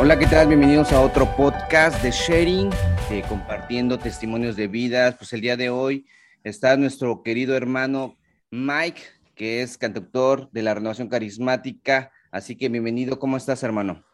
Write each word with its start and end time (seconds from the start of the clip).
Hola, 0.00 0.16
¿qué 0.16 0.26
tal? 0.26 0.46
Bienvenidos 0.46 0.92
a 0.92 1.00
otro 1.00 1.26
podcast 1.36 2.00
de 2.04 2.12
Sharing, 2.12 2.70
de 3.10 3.24
compartiendo 3.28 3.98
testimonios 3.98 4.54
de 4.54 4.68
vidas. 4.68 5.16
Pues 5.16 5.32
el 5.32 5.40
día 5.40 5.56
de 5.56 5.70
hoy 5.70 6.06
está 6.44 6.76
nuestro 6.76 7.24
querido 7.24 7.56
hermano 7.56 8.16
Mike, 8.52 9.02
que 9.34 9.60
es 9.60 9.76
cantautor 9.76 10.48
de 10.52 10.62
la 10.62 10.74
Renovación 10.74 11.08
Carismática. 11.08 12.12
Así 12.30 12.54
que 12.54 12.68
bienvenido, 12.68 13.18
¿cómo 13.18 13.36
estás, 13.36 13.64
hermano? 13.64 14.04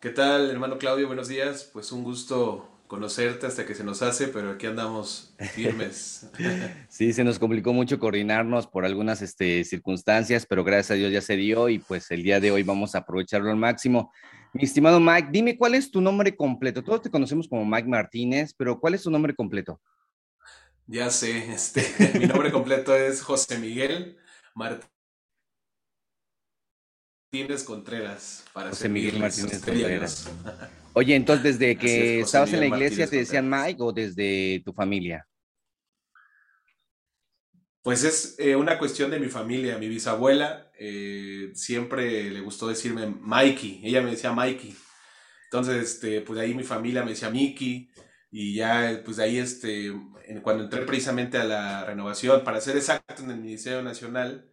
¿Qué 0.00 0.10
tal, 0.10 0.50
hermano 0.50 0.78
Claudio? 0.78 1.06
Buenos 1.06 1.28
días. 1.28 1.70
Pues 1.72 1.92
un 1.92 2.02
gusto 2.02 2.68
conocerte 2.88 3.46
hasta 3.46 3.64
que 3.64 3.76
se 3.76 3.84
nos 3.84 4.02
hace, 4.02 4.26
pero 4.26 4.50
aquí 4.50 4.66
andamos 4.66 5.32
firmes. 5.52 6.28
sí, 6.88 7.12
se 7.12 7.22
nos 7.22 7.38
complicó 7.38 7.72
mucho 7.72 8.00
coordinarnos 8.00 8.66
por 8.66 8.84
algunas 8.84 9.22
este, 9.22 9.62
circunstancias, 9.62 10.44
pero 10.44 10.64
gracias 10.64 10.90
a 10.90 10.94
Dios 10.94 11.12
ya 11.12 11.20
se 11.20 11.36
dio 11.36 11.68
y 11.68 11.78
pues 11.78 12.10
el 12.10 12.24
día 12.24 12.40
de 12.40 12.50
hoy 12.50 12.64
vamos 12.64 12.96
a 12.96 12.98
aprovecharlo 12.98 13.48
al 13.48 13.56
máximo. 13.56 14.10
Mi 14.52 14.64
estimado 14.64 14.98
Mike, 14.98 15.28
dime 15.30 15.56
cuál 15.56 15.74
es 15.74 15.90
tu 15.90 16.00
nombre 16.00 16.34
completo. 16.34 16.82
Todos 16.82 17.02
te 17.02 17.10
conocemos 17.10 17.46
como 17.48 17.64
Mike 17.64 17.88
Martínez, 17.88 18.54
pero 18.56 18.78
¿cuál 18.80 18.94
es 18.94 19.02
tu 19.02 19.10
nombre 19.10 19.34
completo? 19.34 19.80
Ya 20.86 21.10
sé, 21.10 21.52
este, 21.52 21.84
mi 22.18 22.26
nombre 22.26 22.50
completo 22.50 22.96
es 22.96 23.20
José 23.22 23.58
Miguel 23.58 24.16
Martínez 24.54 24.88
Contreras. 27.64 28.44
Para 28.54 28.70
José 28.70 28.88
Miguel 28.88 29.18
Martínez 29.18 29.62
Contreras. 29.62 30.30
Oye, 30.94 31.14
entonces 31.14 31.58
desde 31.58 31.76
que 31.76 32.20
estabas 32.20 32.52
en 32.52 32.60
la 32.60 32.66
iglesia 32.66 33.06
te 33.06 33.16
decían 33.16 33.48
Mike 33.48 33.82
o 33.82 33.92
desde 33.92 34.62
tu 34.64 34.72
familia? 34.72 35.28
Pues 37.82 38.02
es 38.04 38.34
eh, 38.38 38.56
una 38.56 38.78
cuestión 38.78 39.10
de 39.10 39.20
mi 39.20 39.28
familia. 39.28 39.78
Mi 39.78 39.88
bisabuela 39.88 40.67
eh, 40.78 41.50
siempre 41.54 42.30
le 42.30 42.40
gustó 42.40 42.68
decirme 42.68 43.06
Mikey. 43.06 43.80
Ella 43.84 44.00
me 44.00 44.12
decía 44.12 44.32
Mikey. 44.32 44.74
Entonces, 45.44 45.82
este, 45.82 46.20
pues 46.20 46.38
de 46.38 46.44
ahí 46.44 46.54
mi 46.54 46.62
familia 46.62 47.02
me 47.02 47.10
decía 47.10 47.30
Mickey. 47.30 47.90
Y 48.30 48.54
ya, 48.54 49.00
pues 49.04 49.16
de 49.16 49.24
ahí, 49.24 49.38
este, 49.38 49.90
cuando 50.42 50.64
entré 50.64 50.82
precisamente 50.82 51.38
a 51.38 51.44
la 51.44 51.84
renovación, 51.84 52.44
para 52.44 52.60
ser 52.60 52.76
exacto, 52.76 53.22
en 53.22 53.30
el 53.30 53.38
Ministerio 53.38 53.82
Nacional, 53.82 54.52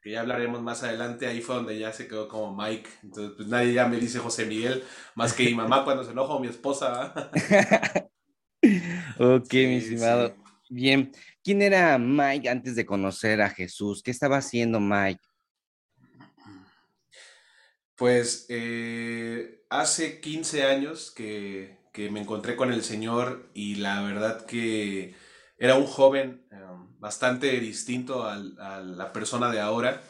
que 0.00 0.12
ya 0.12 0.20
hablaremos 0.20 0.62
más 0.62 0.84
adelante, 0.84 1.26
ahí 1.26 1.40
fue 1.40 1.56
donde 1.56 1.76
ya 1.78 1.92
se 1.92 2.06
quedó 2.06 2.28
como 2.28 2.56
Mike. 2.56 2.88
Entonces, 3.02 3.32
pues 3.36 3.48
nadie 3.48 3.72
ya 3.72 3.88
me 3.88 3.98
dice 3.98 4.20
José 4.20 4.46
Miguel, 4.46 4.84
más 5.16 5.32
que 5.32 5.44
mi 5.44 5.54
mamá 5.54 5.84
cuando 5.84 6.04
se 6.04 6.12
enoja 6.12 6.34
o 6.34 6.40
mi 6.40 6.46
esposa. 6.46 7.12
ok, 9.18 9.52
mi 9.52 9.76
estimado. 9.76 10.36
Bien, 10.70 11.10
¿quién 11.42 11.62
era 11.62 11.98
Mike 11.98 12.48
antes 12.48 12.76
de 12.76 12.86
conocer 12.86 13.42
a 13.42 13.50
Jesús? 13.50 14.02
¿Qué 14.02 14.12
estaba 14.12 14.36
haciendo 14.36 14.78
Mike? 14.78 15.27
Pues 17.98 18.46
eh, 18.48 19.64
hace 19.70 20.20
15 20.20 20.64
años 20.64 21.10
que, 21.10 21.76
me 22.12 22.20
encontré 22.20 22.54
con 22.54 22.72
el 22.72 22.84
Señor 22.84 23.50
y 23.54 23.74
la 23.74 24.00
verdad 24.02 24.46
que 24.46 25.16
era 25.58 25.74
un 25.74 25.84
joven 25.86 26.46
em, 26.52 27.00
bastante 27.00 27.58
distinto 27.58 28.22
a 28.24 28.36
la 28.36 29.12
persona 29.12 29.50
de 29.50 29.58
ahora, 29.58 30.00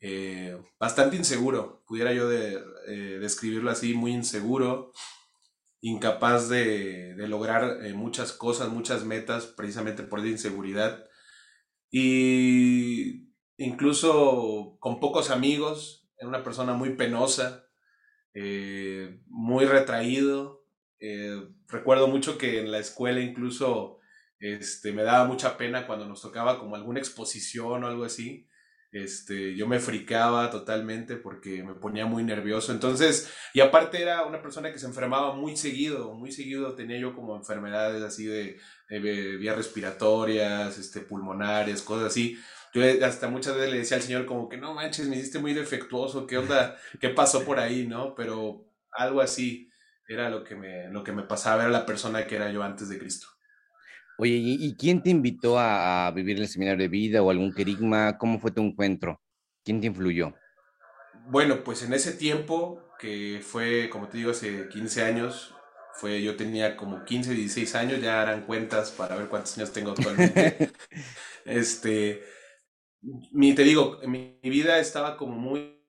eh, 0.00 0.56
bastante 0.78 1.16
inseguro, 1.16 1.84
pudiera 1.86 2.14
yo 2.14 2.28
de, 2.28 2.58
eh, 2.88 3.18
describirlo 3.20 3.70
así, 3.70 3.92
muy 3.94 4.12
inseguro, 4.12 4.92
incapaz 5.82 6.48
de, 6.48 7.14
lograr 7.28 7.84
eh, 7.84 7.92
muchas 7.94 8.32
cosas, 8.32 8.70
muchas 8.70 9.04
metas, 9.04 9.46
precisamente 9.46 10.02
por 10.02 10.20
la 10.20 10.28
inseguridad. 10.28 11.06
Y 11.90 13.28
incluso 13.58 14.76
con 14.80 15.00
pocos 15.00 15.30
amigos, 15.30 15.99
era 16.20 16.28
una 16.28 16.44
persona 16.44 16.74
muy 16.74 16.90
penosa, 16.90 17.66
eh, 18.34 19.20
muy 19.26 19.64
retraído. 19.64 20.66
Eh, 21.00 21.48
recuerdo 21.66 22.06
mucho 22.06 22.36
que 22.38 22.60
en 22.60 22.70
la 22.70 22.78
escuela 22.78 23.20
incluso 23.20 23.98
este, 24.38 24.92
me 24.92 25.02
daba 25.02 25.24
mucha 25.24 25.56
pena 25.56 25.86
cuando 25.86 26.06
nos 26.06 26.20
tocaba 26.20 26.60
como 26.60 26.76
alguna 26.76 27.00
exposición 27.00 27.82
o 27.82 27.86
algo 27.88 28.04
así 28.04 28.46
este, 28.92 29.54
yo 29.54 29.68
me 29.68 29.78
fricaba 29.78 30.50
totalmente 30.50 31.16
porque 31.16 31.62
me 31.62 31.74
ponía 31.74 32.06
muy 32.06 32.24
nervioso. 32.24 32.72
Entonces, 32.72 33.32
y 33.54 33.60
aparte 33.60 34.02
era 34.02 34.24
una 34.24 34.42
persona 34.42 34.72
que 34.72 34.78
se 34.78 34.86
enfermaba 34.86 35.34
muy 35.34 35.56
seguido, 35.56 36.12
muy 36.14 36.32
seguido 36.32 36.74
tenía 36.74 36.98
yo 36.98 37.14
como 37.14 37.36
enfermedades 37.36 38.02
así 38.02 38.26
de, 38.26 38.58
vías 38.88 39.56
respiratorias, 39.56 40.76
este, 40.78 41.00
pulmonares, 41.00 41.82
cosas 41.82 42.08
así. 42.08 42.36
Yo 42.72 42.82
hasta 43.04 43.28
muchas 43.28 43.54
veces 43.56 43.70
le 43.70 43.78
decía 43.78 43.96
al 43.96 44.02
Señor 44.02 44.26
como 44.26 44.48
que 44.48 44.56
no 44.56 44.74
manches, 44.74 45.08
me 45.08 45.16
hiciste 45.16 45.38
muy 45.38 45.54
defectuoso, 45.54 46.26
¿qué 46.26 46.38
onda? 46.38 46.76
¿Qué 47.00 47.08
pasó 47.08 47.44
por 47.44 47.58
ahí, 47.58 47.86
no? 47.86 48.14
Pero 48.14 48.64
algo 48.92 49.20
así 49.20 49.70
era 50.06 50.28
lo 50.28 50.44
que 50.44 50.54
me, 50.54 50.88
lo 50.88 51.02
que 51.02 51.12
me 51.12 51.22
pasaba, 51.22 51.62
era 51.62 51.70
la 51.70 51.86
persona 51.86 52.26
que 52.26 52.36
era 52.36 52.50
yo 52.50 52.62
antes 52.62 52.88
de 52.88 52.98
Cristo. 52.98 53.28
Oye, 54.18 54.34
¿y, 54.34 54.76
quién 54.76 55.02
te 55.02 55.08
invitó 55.08 55.58
a, 55.58 56.10
vivir 56.14 56.38
el 56.38 56.46
seminario 56.46 56.82
de 56.82 56.88
vida 56.88 57.22
o 57.22 57.30
algún 57.30 57.54
querigma? 57.54 58.18
¿Cómo 58.18 58.38
fue 58.38 58.50
tu 58.50 58.60
encuentro? 58.60 59.18
¿Quién 59.64 59.80
te 59.80 59.86
influyó? 59.86 60.34
Bueno, 61.26 61.64
pues 61.64 61.82
en 61.84 61.94
ese 61.94 62.12
tiempo, 62.12 62.82
que 62.98 63.40
fue, 63.42 63.88
como 63.88 64.08
te 64.08 64.18
digo, 64.18 64.32
hace 64.32 64.68
15 64.68 65.04
años, 65.04 65.54
fue, 65.94 66.20
yo 66.22 66.36
tenía 66.36 66.76
como 66.76 67.02
15, 67.02 67.32
16 67.32 67.74
años, 67.76 68.02
ya 68.02 68.20
harán 68.20 68.42
cuentas 68.42 68.90
para 68.90 69.16
ver 69.16 69.28
cuántos 69.28 69.56
años 69.56 69.72
tengo 69.72 69.92
actualmente. 69.92 70.70
este, 71.46 72.22
mi, 73.02 73.54
te 73.54 73.62
digo, 73.64 73.98
mi 74.06 74.38
vida 74.42 74.78
estaba 74.78 75.16
como 75.16 75.36
muy 75.36 75.80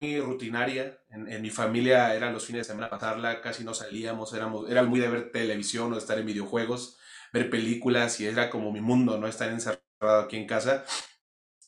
rutinaria. 0.00 1.00
En, 1.10 1.42
mi 1.42 1.50
familia 1.50 2.14
eran 2.14 2.32
los 2.32 2.44
fines 2.44 2.66
de 2.66 2.72
semana 2.72 2.90
pasarla, 2.90 3.40
casi 3.40 3.64
no 3.64 3.74
salíamos, 3.74 4.32
éramos, 4.32 4.70
era 4.70 4.82
muy 4.82 5.00
de 5.00 5.08
ver 5.08 5.32
televisión 5.32 5.92
o 5.92 5.98
estar 5.98 6.18
en 6.18 6.26
videojuegos, 6.26 6.98
ver 7.32 7.50
películas 7.50 8.20
y 8.20 8.26
era 8.26 8.50
como 8.50 8.72
mi 8.72 8.80
mundo, 8.80 9.18
no 9.18 9.26
estar 9.26 9.50
encerrado 9.50 9.80
aquí 10.00 10.36
en 10.36 10.46
casa. 10.46 10.84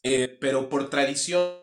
Eh, 0.02 0.38
pero 0.40 0.68
por 0.68 0.88
tradición, 0.90 1.58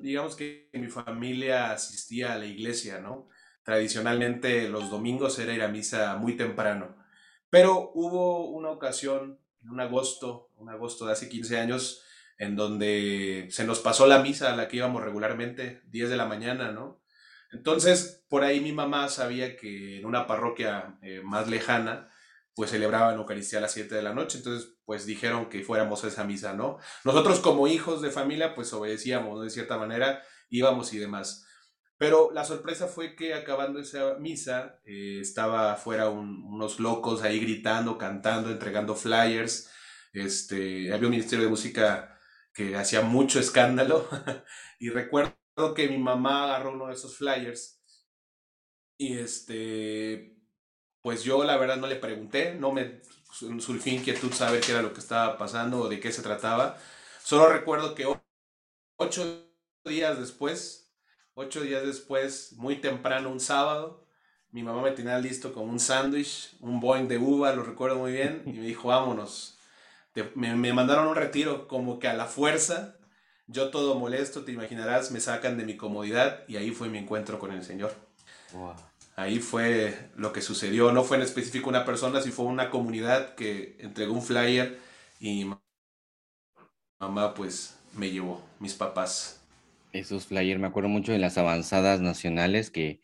digamos 0.00 0.36
que 0.36 0.70
mi 0.72 0.88
familia 0.88 1.72
asistía 1.72 2.32
a 2.32 2.38
la 2.38 2.46
iglesia, 2.46 3.00
¿no? 3.00 3.28
Tradicionalmente 3.62 4.68
los 4.68 4.90
domingos 4.90 5.38
era 5.38 5.52
ir 5.52 5.62
a 5.62 5.68
misa 5.68 6.16
muy 6.16 6.36
temprano. 6.36 6.96
Pero 7.50 7.92
hubo 7.94 8.50
una 8.50 8.70
ocasión, 8.70 9.40
un 9.70 9.80
agosto, 9.80 10.50
un 10.56 10.68
agosto 10.68 11.06
de 11.06 11.12
hace 11.12 11.28
15 11.28 11.58
años, 11.58 12.02
en 12.38 12.56
donde 12.56 13.48
se 13.50 13.64
nos 13.64 13.80
pasó 13.80 14.06
la 14.06 14.20
misa 14.20 14.52
a 14.52 14.56
la 14.56 14.68
que 14.68 14.76
íbamos 14.76 15.02
regularmente, 15.02 15.82
10 15.86 16.10
de 16.10 16.16
la 16.16 16.26
mañana, 16.26 16.72
¿no? 16.72 17.00
Entonces, 17.52 18.24
por 18.28 18.44
ahí 18.44 18.60
mi 18.60 18.72
mamá 18.72 19.08
sabía 19.08 19.56
que 19.56 19.98
en 19.98 20.06
una 20.06 20.26
parroquia 20.26 20.98
eh, 21.02 21.22
más 21.24 21.48
lejana, 21.48 22.10
pues 22.54 22.70
celebraban 22.70 23.16
Eucaristía 23.16 23.58
a 23.58 23.62
las 23.62 23.72
7 23.72 23.94
de 23.94 24.02
la 24.02 24.14
noche, 24.14 24.38
entonces 24.38 24.74
pues 24.84 25.06
dijeron 25.06 25.48
que 25.48 25.62
fuéramos 25.62 26.04
a 26.04 26.08
esa 26.08 26.24
misa, 26.24 26.54
¿no? 26.54 26.78
Nosotros 27.04 27.40
como 27.40 27.68
hijos 27.68 28.02
de 28.02 28.10
familia 28.10 28.54
pues 28.54 28.72
obedecíamos, 28.72 29.42
de 29.42 29.50
cierta 29.50 29.76
manera, 29.78 30.22
íbamos 30.48 30.92
y 30.92 30.98
demás. 30.98 31.45
Pero 31.98 32.30
la 32.32 32.44
sorpresa 32.44 32.88
fue 32.88 33.16
que 33.16 33.34
acabando 33.34 33.80
esa 33.80 34.14
misa, 34.18 34.80
eh, 34.84 35.18
estaba 35.20 35.72
afuera 35.72 36.10
unos 36.10 36.78
locos 36.78 37.22
ahí 37.22 37.40
gritando, 37.40 37.96
cantando, 37.96 38.50
entregando 38.50 38.94
flyers, 38.94 39.70
este, 40.12 40.92
había 40.92 41.06
un 41.06 41.12
ministerio 41.12 41.44
de 41.44 41.50
música 41.50 42.18
que 42.52 42.76
hacía 42.76 43.02
mucho 43.02 43.40
escándalo. 43.40 44.08
y 44.78 44.90
recuerdo 44.90 45.34
que 45.74 45.88
mi 45.88 45.98
mamá 45.98 46.44
agarró 46.44 46.72
uno 46.72 46.88
de 46.88 46.94
esos 46.94 47.16
flyers 47.16 47.76
y 48.98 49.18
este, 49.18 50.36
pues 51.02 51.22
yo 51.22 51.44
la 51.44 51.56
verdad 51.56 51.76
no 51.76 51.86
le 51.86 51.96
pregunté, 51.96 52.54
no 52.54 52.72
me 52.72 53.02
surgió 53.30 53.92
inquietud 53.92 54.32
saber 54.32 54.60
qué 54.60 54.72
era 54.72 54.82
lo 54.82 54.94
que 54.94 55.00
estaba 55.00 55.36
pasando 55.36 55.80
o 55.82 55.88
de 55.88 56.00
qué 56.00 56.10
se 56.12 56.22
trataba. 56.22 56.78
Solo 57.22 57.48
recuerdo 57.52 57.94
que 57.94 58.06
ocho 58.96 59.50
días 59.84 60.18
después, 60.18 60.85
ocho 61.36 61.60
días 61.60 61.86
después, 61.86 62.54
muy 62.56 62.80
temprano, 62.80 63.30
un 63.30 63.38
sábado, 63.38 64.04
mi 64.50 64.64
mamá 64.64 64.82
me 64.82 64.90
tenía 64.90 65.18
listo 65.18 65.52
con 65.52 65.68
un 65.68 65.78
sándwich, 65.78 66.56
un 66.58 66.80
Boeing 66.80 67.06
de 67.06 67.18
uva, 67.18 67.54
lo 67.54 67.62
recuerdo 67.62 67.96
muy 67.98 68.10
bien, 68.10 68.42
y 68.44 68.54
me 68.54 68.66
dijo, 68.66 68.88
vámonos 68.88 69.56
me, 70.34 70.72
mandaron 70.72 71.08
un 71.08 71.14
retiro 71.14 71.68
como 71.68 71.98
que 71.98 72.08
a 72.08 72.14
la 72.14 72.26
fuerza, 72.26 72.96
yo 73.46 73.70
todo 73.70 73.96
molesto, 73.96 74.44
te 74.44 74.52
imaginarás, 74.52 75.10
me 75.10 75.20
sacan 75.20 75.56
de 75.58 75.64
mi 75.64 75.76
comodidad 75.76 76.44
y 76.48 76.56
ahí 76.56 76.70
fue 76.70 76.88
mi 76.88 76.98
encuentro 76.98 77.38
con 77.38 77.52
el 77.52 77.64
Señor. 77.64 77.94
Ahí 79.14 79.38
fue 79.38 80.10
lo 80.16 80.32
que 80.32 80.42
sucedió, 80.42 80.92
no 80.92 81.04
fue 81.04 81.16
en 81.16 81.22
específico 81.22 81.68
una 81.68 81.84
persona, 81.84 82.20
sino 82.20 82.34
fue 82.34 82.46
una 82.46 82.70
comunidad 82.70 83.34
que 83.34 83.76
entregó 83.80 84.14
un 84.14 84.22
flyer 84.22 84.78
y 85.20 85.50
mamá 86.98 87.34
pues 87.34 87.76
me 87.94 88.10
llevó, 88.10 88.42
mis 88.58 88.74
papás. 88.74 89.42
Esos 89.92 90.26
flyers, 90.26 90.60
me 90.60 90.66
acuerdo 90.66 90.88
mucho 90.88 91.12
de 91.12 91.18
las 91.18 91.38
avanzadas 91.38 92.00
nacionales 92.00 92.70
que 92.70 93.00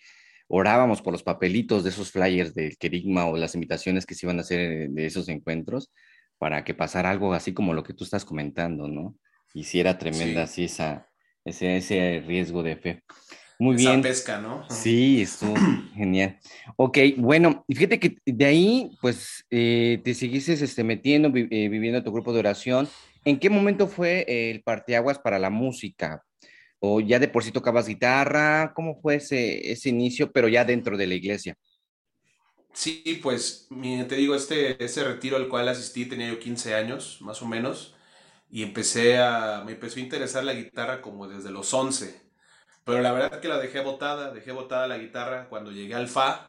orábamos 0.48 1.00
por 1.00 1.12
los 1.12 1.22
papelitos 1.22 1.84
de 1.84 1.90
esos 1.90 2.10
flyers 2.10 2.54
del 2.54 2.76
querigma 2.76 3.26
o 3.26 3.36
las 3.36 3.54
invitaciones 3.54 4.04
que 4.04 4.14
se 4.14 4.26
iban 4.26 4.38
a 4.38 4.42
hacer 4.42 4.90
de 4.90 5.06
esos 5.06 5.28
encuentros 5.28 5.90
para 6.38 6.64
que 6.64 6.74
pasara 6.74 7.10
algo 7.10 7.32
así 7.32 7.54
como 7.54 7.72
lo 7.72 7.82
que 7.82 7.94
tú 7.94 8.04
estás 8.04 8.24
comentando, 8.24 8.88
¿no? 8.88 9.16
Hiciera 9.54 9.98
tremenda 9.98 10.42
así 10.42 10.64
esa, 10.64 11.08
ese, 11.44 11.76
ese 11.76 12.22
riesgo 12.26 12.62
de 12.62 12.76
fe. 12.76 13.02
Muy 13.58 13.76
Esa 13.76 13.90
bien. 13.90 14.02
pesca, 14.02 14.40
¿no? 14.40 14.68
Sí, 14.68 15.22
estuvo 15.22 15.54
genial. 15.94 16.38
Ok, 16.76 16.98
bueno, 17.16 17.64
fíjate 17.68 18.00
que 18.00 18.16
de 18.26 18.44
ahí, 18.44 18.90
pues, 19.00 19.44
eh, 19.50 20.00
te 20.02 20.14
seguiste 20.14 20.54
este, 20.54 20.82
metiendo, 20.82 21.28
eh, 21.28 21.68
viviendo 21.68 22.02
tu 22.02 22.12
grupo 22.12 22.32
de 22.32 22.40
oración. 22.40 22.88
¿En 23.24 23.38
qué 23.38 23.48
momento 23.50 23.86
fue 23.86 24.24
el 24.26 24.62
parteaguas 24.62 25.20
para 25.20 25.38
la 25.38 25.48
música? 25.48 26.24
¿O 26.84 27.00
ya 27.00 27.20
de 27.20 27.28
por 27.28 27.44
sí 27.44 27.52
tocabas 27.52 27.86
guitarra? 27.86 28.72
¿Cómo 28.74 29.00
fue 29.00 29.14
ese, 29.16 29.70
ese 29.70 29.88
inicio, 29.88 30.32
pero 30.32 30.48
ya 30.48 30.64
dentro 30.64 30.96
de 30.96 31.06
la 31.06 31.14
iglesia? 31.14 31.56
Sí, 32.72 33.20
pues 33.22 33.68
te 33.70 34.16
digo, 34.16 34.34
este, 34.34 34.82
ese 34.82 35.04
retiro 35.04 35.36
al 35.36 35.48
cual 35.48 35.68
asistí 35.68 36.06
tenía 36.06 36.28
yo 36.28 36.40
15 36.40 36.74
años, 36.74 37.18
más 37.20 37.40
o 37.42 37.46
menos, 37.46 37.94
y 38.50 38.62
empecé 38.64 39.18
a, 39.18 39.62
me 39.64 39.72
empezó 39.72 40.00
a 40.00 40.02
interesar 40.02 40.42
la 40.42 40.54
guitarra 40.54 41.02
como 41.02 41.28
desde 41.28 41.52
los 41.52 41.72
11. 41.72 42.20
Pero 42.84 43.00
la 43.00 43.12
verdad 43.12 43.40
que 43.40 43.48
la 43.48 43.58
dejé 43.58 43.80
botada, 43.80 44.32
dejé 44.32 44.52
botada 44.52 44.88
la 44.88 44.98
guitarra 44.98 45.48
cuando 45.48 45.70
llegué 45.70 45.94
al 45.94 46.08
Fa, 46.08 46.48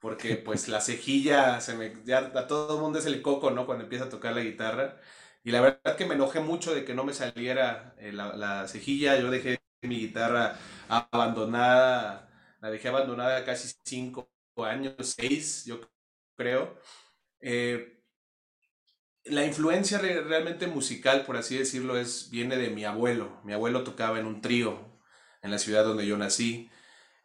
porque 0.00 0.36
pues 0.36 0.68
la 0.68 0.80
cejilla, 0.80 1.60
se 1.60 1.74
me, 1.76 1.94
ya 2.04 2.18
a 2.34 2.46
todo 2.48 2.76
el 2.76 2.82
mundo 2.82 2.98
es 2.98 3.06
el 3.06 3.22
coco, 3.22 3.50
¿no? 3.52 3.66
Cuando 3.66 3.84
empieza 3.84 4.06
a 4.06 4.08
tocar 4.08 4.34
la 4.34 4.42
guitarra. 4.42 5.00
Y 5.44 5.50
la 5.52 5.60
verdad 5.60 5.96
que 5.96 6.06
me 6.06 6.14
enojé 6.14 6.40
mucho 6.40 6.74
de 6.74 6.84
que 6.84 6.94
no 6.94 7.04
me 7.04 7.14
saliera 7.14 7.94
eh, 7.98 8.12
la, 8.12 8.36
la, 8.36 8.68
cejilla, 8.68 9.18
yo 9.18 9.30
dejé 9.30 9.60
mi 9.82 10.00
guitarra 10.00 10.58
abandonada, 10.88 12.28
la 12.60 12.70
dejé 12.70 12.88
abandonada 12.88 13.44
casi 13.44 13.74
cinco 13.84 14.30
años, 14.56 14.94
seis, 15.00 15.64
yo 15.66 15.80
creo. 16.36 16.76
Eh, 17.40 18.02
la 19.24 19.44
influencia 19.44 19.98
realmente 19.98 20.66
musical, 20.66 21.24
por 21.26 21.36
así 21.36 21.56
decirlo, 21.58 21.98
es, 21.98 22.30
viene 22.30 22.56
de 22.56 22.70
mi 22.70 22.84
abuelo. 22.84 23.40
Mi 23.44 23.52
abuelo 23.52 23.84
tocaba 23.84 24.18
en 24.18 24.26
un 24.26 24.40
trío 24.40 24.78
en 25.42 25.50
la 25.50 25.58
ciudad 25.58 25.84
donde 25.84 26.06
yo 26.06 26.16
nací. 26.16 26.70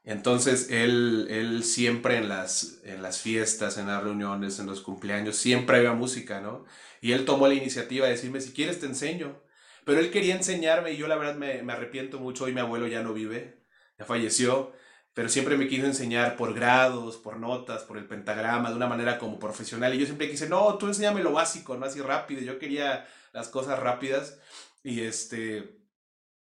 Entonces 0.04 0.70
él, 0.72 1.28
él 1.32 1.64
siempre 1.64 2.18
en 2.18 2.30
las, 2.30 2.82
en 2.86 3.02
las 3.04 3.22
fiestas, 3.22 3.78
en 3.78 3.88
las 3.88 4.04
reuniones, 4.04 4.60
en 4.60 4.68
los 4.68 4.82
cumpleaños, 4.82 5.38
siempre 5.38 5.78
había 5.78 5.94
música, 5.94 6.42
¿no? 6.42 6.66
Y 7.02 7.14
él 7.14 7.26
tomó 7.26 7.48
la 7.48 7.56
iniciativa 7.56 8.06
de 8.08 8.14
decirme, 8.14 8.42
si 8.42 8.54
quieres 8.54 8.80
te 8.80 8.88
enseño. 8.88 9.42
Pero 9.86 10.00
él 10.00 10.12
quería 10.12 10.36
enseñarme 10.36 10.92
y 10.94 10.98
yo 10.98 11.08
la 11.08 11.16
verdad 11.16 11.36
me, 11.36 11.62
me 11.64 11.74
arrepiento 11.74 12.20
mucho. 12.20 12.46
Hoy 12.46 12.54
mi 12.54 12.62
abuelo 12.62 12.88
ya 12.88 13.04
no 13.04 13.14
vive, 13.14 13.64
ya 13.98 14.06
falleció 14.06 14.74
pero 15.14 15.30
siempre 15.30 15.58
me 15.58 15.68
quiso 15.68 15.86
enseñar 15.86 16.36
por 16.36 16.54
grados, 16.54 17.18
por 17.18 17.38
notas, 17.38 17.84
por 17.84 17.98
el 17.98 18.08
pentagrama, 18.08 18.72
de 18.72 18.76
una 18.76 18.88
manera 18.88 19.20
como 19.20 19.40
profesional. 19.40 19.94
Y 19.94 20.00
yo 20.00 20.06
siempre 20.06 20.30
quise, 20.30 20.50
no, 20.50 20.78
tú 20.78 20.88
enséñame 20.88 21.22
lo 21.22 21.32
básico, 21.34 21.78
no 21.78 21.86
así 21.86 22.02
rápido. 22.02 22.42
Yo 22.42 22.58
quería 22.58 23.08
las 23.32 23.48
cosas 23.48 23.80
rápidas. 23.80 24.40
Y 24.84 25.02
este, 25.02 25.80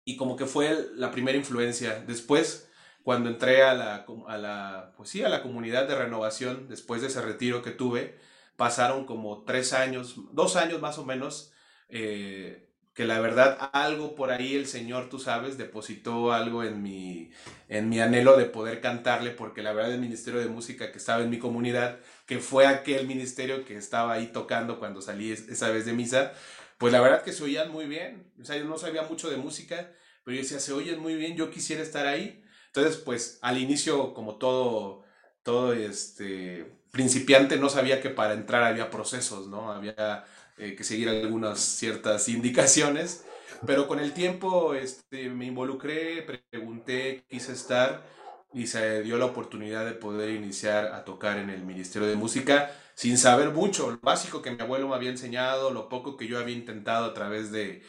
y 0.05 0.17
como 0.17 0.37
que 0.37 0.47
fue 0.47 0.89
la 0.94 1.11
primera 1.11 1.37
influencia. 1.37 2.00
Después, 2.06 2.71
cuando 3.03 3.29
entré 3.29 3.62
a 3.62 3.75
la, 3.75 4.06
a 4.27 4.39
la, 4.39 4.94
pues 4.97 5.11
sí, 5.11 5.23
a 5.23 5.29
la 5.29 5.43
comunidad 5.43 5.87
de 5.87 5.94
renovación, 5.94 6.69
después 6.69 7.03
de 7.03 7.09
ese 7.09 7.21
retiro 7.21 7.62
que 7.62 7.73
tuve, 7.73 8.19
pasaron 8.56 9.05
como 9.05 9.44
tres 9.44 9.75
años, 9.75 10.17
dos 10.33 10.56
años 10.56 10.81
más 10.81 10.97
o 10.99 11.05
menos, 11.05 11.53
eh, 11.91 12.71
que 12.94 13.05
la 13.06 13.21
verdad 13.21 13.71
algo 13.73 14.15
por 14.15 14.31
ahí 14.31 14.55
el 14.55 14.67
Señor, 14.67 15.09
tú 15.09 15.19
sabes, 15.19 15.56
depositó 15.59 16.33
algo 16.33 16.62
en 16.62 16.83
mi, 16.83 17.31
en 17.69 17.89
mi 17.89 18.00
anhelo 18.00 18.37
de 18.37 18.44
poder 18.44 18.81
cantarle, 18.81 19.31
porque 19.31 19.62
la 19.62 19.73
verdad 19.73 19.94
el 19.94 20.00
Ministerio 20.00 20.41
de 20.41 20.47
Música 20.47 20.93
que 20.93 20.99
estaba 20.99 21.23
en 21.23 21.31
mi 21.31 21.39
comunidad, 21.39 22.00
que 22.27 22.39
fue 22.39 22.67
aquel 22.67 23.06
ministerio 23.06 23.65
que 23.65 23.77
estaba 23.77 24.12
ahí 24.12 24.27
tocando 24.27 24.79
cuando 24.79 25.00
salí 25.00 25.33
esa 25.33 25.71
vez 25.71 25.87
de 25.87 25.94
misa, 25.94 26.33
pues 26.79 26.93
la 26.93 27.00
verdad 27.00 27.23
que 27.23 27.33
se 27.33 27.44
oían 27.44 27.71
muy 27.71 27.87
bien. 27.87 28.31
O 28.41 28.44
sea, 28.44 28.56
yo 28.56 28.65
no 28.65 28.77
sabía 28.77 29.03
mucho 29.03 29.31
de 29.31 29.37
música, 29.37 29.91
pero 30.25 30.37
yo 30.37 30.43
decía, 30.43 30.61
se 30.61 30.73
oyen 30.73 31.00
muy 31.00 31.15
bien, 31.15 31.37
yo 31.37 31.50
quisiera 31.50 31.83
estar 31.83 32.06
ahí. 32.06 32.44
Entonces, 32.67 32.97
pues 32.97 33.39
al 33.43 33.59
inicio, 33.59 34.15
como 34.15 34.37
todo, 34.37 35.05
todo 35.43 35.73
este 35.73 36.67
principiante, 36.93 37.56
no 37.56 37.69
sabía 37.69 38.00
que 38.00 38.11
para 38.11 38.35
entrar 38.35 38.62
había 38.62 38.91
procesos, 38.91 39.49
¿no? 39.49 39.73
Había 39.73 40.25
eh, 40.59 40.77
que 40.77 40.85
seguir 40.85 41.09
algunas 41.09 41.59
ciertas 41.59 42.29
indicaciones, 42.29 43.25
pero 43.67 43.89
con 43.89 43.99
el 43.99 44.12
tiempo 44.12 44.75
este, 44.75 45.31
me 45.31 45.47
involucré, 45.47 46.23
pregunté, 46.50 47.25
quise 47.29 47.53
estar 47.53 48.05
y 48.53 48.67
se 48.67 49.03
dio 49.03 49.17
la 49.17 49.25
oportunidad 49.25 49.87
de 49.87 49.93
poder 49.93 50.31
iniciar 50.31 50.87
a 50.93 51.05
tocar 51.05 51.39
en 51.39 51.49
el 51.49 51.62
Ministerio 51.62 52.06
de 52.06 52.17
Música 52.17 52.71
sin 52.94 53.17
saber 53.17 53.50
mucho, 53.50 53.91
lo 53.91 53.99
básico 54.03 54.43
que 54.43 54.50
mi 54.50 54.61
abuelo 54.61 54.89
me 54.89 54.94
había 54.94 55.09
enseñado, 55.09 55.71
lo 55.71 55.89
poco 55.89 56.19
que 56.19 56.27
yo 56.27 56.39
había 56.39 56.55
intentado 56.55 57.06
a 57.06 57.15
través 57.15 57.50
de, 57.50 57.83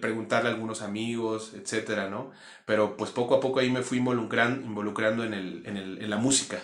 preguntarle 0.00 0.48
a 0.48 0.52
algunos 0.52 0.82
amigos, 0.82 1.52
etcétera, 1.54 2.08
¿no? 2.08 2.32
Pero 2.66 2.96
pues 2.96 3.10
poco 3.12 3.36
a 3.36 3.40
poco 3.40 3.60
ahí 3.60 3.70
me 3.70 3.82
fui 3.82 3.98
involucrando, 3.98 4.66
involucrando 4.66 5.22
en, 5.22 5.34
el, 5.34 5.62
en, 5.66 5.76
el, 5.76 6.02
en 6.02 6.10
la 6.10 6.16
música 6.16 6.60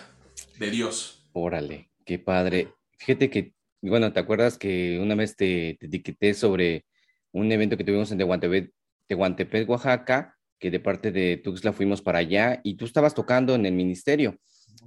de 0.59 0.71
Dios. 0.71 1.27
Órale, 1.33 1.91
qué 2.05 2.19
padre. 2.19 2.73
Fíjate 2.97 3.29
que 3.29 3.55
bueno, 3.89 4.11
¿te 4.11 4.19
acuerdas 4.19 4.57
que 4.57 4.99
una 4.99 5.15
vez 5.15 5.35
te, 5.35 5.77
te 5.79 5.87
etiqueté 5.87 6.33
sobre 6.33 6.85
un 7.31 7.51
evento 7.51 7.77
que 7.77 7.83
tuvimos 7.83 8.11
en 8.11 8.17
Tehuantepec, 8.17 8.71
Tehuantepec, 9.07 9.69
Oaxaca, 9.69 10.35
que 10.59 10.71
de 10.71 10.79
parte 10.79 11.11
de 11.11 11.37
Tuxtla 11.37 11.73
fuimos 11.73 12.01
para 12.01 12.19
allá 12.19 12.61
y 12.63 12.75
tú 12.77 12.85
estabas 12.85 13.13
tocando 13.13 13.53
en 13.55 13.65
el 13.65 13.73
ministerio 13.73 14.39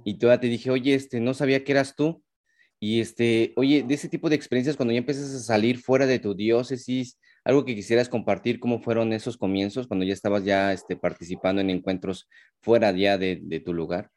y 0.03 0.17
todavía 0.17 0.41
te 0.41 0.47
dije, 0.47 0.71
oye, 0.71 0.95
este, 0.95 1.19
no 1.19 1.33
sabía 1.33 1.63
que 1.63 1.71
eras 1.71 1.95
tú. 1.95 2.23
Y 2.81 3.01
este, 3.01 3.53
oye, 3.57 3.83
de 3.83 3.93
ese 3.93 4.09
tipo 4.09 4.29
de 4.29 4.35
experiencias, 4.35 4.77
cuando 4.77 4.93
ya 4.93 4.99
empiezas 4.99 5.33
a 5.33 5.39
salir 5.39 5.79
fuera 5.79 6.05
de 6.05 6.19
tu 6.19 6.33
diócesis, 6.33 7.19
algo 7.43 7.65
que 7.65 7.75
quisieras 7.75 8.09
compartir, 8.09 8.59
cómo 8.59 8.81
fueron 8.81 9.13
esos 9.13 9.37
comienzos 9.37 9.87
cuando 9.87 10.05
ya 10.05 10.13
estabas 10.13 10.43
ya 10.43 10.73
este, 10.73 10.95
participando 10.95 11.61
en 11.61 11.69
encuentros 11.69 12.27
fuera 12.61 12.91
ya 12.91 13.17
de, 13.17 13.39
de 13.41 13.59
tu 13.59 13.73
lugar. 13.73 14.11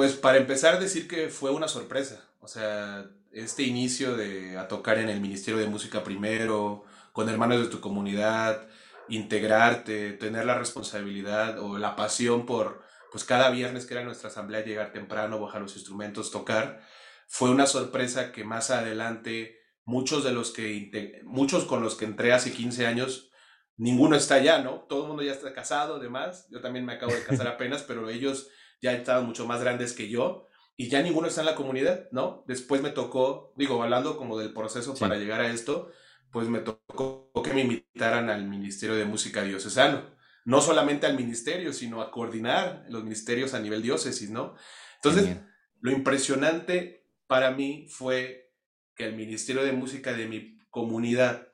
Pues 0.00 0.14
para 0.14 0.38
empezar, 0.38 0.80
decir 0.80 1.06
que 1.06 1.28
fue 1.28 1.50
una 1.50 1.68
sorpresa. 1.68 2.26
O 2.40 2.48
sea, 2.48 3.10
este 3.32 3.64
inicio 3.64 4.16
de 4.16 4.56
a 4.56 4.66
tocar 4.66 4.96
en 4.96 5.10
el 5.10 5.20
Ministerio 5.20 5.60
de 5.60 5.66
Música 5.66 6.02
primero, 6.02 6.84
con 7.12 7.28
hermanos 7.28 7.60
de 7.60 7.66
tu 7.66 7.82
comunidad, 7.82 8.66
integrarte, 9.10 10.14
tener 10.14 10.46
la 10.46 10.58
responsabilidad 10.58 11.58
o 11.58 11.76
la 11.76 11.96
pasión 11.96 12.46
por, 12.46 12.82
pues 13.12 13.24
cada 13.24 13.50
viernes 13.50 13.84
que 13.84 13.92
era 13.92 14.02
nuestra 14.02 14.30
asamblea, 14.30 14.64
llegar 14.64 14.90
temprano, 14.90 15.38
bajar 15.38 15.60
los 15.60 15.76
instrumentos, 15.76 16.30
tocar, 16.30 16.80
fue 17.28 17.50
una 17.50 17.66
sorpresa 17.66 18.32
que 18.32 18.42
más 18.42 18.70
adelante 18.70 19.58
muchos 19.84 20.24
de 20.24 20.32
los 20.32 20.50
que, 20.50 21.20
muchos 21.24 21.66
con 21.66 21.82
los 21.82 21.94
que 21.94 22.06
entré 22.06 22.32
hace 22.32 22.54
15 22.54 22.86
años, 22.86 23.32
ninguno 23.76 24.16
está 24.16 24.36
allá, 24.36 24.62
¿no? 24.62 24.86
Todo 24.88 25.02
el 25.02 25.08
mundo 25.08 25.22
ya 25.22 25.32
está 25.32 25.52
casado, 25.52 25.96
además, 25.96 26.48
yo 26.50 26.62
también 26.62 26.86
me 26.86 26.94
acabo 26.94 27.12
de 27.12 27.22
casar 27.22 27.48
apenas, 27.48 27.82
pero 27.82 28.08
ellos 28.08 28.48
ya 28.80 28.92
estaban 28.92 29.26
mucho 29.26 29.46
más 29.46 29.60
grandes 29.60 29.92
que 29.92 30.08
yo 30.08 30.46
y 30.76 30.88
ya 30.88 31.02
ninguno 31.02 31.28
está 31.28 31.42
en 31.42 31.46
la 31.46 31.54
comunidad, 31.54 32.08
¿no? 32.10 32.42
Después 32.46 32.80
me 32.80 32.90
tocó, 32.90 33.52
digo, 33.56 33.82
hablando 33.82 34.16
como 34.16 34.38
del 34.38 34.54
proceso 34.54 34.94
para 34.94 35.16
llegar 35.16 35.42
a 35.42 35.52
esto, 35.52 35.92
pues 36.32 36.48
me 36.48 36.60
tocó 36.60 37.30
que 37.42 37.52
me 37.52 37.60
invitaran 37.62 38.30
al 38.30 38.46
Ministerio 38.46 38.96
de 38.96 39.04
Música 39.04 39.42
Diocesano. 39.42 40.18
No 40.46 40.62
solamente 40.62 41.06
al 41.06 41.16
ministerio, 41.16 41.74
sino 41.74 42.00
a 42.00 42.10
coordinar 42.10 42.86
los 42.88 43.04
ministerios 43.04 43.52
a 43.52 43.60
nivel 43.60 43.82
diócesis, 43.82 44.30
¿no? 44.30 44.54
Entonces, 44.96 45.36
lo 45.80 45.90
impresionante 45.90 47.06
para 47.26 47.50
mí 47.50 47.86
fue 47.90 48.54
que 48.94 49.04
el 49.04 49.16
Ministerio 49.16 49.62
de 49.62 49.72
Música 49.72 50.14
de 50.14 50.26
mi 50.26 50.58
comunidad 50.70 51.49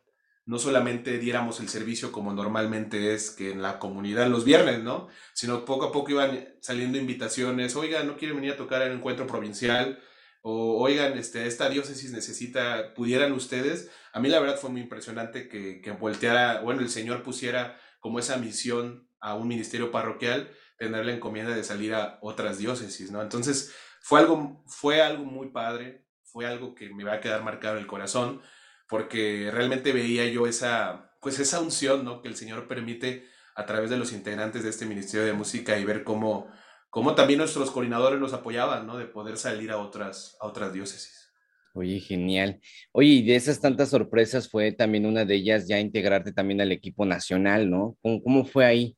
no 0.46 0.60
solamente 0.60 1.18
diéramos 1.18 1.58
el 1.60 1.68
servicio 1.68 2.12
como 2.12 2.32
normalmente 2.32 3.12
es 3.12 3.30
que 3.30 3.50
en 3.50 3.62
la 3.62 3.80
comunidad 3.80 4.28
los 4.28 4.44
viernes, 4.44 4.82
¿no? 4.82 5.08
Sino 5.34 5.64
poco 5.64 5.86
a 5.86 5.92
poco 5.92 6.12
iban 6.12 6.54
saliendo 6.60 6.98
invitaciones, 6.98 7.74
oigan, 7.74 8.06
no 8.06 8.16
quieren 8.16 8.36
venir 8.36 8.52
a 8.52 8.56
tocar 8.56 8.82
el 8.82 8.92
encuentro 8.92 9.26
provincial, 9.26 10.00
o 10.42 10.80
oigan, 10.80 11.18
este, 11.18 11.48
esta 11.48 11.68
diócesis 11.68 12.12
necesita, 12.12 12.94
pudieran 12.94 13.32
ustedes. 13.32 13.90
A 14.12 14.20
mí 14.20 14.28
la 14.28 14.38
verdad 14.38 14.56
fue 14.56 14.70
muy 14.70 14.80
impresionante 14.80 15.48
que, 15.48 15.80
que 15.80 15.90
volteara, 15.90 16.60
bueno, 16.60 16.80
el 16.80 16.90
Señor 16.90 17.24
pusiera 17.24 17.80
como 17.98 18.20
esa 18.20 18.36
misión 18.36 19.08
a 19.18 19.34
un 19.34 19.48
ministerio 19.48 19.90
parroquial, 19.90 20.52
tener 20.78 21.04
la 21.04 21.12
encomienda 21.12 21.56
de 21.56 21.64
salir 21.64 21.94
a 21.94 22.18
otras 22.22 22.58
diócesis, 22.58 23.10
¿no? 23.10 23.20
Entonces, 23.20 23.74
fue 24.00 24.20
algo, 24.20 24.62
fue 24.68 25.02
algo 25.02 25.24
muy 25.24 25.48
padre, 25.50 26.06
fue 26.22 26.46
algo 26.46 26.76
que 26.76 26.90
me 26.94 27.02
va 27.02 27.14
a 27.14 27.20
quedar 27.20 27.42
marcado 27.42 27.74
en 27.74 27.80
el 27.80 27.88
corazón 27.88 28.40
porque 28.88 29.50
realmente 29.52 29.92
veía 29.92 30.26
yo 30.26 30.46
esa, 30.46 31.16
pues 31.20 31.38
esa 31.38 31.60
unción, 31.60 32.04
¿no? 32.04 32.22
Que 32.22 32.28
el 32.28 32.36
Señor 32.36 32.68
permite 32.68 33.26
a 33.54 33.66
través 33.66 33.90
de 33.90 33.96
los 33.96 34.12
integrantes 34.12 34.62
de 34.62 34.70
este 34.70 34.86
Ministerio 34.86 35.26
de 35.26 35.32
Música 35.32 35.78
y 35.78 35.84
ver 35.84 36.04
cómo, 36.04 36.50
cómo 36.90 37.14
también 37.14 37.38
nuestros 37.38 37.70
coordinadores 37.70 38.20
nos 38.20 38.32
apoyaban, 38.32 38.86
¿no? 38.86 38.96
De 38.96 39.06
poder 39.06 39.36
salir 39.36 39.70
a 39.70 39.78
otras, 39.78 40.36
a 40.40 40.46
otras 40.46 40.72
diócesis. 40.72 41.32
Oye, 41.74 42.00
genial. 42.00 42.60
Oye, 42.92 43.08
y 43.08 43.26
de 43.26 43.36
esas 43.36 43.60
tantas 43.60 43.90
sorpresas 43.90 44.48
fue 44.48 44.72
también 44.72 45.04
una 45.04 45.24
de 45.24 45.34
ellas 45.34 45.68
ya 45.68 45.78
integrarte 45.78 46.32
también 46.32 46.60
al 46.60 46.72
equipo 46.72 47.04
nacional, 47.04 47.68
¿no? 47.68 47.96
¿Cómo, 48.00 48.22
cómo 48.22 48.44
fue 48.44 48.64
ahí? 48.64 48.96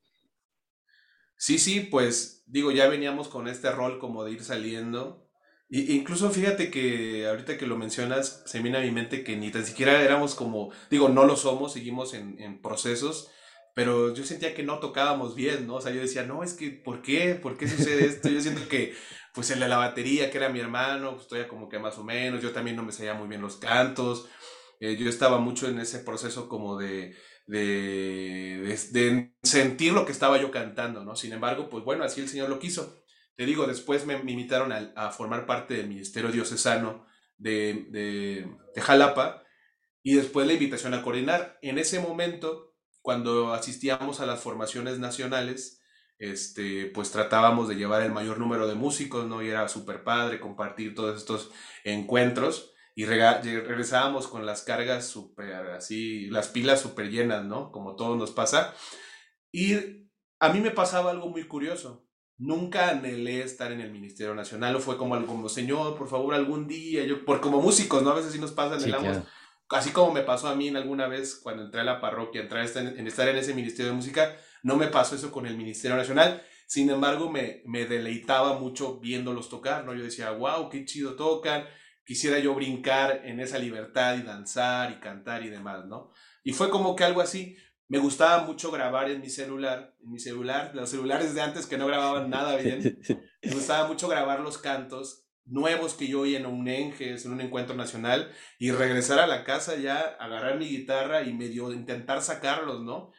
Sí, 1.35 1.57
sí, 1.57 1.81
pues 1.81 2.43
digo, 2.45 2.71
ya 2.71 2.87
veníamos 2.87 3.27
con 3.27 3.47
este 3.47 3.71
rol 3.71 3.99
como 3.99 4.23
de 4.23 4.31
ir 4.31 4.43
saliendo 4.43 5.28
y, 5.69 5.95
incluso 5.95 6.29
fíjate 6.31 6.71
que 6.71 7.27
ahorita 7.27 7.57
que 7.57 7.67
lo 7.67 7.77
mencionas, 7.77 8.43
se 8.45 8.59
viene 8.59 8.79
a 8.79 8.81
mi 8.81 8.91
mente 8.91 9.23
que 9.23 9.37
ni 9.37 9.51
tan 9.51 9.65
siquiera 9.65 10.01
éramos 10.01 10.35
como, 10.35 10.71
digo, 10.89 11.09
no 11.09 11.25
lo 11.25 11.35
somos, 11.35 11.73
seguimos 11.73 12.13
en, 12.13 12.61
procesos, 12.61 13.29
pero 13.75 14.13
yo 14.13 14.25
sentía 14.25 14.55
que 14.55 14.63
no 14.63 14.79
tocábamos 14.79 15.35
bien, 15.35 15.67
¿no? 15.67 15.75
O 15.75 15.81
sea, 15.81 15.93
yo 15.93 16.01
decía, 16.01 16.23
no, 16.23 16.43
es 16.43 16.53
que, 16.53 16.71
¿por 16.71 17.01
qué? 17.01 17.35
¿Por 17.35 17.57
qué 17.57 17.67
sucede 17.67 18.05
esto? 18.07 18.29
Yo 18.29 18.41
siento 18.41 18.67
que, 18.67 18.95
pues 19.33 19.51
el 19.51 19.59
de 19.59 19.67
la 19.69 19.77
batería, 19.77 20.31
que 20.31 20.37
era 20.37 20.49
mi 20.49 20.59
hermano, 20.59 21.15
pues 21.15 21.27
todavía 21.27 21.47
como 21.47 21.69
que 21.69 21.79
más 21.79 21.97
o 21.97 22.03
menos, 22.03 22.41
yo 22.41 22.51
también 22.51 22.75
no 22.75 22.83
me 22.83 22.91
sabía 22.91 23.13
muy 23.13 23.27
bien 23.27 23.41
los 23.41 23.57
cantos, 23.57 24.27
eh, 24.79 24.97
yo 24.97 25.09
estaba 25.09 25.39
mucho 25.39 25.67
en 25.67 25.79
ese 25.79 25.99
proceso 25.99 26.49
como 26.49 26.77
de, 26.77 27.15
de, 27.47 28.77
de, 28.91 29.33
sentir 29.43 29.93
lo 29.93 30.05
que 30.05 30.11
estaba 30.11 30.39
yo 30.41 30.51
cantando, 30.51 31.03
¿no? 31.03 31.15
Sin 31.15 31.33
embargo, 31.33 31.69
pues 31.69 31.83
bueno, 31.83 32.03
así 32.03 32.21
el 32.21 32.29
Señor 32.29 32.49
lo 32.49 32.59
quiso. 32.59 33.03
Te 33.39 33.45
digo, 33.45 33.65
después 33.67 34.05
me, 34.05 34.15
invitaron 34.15 34.73
a, 34.73 35.11
formar 35.11 35.45
parte 35.45 35.75
del 35.75 35.87
Ministerio 35.87 36.29
Diocesano 36.29 37.05
de, 37.37 37.85
de, 37.89 38.51
de 38.75 38.81
Jalapa 38.81 39.43
y 40.03 40.15
después 40.15 40.45
la 40.45 40.51
invitación 40.51 40.93
a 40.93 41.01
coordinar. 41.01 41.57
En 41.61 41.77
ese 41.77 42.01
momento 42.01 42.69
cuando 43.01 43.53
asistíamos 43.53 44.19
a 44.19 44.25
las 44.25 44.41
formaciones 44.41 44.99
nacionales, 44.99 45.81
este, 46.17 46.87
pues 46.87 47.11
tratábamos 47.11 47.69
de 47.69 47.75
llevar 47.75 48.01
el 48.01 48.11
mayor 48.11 48.39
número 48.39 48.67
de 48.67 48.75
músicos, 48.75 49.25
¿no? 49.25 49.41
Y 49.41 49.47
era 49.47 49.69
súper 49.69 50.03
padre 50.03 50.41
compartir 50.41 50.93
todos 50.93 51.17
estos 51.17 51.49
encuentros 51.85 52.73
y 52.93 53.05
regresábamos 53.05 54.27
con 54.27 54.45
las 54.45 54.63
cargas 54.63 55.07
súper 55.07 55.53
así, 55.53 56.27
las 56.27 56.49
pilas 56.49 56.81
súper 56.81 57.09
llenas, 57.09 57.45
¿no? 57.45 57.71
Como 57.71 57.95
todo 57.95 58.17
nos 58.17 58.31
pasa. 58.31 58.73
Y 59.49 59.75
a 60.39 60.49
mí 60.49 60.59
me 60.59 60.71
pasaba 60.71 61.11
algo 61.11 61.29
muy 61.29 61.47
curioso. 61.47 62.08
Nunca 62.39 62.89
anhelé 62.89 63.43
estar 63.43 63.71
en 63.71 63.81
el 63.81 63.91
Ministerio 63.91 64.33
Nacional 64.33 64.75
o 64.75 64.79
fue 64.79 64.97
como 64.97 65.13
algo 65.13 65.27
como, 65.27 65.49
Señor, 65.49 65.95
por 65.97 66.07
favor, 66.07 66.33
algún 66.33 66.67
día, 66.67 67.05
yo, 67.05 67.23
por 67.25 67.41
como 67.41 67.61
músicos, 67.61 68.01
¿no? 68.01 68.09
A 68.09 68.15
veces 68.15 68.31
sí 68.31 68.39
nos 68.39 68.53
pasa, 68.53 68.75
anhelamos 68.75 69.23
así 69.77 69.91
como 69.91 70.11
me 70.11 70.21
pasó 70.21 70.47
a 70.47 70.55
mí 70.55 70.67
en 70.67 70.77
alguna 70.77 71.07
vez 71.07 71.35
cuando 71.35 71.63
entré 71.63 71.81
a 71.81 71.83
la 71.83 72.01
parroquia, 72.01 72.41
entrar 72.41 72.65
en 72.65 73.07
estar 73.07 73.27
en 73.27 73.37
ese 73.37 73.53
Ministerio 73.53 73.91
de 73.91 73.95
Música, 73.95 74.35
no 74.63 74.75
me 74.75 74.87
pasó 74.87 75.15
eso 75.15 75.31
con 75.31 75.45
el 75.45 75.57
Ministerio 75.57 75.95
Nacional. 75.95 76.43
Sin 76.67 76.89
embargo, 76.89 77.31
me, 77.31 77.63
me 77.65 77.85
deleitaba 77.85 78.59
mucho 78.59 78.99
viéndolos 78.99 79.49
tocar, 79.49 79.85
¿no? 79.85 79.93
Yo 79.93 80.03
decía, 80.03 80.31
wow, 80.31 80.69
qué 80.69 80.85
chido 80.85 81.15
tocan, 81.15 81.65
quisiera 82.05 82.39
yo 82.39 82.53
brincar 82.53 83.21
en 83.25 83.39
esa 83.39 83.57
libertad 83.57 84.17
y 84.17 84.23
danzar 84.23 84.91
y 84.91 84.95
cantar 84.95 85.43
y 85.43 85.49
demás, 85.49 85.85
¿no? 85.85 86.11
Y 86.43 86.53
fue 86.53 86.69
como 86.69 86.95
que 86.95 87.03
algo 87.03 87.21
así. 87.21 87.57
Me 87.89 87.97
gustaba 87.97 88.43
mucho 88.43 88.69
grabar 88.69 89.09
en 89.09 89.19
mi 89.19 89.29
celular, 89.29 89.95
en 89.99 90.11
mi 90.11 90.19
celular, 90.19 90.71
los 90.75 90.91
celulares 90.91 91.33
de 91.33 91.41
antes 91.41 91.65
que 91.65 91.77
no 91.77 91.87
grababan 91.87 92.29
nada 92.29 92.55
bien. 92.55 92.99
Me 93.41 93.51
gustaba 93.51 93.87
mucho 93.87 94.07
grabar 94.07 94.41
los 94.41 94.59
cantos 94.59 95.25
nuevos 95.45 95.95
que 95.95 96.07
yo 96.07 96.21
oí 96.21 96.35
en 96.35 96.45
un 96.45 96.67
Enges, 96.67 97.25
en 97.25 97.31
un 97.31 97.41
encuentro 97.41 97.75
nacional, 97.75 98.31
y 98.59 98.69
regresar 98.69 99.17
a 99.17 99.25
la 99.25 99.43
casa 99.43 99.75
ya, 99.75 100.01
agarrar 100.19 100.59
mi 100.59 100.69
guitarra 100.69 101.23
y 101.23 101.33
medio 101.33 101.73
intentar 101.73 102.21
sacarlos, 102.21 102.83
¿no? 102.83 103.11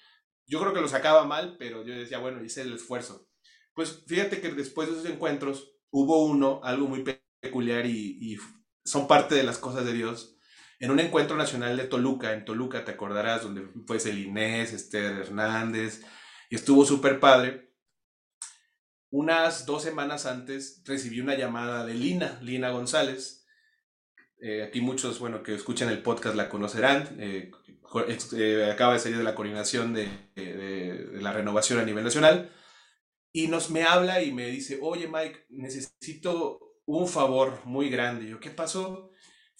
Yo 0.46 0.60
creo 0.60 0.72
que 0.72 0.80
lo 0.80 0.86
sacaba 0.86 1.24
mal, 1.24 1.56
pero 1.58 1.84
yo 1.84 1.92
decía, 1.92 2.18
bueno, 2.18 2.44
hice 2.44 2.62
el 2.62 2.72
esfuerzo. 2.72 3.28
Pues 3.74 4.04
fíjate 4.06 4.40
que 4.40 4.50
después 4.52 4.88
de 4.88 4.94
esos 4.94 5.10
encuentros 5.10 5.72
hubo 5.90 6.24
uno, 6.24 6.60
algo 6.62 6.86
muy 6.86 7.04
peculiar 7.40 7.86
y, 7.86 8.18
y 8.20 8.38
son 8.84 9.08
parte 9.08 9.34
de 9.34 9.42
las 9.42 9.58
cosas 9.58 9.84
de 9.84 9.94
Dios. 9.94 10.36
En 10.80 10.90
un 10.90 10.98
encuentro 10.98 11.36
nacional 11.36 11.76
de 11.76 11.84
Toluca, 11.84 12.32
en 12.32 12.44
Toluca, 12.44 12.84
te 12.84 12.90
acordarás, 12.90 13.42
donde 13.42 13.68
fue 13.86 13.98
el 13.98 14.18
Inés, 14.18 14.72
Esther 14.72 15.12
Hernández, 15.18 16.02
y 16.48 16.56
estuvo 16.56 16.84
súper 16.84 17.20
padre 17.20 17.70
unas 19.10 19.66
dos 19.66 19.82
semanas 19.82 20.24
antes 20.26 20.82
recibí 20.84 21.20
una 21.20 21.36
llamada 21.36 21.84
de 21.84 21.94
Lina, 21.94 22.38
Lina 22.42 22.70
González. 22.70 23.44
Eh, 24.40 24.62
aquí 24.62 24.80
muchos, 24.80 25.18
bueno, 25.18 25.42
que 25.42 25.54
escuchan 25.54 25.90
el 25.90 26.02
podcast 26.02 26.36
la 26.36 26.48
conocerán. 26.48 27.16
Eh, 27.18 27.50
eh, 28.36 28.70
acaba 28.72 28.94
de 28.94 29.00
salir 29.00 29.18
de 29.18 29.24
la 29.24 29.34
coordinación 29.34 29.92
de, 29.92 30.08
la 31.20 31.32
renovación 31.32 31.80
a 31.80 31.84
nivel 31.84 32.04
nacional. 32.04 32.52
Y 33.32 33.48
nos 33.48 33.70
me 33.70 33.82
habla 33.82 34.22
y 34.22 34.32
me 34.32 34.46
dice, 34.46 34.78
oye 34.80 35.08
Mike, 35.08 35.46
necesito 35.50 36.76
un 36.86 37.08
favor 37.08 37.60
muy 37.64 37.90
grande. 37.90 38.28
yo, 38.28 38.38
¿qué 38.38 38.50
pasó? 38.50 39.10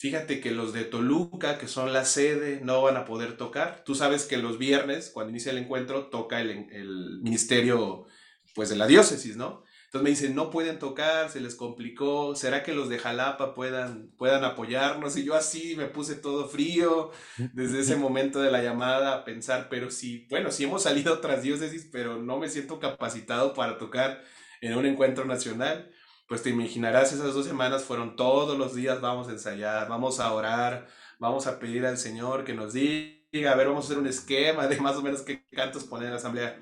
Fíjate 0.01 0.41
que 0.41 0.51
los 0.51 0.73
de 0.73 0.85
Toluca, 0.85 1.59
que 1.59 1.69
son 1.69 1.93
la 1.93 2.07
sede, 2.07 2.63
no 2.63 2.81
van 2.81 2.97
a 2.97 3.05
poder 3.05 3.37
tocar. 3.37 3.85
Tú 3.85 3.95
sabes 3.95 4.25
que 4.25 4.39
los 4.39 4.57
viernes, 4.57 5.11
cuando 5.13 5.29
inicia 5.29 5.53
el 5.53 5.59
encuentro, 5.59 6.07
toca 6.07 6.41
el, 6.41 7.21
ministerio 7.21 8.07
pues 8.55 8.71
de 8.71 8.77
la 8.77 8.87
diócesis, 8.87 9.37
¿no? 9.37 9.63
Entonces 9.85 10.03
me 10.03 10.09
dicen, 10.09 10.35
no 10.35 10.49
pueden 10.49 10.79
tocar, 10.79 11.29
se 11.29 11.43
les 11.43 11.55
complicó, 11.55 12.35
¿será 12.35 12.63
que 12.63 12.73
los 12.73 12.89
de 12.89 12.99
Jalapa 12.99 13.55
puedan, 13.55 14.11
puedan 14.17 14.43
apoyarnos? 14.43 15.19
Y 15.19 15.25
yo 15.25 15.35
así 15.35 15.77
me 15.77 15.85
puse 15.85 16.15
todo 16.15 16.49
frío 16.49 17.11
desde 17.53 17.81
ese 17.81 17.97
momento 17.97 18.41
de 18.41 18.51
la 18.51 18.63
llamada 18.63 19.13
a 19.13 19.25
pensar, 19.27 19.69
pero 19.69 19.91
sí, 19.91 20.27
bueno, 20.31 20.51
sí 20.51 20.65
hemos 20.65 20.85
salido 20.85 21.13
otras 21.13 21.43
diócesis, 21.43 21.87
pero 21.93 22.17
no 22.17 22.39
me 22.39 22.49
siento 22.49 22.81
capacitado 22.81 23.53
para 23.53 23.77
tocar 23.77 24.25
en 24.63 24.79
un 24.79 24.87
encuentro 24.87 25.27
nacional. 25.27 25.91
Pues 26.31 26.45
te 26.45 26.51
imaginarás, 26.51 27.13
esas 27.13 27.35
dos 27.35 27.45
semanas 27.45 27.83
fueron 27.83 28.15
todos 28.15 28.57
los 28.57 28.73
días, 28.73 29.01
vamos 29.01 29.27
a 29.27 29.33
ensayar, 29.33 29.89
vamos 29.89 30.21
a 30.21 30.33
orar, 30.33 30.87
vamos 31.19 31.49
a 31.49 31.59
pedir 31.59 31.85
al 31.85 31.99
Señor 31.99 32.45
que 32.45 32.55
nos 32.55 32.73
diga, 32.73 33.51
a 33.51 33.57
ver, 33.57 33.67
vamos 33.67 33.85
a 33.85 33.89
hacer 33.89 33.99
un 33.99 34.07
esquema 34.07 34.69
de 34.69 34.81
más 34.81 34.95
o 34.95 35.03
menos 35.03 35.23
qué 35.23 35.45
cantos 35.51 35.83
poner 35.83 36.07
en 36.07 36.13
la 36.13 36.19
asamblea 36.19 36.57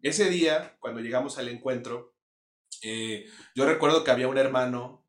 ese 0.00 0.30
día, 0.30 0.78
cuando 0.80 1.02
llegamos 1.02 1.36
al 1.36 1.48
encuentro, 1.48 2.14
eh, 2.80 3.26
yo 3.54 3.66
recuerdo 3.66 4.02
que 4.02 4.12
había 4.12 4.28
un 4.28 4.38
hermano, 4.38 5.04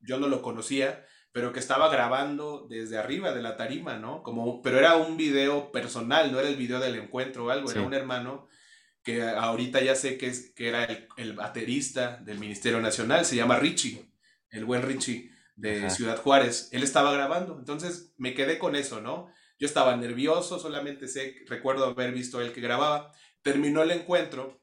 yo 0.00 0.18
no 0.18 0.28
lo 0.28 0.40
conocía, 0.40 1.04
pero 1.30 1.52
que 1.52 1.60
estaba 1.60 1.90
grabando 1.90 2.66
desde 2.70 2.96
arriba 2.96 3.32
de 3.32 3.42
la 3.42 3.58
tarima, 3.58 3.98
¿no? 3.98 4.22
Como, 4.22 4.62
pero 4.62 4.78
era 4.78 4.96
un 4.96 5.18
video 5.18 5.70
personal, 5.70 6.32
no 6.32 6.40
era 6.40 6.48
el 6.48 6.56
video 6.56 6.80
del 6.80 6.96
encuentro 6.96 7.44
o 7.44 7.50
algo, 7.50 7.70
era 7.70 7.82
un 7.82 7.92
hermano 7.92 8.48
que 9.04 9.22
ahorita 9.22 9.82
ya 9.82 9.94
sé 9.94 10.18
que, 10.18 10.26
es, 10.26 10.50
que 10.52 10.68
era 10.68 10.84
el, 11.16 11.34
baterista 11.34 12.16
del 12.16 12.38
Ministerio 12.38 12.80
Nacional, 12.80 13.24
se 13.24 13.36
llama 13.36 13.58
Richie, 13.58 14.04
el 14.50 14.64
buen 14.64 14.82
Richie 14.82 15.30
de 15.56 15.90
Ciudad 15.90 16.20
Juárez. 16.20 16.70
Él 16.72 16.82
estaba 16.82 17.12
grabando, 17.12 17.58
entonces 17.58 18.14
me 18.16 18.34
quedé 18.34 18.58
con 18.58 18.74
eso, 18.74 19.00
¿no? 19.00 19.30
Yo 19.58 19.66
estaba 19.66 19.94
nervioso, 19.96 20.58
solamente 20.58 21.06
sé, 21.06 21.44
recuerdo 21.46 21.84
haber 21.84 22.12
visto 22.12 22.38
a 22.38 22.42
él 22.42 22.52
que 22.52 22.60
grababa, 22.60 23.12
Terminó 23.44 23.82
el 23.82 23.90
encuentro 23.90 24.58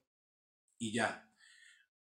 y 0.80 0.92
ya. 0.92 1.30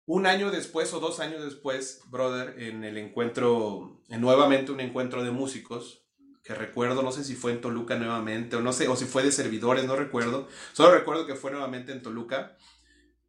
Un 0.05 0.25
año 0.25 0.49
después 0.49 0.93
o 0.93 1.01
dos 1.01 1.19
años 1.19 1.43
después, 1.43 2.01
brother, 2.07 2.57
en 2.63 2.85
el 2.85 2.97
encuentro, 2.97 4.01
en 4.07 4.21
nuevamente 4.21 4.71
un 4.71 4.79
encuentro 4.79 5.21
de 5.25 5.31
músicos, 5.31 6.08
que 6.49 6.55
recuerdo, 6.55 7.03
no 7.03 7.11
sé 7.11 7.23
si 7.23 7.35
fue 7.35 7.51
en 7.51 7.61
Toluca 7.61 7.95
nuevamente, 7.95 8.55
o 8.55 8.61
no 8.61 8.73
sé, 8.73 8.87
o 8.87 8.95
si 8.95 9.05
fue 9.05 9.21
de 9.21 9.31
servidores, 9.31 9.85
no 9.85 9.95
recuerdo. 9.95 10.47
Solo 10.73 10.95
recuerdo 10.95 11.27
que 11.27 11.35
fue 11.35 11.51
nuevamente 11.51 11.91
en 11.91 12.01
Toluca. 12.01 12.57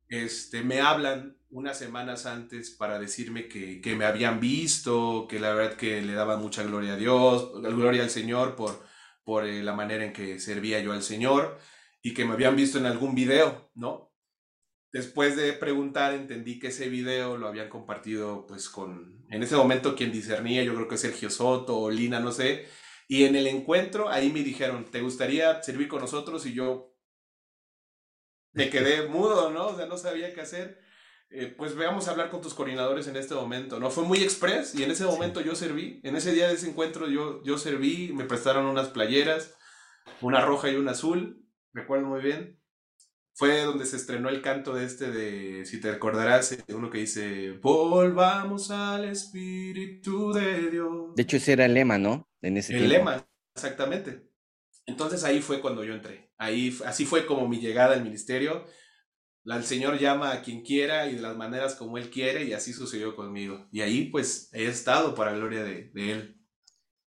Este, 0.09 0.63
me 0.63 0.81
hablan 0.81 1.37
unas 1.51 1.79
semanas 1.79 2.25
antes 2.25 2.71
para 2.71 2.99
decirme 2.99 3.47
que, 3.47 3.83
que 3.83 3.95
me 3.95 4.07
habían 4.07 4.41
visto, 4.41 5.27
que 5.29 5.39
la 5.39 5.53
verdad 5.53 5.77
que 5.77 6.01
le 6.01 6.15
daba 6.15 6.39
mucha 6.39 6.63
gloria 6.63 6.95
a 6.95 6.97
Dios, 6.97 7.61
gloria 7.61 8.05
al 8.05 8.09
Señor 8.09 8.57
por, 8.57 8.83
por 9.23 9.45
eh, 9.45 9.63
la 9.63 9.75
manera 9.75 10.03
en 10.03 10.15
que 10.15 10.41
servía 10.41 10.81
yo 10.81 10.95
al 10.95 11.03
Señor 11.03 11.59
y 12.01 12.15
que 12.15 12.25
me 12.25 12.33
habían 12.33 12.57
visto 12.57 12.79
en 12.79 12.87
algún 12.87 13.15
video, 13.15 13.71
¿no? 13.75 14.15
Después 14.95 15.37
de 15.37 15.53
preguntar, 15.53 16.15
entendí 16.15 16.59
que 16.59 16.69
ese 16.69 16.89
video 16.89 17.37
lo 17.37 17.49
habían 17.49 17.69
compartido, 17.69 18.47
pues, 18.47 18.71
con, 18.71 19.27
en 19.29 19.43
ese 19.43 19.57
momento 19.57 19.95
quien 19.95 20.11
discernía, 20.11 20.63
yo 20.63 20.75
creo 20.75 20.89
que 20.89 20.97
Sergio 20.97 21.29
Soto 21.29 21.79
o 21.79 21.91
Lina, 21.91 22.19
no 22.19 22.33
sé. 22.33 22.67
Y 23.11 23.25
en 23.25 23.35
el 23.35 23.49
encuentro, 23.49 24.09
ahí 24.09 24.31
me 24.31 24.45
dijeron, 24.45 24.85
¿te 24.85 25.01
gustaría 25.01 25.61
servir 25.65 25.89
con 25.89 26.01
nosotros? 26.01 26.47
Y 26.47 26.55
yo 26.55 26.97
me 28.53 28.71
quedé 28.71 29.09
mudo, 29.09 29.51
¿no? 29.51 29.67
O 29.67 29.77
sea, 29.77 29.87
no 29.87 29.99
sabía 29.99 30.33
qué 30.33 30.43
hacer. 30.43 30.79
Eh, 31.29 31.53
pues 31.59 31.75
veamos 31.75 32.07
a 32.07 32.13
hablar 32.13 32.31
con 32.31 32.41
tus 32.41 32.55
coordinadores 32.55 33.09
en 33.09 33.17
este 33.17 33.35
momento, 33.35 33.81
¿no? 33.81 33.91
Fue 33.91 34.05
muy 34.05 34.23
express 34.23 34.77
y 34.77 34.85
en 34.85 34.93
ese 34.93 35.07
momento 35.07 35.41
yo 35.41 35.57
serví. 35.57 36.01
En 36.05 36.15
ese 36.15 36.31
día 36.31 36.47
de 36.47 36.55
ese 36.55 36.69
encuentro 36.69 37.09
yo, 37.09 37.43
yo 37.43 37.59
serví, 37.59 38.13
me 38.15 38.27
prestaron 38.27 38.67
unas 38.67 38.91
playeras, 38.91 39.57
una 40.21 40.41
roja 40.41 40.71
y 40.71 40.77
una 40.77 40.93
azul 40.93 41.45
recuerdo 41.73 42.07
muy 42.07 42.21
bien, 42.21 42.61
fue 43.35 43.63
donde 43.63 43.87
se 43.87 43.97
estrenó 43.97 44.29
el 44.29 44.41
canto 44.41 44.73
de 44.73 44.85
este 44.85 45.11
de, 45.11 45.67
si 45.67 45.81
te 45.81 45.91
recordarás, 45.91 46.57
uno 46.69 46.91
que 46.91 46.99
dice, 46.99 47.59
volvamos 47.61 48.71
al 48.71 49.07
Espíritu 49.07 50.33
de 50.33 50.71
Dios. 50.71 51.15
De 51.17 51.23
hecho, 51.23 51.39
ese 51.39 51.55
era 51.55 51.65
el 51.65 51.75
lema, 51.75 51.99
¿no? 51.99 52.30
En 52.43 52.57
ese 52.57 52.77
el 52.77 52.89
lema, 52.89 53.27
exactamente. 53.55 54.23
Entonces 54.87 55.25
ahí 55.25 55.41
fue 55.41 55.61
cuando 55.61 55.85
yo 55.85 55.95
entré. 55.95 56.31
Ahí, 56.39 56.77
así 56.87 57.05
fue 57.05 57.27
como 57.27 57.47
mi 57.49 57.61
llegada 57.61 57.95
al 57.95 58.03
ministerio. 58.03 58.65
El 59.45 59.65
Señor 59.65 59.99
llama 59.99 60.33
a 60.33 60.43
quien 60.43 60.63
quiera 60.63 61.09
y 61.09 61.17
de 61.17 61.23
las 61.23 61.37
maneras 61.37 61.75
como 61.75 61.99
Él 61.99 62.11
quiere 62.11 62.45
y 62.45 62.53
así 62.53 62.73
sucedió 62.73 63.15
conmigo. 63.17 63.69
Y 63.73 63.81
ahí 63.81 64.07
pues 64.07 64.51
he 64.53 64.67
estado 64.67 65.15
para 65.15 65.33
la 65.33 65.39
gloria 65.39 65.63
de, 65.63 65.91
de 65.93 66.13
Él. 66.13 66.37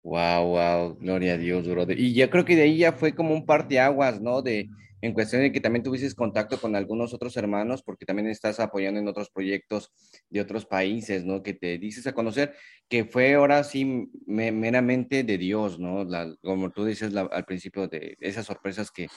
Wow, 0.03 0.47
wow, 0.47 0.99
gloria 0.99 1.35
a 1.35 1.39
Dios, 1.39 1.67
brother. 1.67 1.99
Y 1.99 2.15
yo 2.15 2.31
creo 2.31 2.45
que 2.45 2.55
de 2.55 2.63
ahí 2.63 2.79
ya 2.79 2.93
fue 2.93 3.15
como 3.15 3.35
un 3.35 3.45
par 3.45 3.67
de 3.67 3.81
aguas, 3.81 4.21
¿no? 4.21 4.41
De, 4.41 4.69
en 5.07 5.15
cuestión 5.15 5.43
de 5.43 5.53
que 5.53 5.61
también 5.61 5.83
tuvieses 5.83 6.15
contacto 6.15 6.61
con 6.61 6.77
algunos 6.77 7.15
otros 7.15 7.37
hermanos, 7.37 7.83
porque 7.83 8.05
también 8.05 8.29
estás 8.29 8.61
apoyando 8.61 9.01
en 9.01 9.09
otros 9.09 9.31
proyectos 9.31 9.93
de 10.29 10.41
otros 10.41 10.67
países, 10.67 11.25
¿no? 11.25 11.43
Que 11.43 11.55
te 11.55 11.79
dices 11.79 12.07
a 12.07 12.13
conocer, 12.13 12.55
que 12.89 13.05
fue 13.05 13.35
ahora 13.35 13.65
sí 13.65 14.11
meramente 14.27 15.23
de 15.25 15.39
Dios, 15.39 15.79
¿no? 15.79 16.07
como 16.43 16.71
tú 16.71 16.85
dices 16.85 17.15
al 17.15 17.45
principio, 17.45 17.89
de 17.89 18.17
esas 18.21 18.47
sorpresas 18.47 18.91
que 18.91 19.09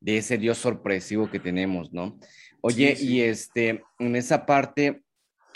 de 0.00 0.16
ese 0.16 0.36
Dios 0.36 0.58
sorpresivo 0.58 1.30
que 1.30 1.38
tenemos, 1.38 1.92
¿no? 1.92 2.18
Oye, 2.60 2.96
y 2.98 3.20
este, 3.20 3.82
en 3.98 4.16
esa 4.16 4.46
parte 4.46 5.02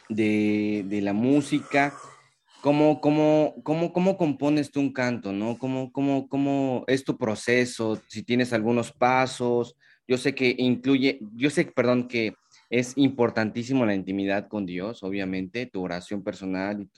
de, 0.08 0.84
de 0.86 1.00
la 1.00 1.12
música, 1.12 1.94
¿cómo, 2.60 3.00
cómo, 3.00 3.54
cómo, 3.62 3.92
cómo 3.92 4.16
compones 4.16 4.70
tú 4.70 4.80
un 4.80 4.92
canto, 4.92 5.32
¿no? 5.32 5.58
¿Cómo, 5.58 5.92
cómo, 5.92 6.28
¿Cómo 6.28 6.84
es 6.86 7.04
tu 7.04 7.16
proceso? 7.16 8.00
Si 8.08 8.22
tienes 8.22 8.52
algunos 8.52 8.92
pasos, 8.92 9.76
yo 10.08 10.18
sé 10.18 10.34
que 10.34 10.54
incluye, 10.58 11.18
yo 11.34 11.50
sé, 11.50 11.64
perdón, 11.66 12.08
que 12.08 12.34
es 12.70 12.92
importantísimo 12.96 13.86
la 13.86 13.94
intimidad 13.94 14.48
con 14.48 14.66
Dios, 14.66 15.02
obviamente, 15.02 15.66
tu 15.66 15.82
oración 15.82 16.22
personal, 16.22 16.88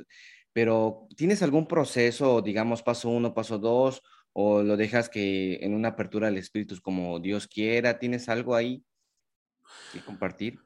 pero 0.53 1.07
¿tienes 1.17 1.43
algún 1.43 1.67
proceso, 1.67 2.43
digamos, 2.43 2.83
paso 2.83 3.09
uno, 3.09 3.35
paso 3.35 3.59
dos, 3.59 4.03
o 4.33 4.63
lo 4.63 4.77
dejas 4.77 5.09
que 5.09 5.57
en 5.63 5.75
una 5.75 5.89
apertura 5.89 6.29
del 6.29 6.39
espíritu 6.39 6.77
como 6.83 7.19
Dios 7.21 7.47
quiera? 7.47 7.99
¿Tienes 7.99 8.29
algo 8.29 8.55
ahí 8.55 8.83
que 9.93 10.01
compartir? 10.01 10.61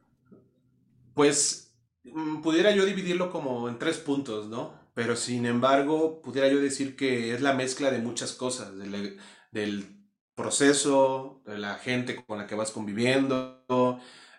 Pues 1.14 1.74
mm, 2.04 2.40
pudiera 2.42 2.70
yo 2.70 2.84
dividirlo 2.84 3.30
como 3.30 3.68
en 3.68 3.78
tres 3.78 3.98
puntos, 3.98 4.48
¿no? 4.48 4.81
Pero 4.94 5.16
sin 5.16 5.46
embargo, 5.46 6.20
pudiera 6.22 6.48
yo 6.48 6.60
decir 6.60 6.96
que 6.96 7.34
es 7.34 7.40
la 7.40 7.54
mezcla 7.54 7.90
de 7.90 7.98
muchas 7.98 8.32
cosas, 8.32 8.72
del, 8.76 9.98
proceso, 10.34 11.42
de 11.46 11.58
la 11.58 11.76
gente 11.76 12.24
con 12.24 12.38
la 12.38 12.46
que 12.46 12.54
vas 12.54 12.70
conviviendo, 12.70 13.64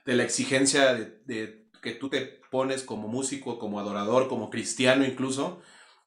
de 0.06 0.16
la 0.16 0.24
exigencia 0.24 0.94
de, 0.96 1.70
que 1.82 1.92
tú 1.92 2.10
te 2.10 2.42
pones 2.52 2.84
como 2.84 3.08
músico, 3.08 3.60
como 3.60 3.80
adorador, 3.80 4.28
como 4.28 4.50
cristiano 4.50 5.06
incluso, 5.06 5.62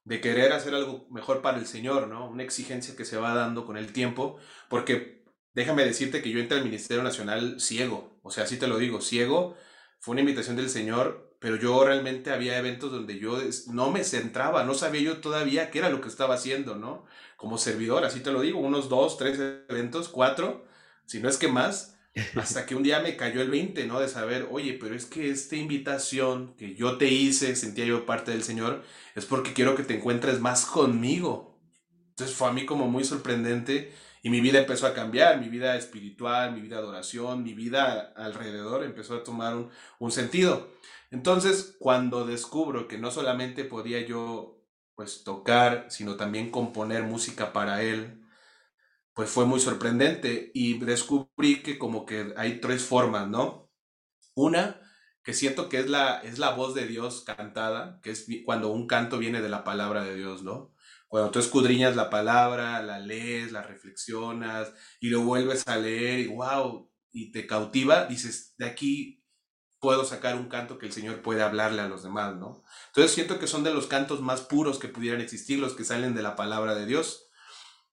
de 0.04 0.20
querer 0.20 0.52
hacer 0.52 0.74
algo 0.74 1.06
mejor 1.10 1.42
para 1.42 1.58
el 1.58 1.66
Señor, 1.66 2.08
¿no? 2.08 2.28
Una 2.28 2.42
exigencia 2.44 2.96
que 2.96 3.04
se 3.04 3.16
va 3.16 3.34
dando 3.34 3.66
con 3.66 3.76
el 3.76 3.92
tiempo, 3.92 4.38
porque 4.68 5.24
déjame 5.54 5.84
decirte 5.84 6.22
que 6.22 6.30
yo 6.30 6.38
entré 6.40 6.58
al 6.58 6.64
Ministerio 6.64 7.02
Nacional 7.02 7.60
ciego, 7.60 8.18
o 8.22 8.30
sea, 8.30 8.44
así 8.44 8.58
te 8.58 8.68
lo 8.68 8.78
digo, 8.78 9.00
ciego, 9.00 9.56
fue 10.00 10.12
una 10.12 10.20
invitación 10.20 10.56
del 10.56 10.70
Señor, 10.70 11.25
pero 11.40 11.56
yo 11.56 11.84
realmente 11.84 12.30
había 12.32 12.58
eventos 12.58 12.90
donde 12.90 13.18
yo 13.18 13.38
no 13.68 13.90
me 13.90 14.04
centraba, 14.04 14.64
no 14.64 14.74
sabía 14.74 15.02
yo 15.02 15.18
todavía 15.18 15.70
qué 15.70 15.78
era 15.80 15.90
lo 15.90 16.00
que 16.00 16.08
estaba 16.08 16.34
haciendo, 16.34 16.76
¿no? 16.76 17.04
Como 17.36 17.58
servidor, 17.58 18.04
así 18.04 18.20
te 18.20 18.32
lo 18.32 18.40
digo, 18.40 18.58
unos 18.60 18.88
dos, 18.88 19.18
tres 19.18 19.38
eventos, 19.68 20.08
cuatro, 20.08 20.64
si 21.06 21.20
no 21.20 21.28
es 21.28 21.36
que 21.36 21.48
más, 21.48 21.96
hasta 22.36 22.66
que 22.66 22.74
un 22.74 22.82
día 22.82 23.00
me 23.00 23.16
cayó 23.16 23.42
el 23.42 23.50
20, 23.50 23.86
¿no? 23.86 24.00
De 24.00 24.08
saber, 24.08 24.48
oye, 24.50 24.74
pero 24.80 24.94
es 24.94 25.04
que 25.04 25.30
esta 25.30 25.56
invitación 25.56 26.54
que 26.56 26.74
yo 26.74 26.96
te 26.96 27.08
hice, 27.08 27.56
sentía 27.56 27.84
yo 27.84 28.06
parte 28.06 28.30
del 28.30 28.42
Señor, 28.42 28.82
es 29.14 29.26
porque 29.26 29.52
quiero 29.52 29.74
que 29.76 29.82
te 29.82 29.96
encuentres 29.96 30.40
más 30.40 30.64
conmigo. 30.64 31.58
Entonces 32.10 32.34
fue 32.34 32.48
a 32.48 32.52
mí 32.52 32.64
como 32.64 32.88
muy 32.88 33.04
sorprendente 33.04 33.92
y 34.22 34.30
mi 34.30 34.40
vida 34.40 34.58
empezó 34.58 34.86
a 34.86 34.94
cambiar, 34.94 35.38
mi 35.40 35.48
vida 35.48 35.76
espiritual, 35.76 36.52
mi 36.52 36.60
vida 36.60 36.80
de 36.80 36.86
oración, 36.86 37.42
mi 37.42 37.52
vida 37.52 38.12
alrededor 38.16 38.82
empezó 38.82 39.16
a 39.16 39.22
tomar 39.22 39.54
un, 39.54 39.70
un 39.98 40.10
sentido. 40.10 40.72
Entonces, 41.10 41.76
cuando 41.78 42.26
descubro 42.26 42.88
que 42.88 42.98
no 42.98 43.10
solamente 43.10 43.64
podía 43.64 44.04
yo, 44.06 44.62
pues, 44.94 45.24
tocar, 45.24 45.86
sino 45.90 46.16
también 46.16 46.50
componer 46.50 47.04
música 47.04 47.52
para 47.52 47.82
Él, 47.82 48.22
pues 49.14 49.30
fue 49.30 49.46
muy 49.46 49.60
sorprendente 49.60 50.50
y 50.52 50.78
descubrí 50.78 51.62
que 51.62 51.78
como 51.78 52.04
que 52.04 52.34
hay 52.36 52.60
tres 52.60 52.84
formas, 52.84 53.26
¿no? 53.28 53.70
Una, 54.34 54.80
que 55.24 55.32
siento 55.32 55.68
que 55.70 55.78
es 55.80 55.88
la, 55.88 56.20
es 56.20 56.38
la 56.38 56.50
voz 56.50 56.74
de 56.74 56.86
Dios 56.86 57.22
cantada, 57.24 57.98
que 58.02 58.10
es 58.10 58.26
cuando 58.44 58.70
un 58.72 58.86
canto 58.86 59.18
viene 59.18 59.40
de 59.40 59.48
la 59.48 59.64
palabra 59.64 60.04
de 60.04 60.16
Dios, 60.16 60.42
¿no? 60.42 60.74
Cuando 61.08 61.30
tú 61.30 61.38
escudriñas 61.38 61.96
la 61.96 62.10
palabra, 62.10 62.82
la 62.82 62.98
lees, 62.98 63.52
la 63.52 63.62
reflexionas 63.62 64.72
y 65.00 65.08
lo 65.08 65.22
vuelves 65.22 65.66
a 65.66 65.78
leer 65.78 66.20
y 66.20 66.26
wow, 66.26 66.90
y 67.10 67.32
te 67.32 67.46
cautiva, 67.46 68.06
dices, 68.06 68.54
de 68.58 68.66
aquí 68.66 69.24
puedo 69.80 70.04
sacar 70.04 70.36
un 70.36 70.48
canto 70.48 70.78
que 70.78 70.86
el 70.86 70.92
Señor 70.92 71.22
puede 71.22 71.42
hablarle 71.42 71.82
a 71.82 71.88
los 71.88 72.02
demás, 72.02 72.36
¿no? 72.36 72.64
Entonces 72.88 73.12
siento 73.12 73.38
que 73.38 73.46
son 73.46 73.64
de 73.64 73.74
los 73.74 73.86
cantos 73.86 74.20
más 74.20 74.40
puros 74.40 74.78
que 74.78 74.88
pudieran 74.88 75.20
existir, 75.20 75.58
los 75.58 75.74
que 75.74 75.84
salen 75.84 76.14
de 76.14 76.22
la 76.22 76.36
palabra 76.36 76.74
de 76.74 76.86
Dios. 76.86 77.26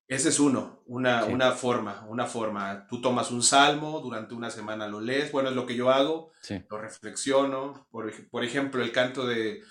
Ese 0.07 0.29
es 0.29 0.39
uno, 0.39 0.83
una, 0.85 1.25
una 1.25 1.51
forma, 1.51 2.05
una 2.07 2.27
forma. 2.27 2.87
Tú 2.87 3.01
tomas 3.01 3.31
un 3.31 3.41
salmo, 3.41 3.99
durante 4.01 4.33
una 4.35 4.49
semana 4.49 4.87
lo 4.87 5.01
lees, 5.01 5.31
bueno, 5.31 5.49
es 5.49 5.55
lo 5.55 5.65
que 5.65 5.75
yo 5.75 5.91
hago, 5.91 6.31
lo 6.69 6.77
reflexiono. 6.77 7.87
Por, 7.89 8.43
ejemplo, 8.43 8.83
el 8.83 8.91
canto 8.91 9.25
de 9.25 9.63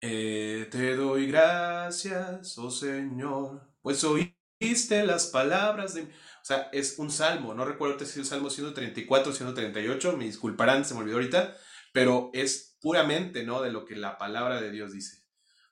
eh, 0.00 0.68
Te 0.70 0.96
doy 0.96 1.28
gracias, 1.28 2.58
oh 2.58 2.70
Señor, 2.70 3.70
pues 3.82 4.04
oíste 4.04 5.04
las 5.06 5.26
palabras 5.28 5.94
de... 5.94 6.10
O 6.44 6.46
sea, 6.46 6.68
es 6.72 6.98
un 6.98 7.10
salmo, 7.10 7.54
no 7.54 7.64
recuerdo 7.64 7.98
si 8.00 8.04
es 8.04 8.16
el 8.18 8.26
salmo 8.26 8.50
134 8.50 9.32
o 9.32 9.34
138, 9.34 10.14
me 10.18 10.26
disculparán, 10.26 10.84
se 10.84 10.92
me 10.92 11.00
olvidó 11.00 11.16
ahorita, 11.16 11.56
pero 11.94 12.28
es 12.34 12.76
puramente, 12.82 13.44
¿no? 13.44 13.62
De 13.62 13.72
lo 13.72 13.86
que 13.86 13.96
la 13.96 14.18
palabra 14.18 14.60
de 14.60 14.70
Dios 14.70 14.92
dice. 14.92 15.24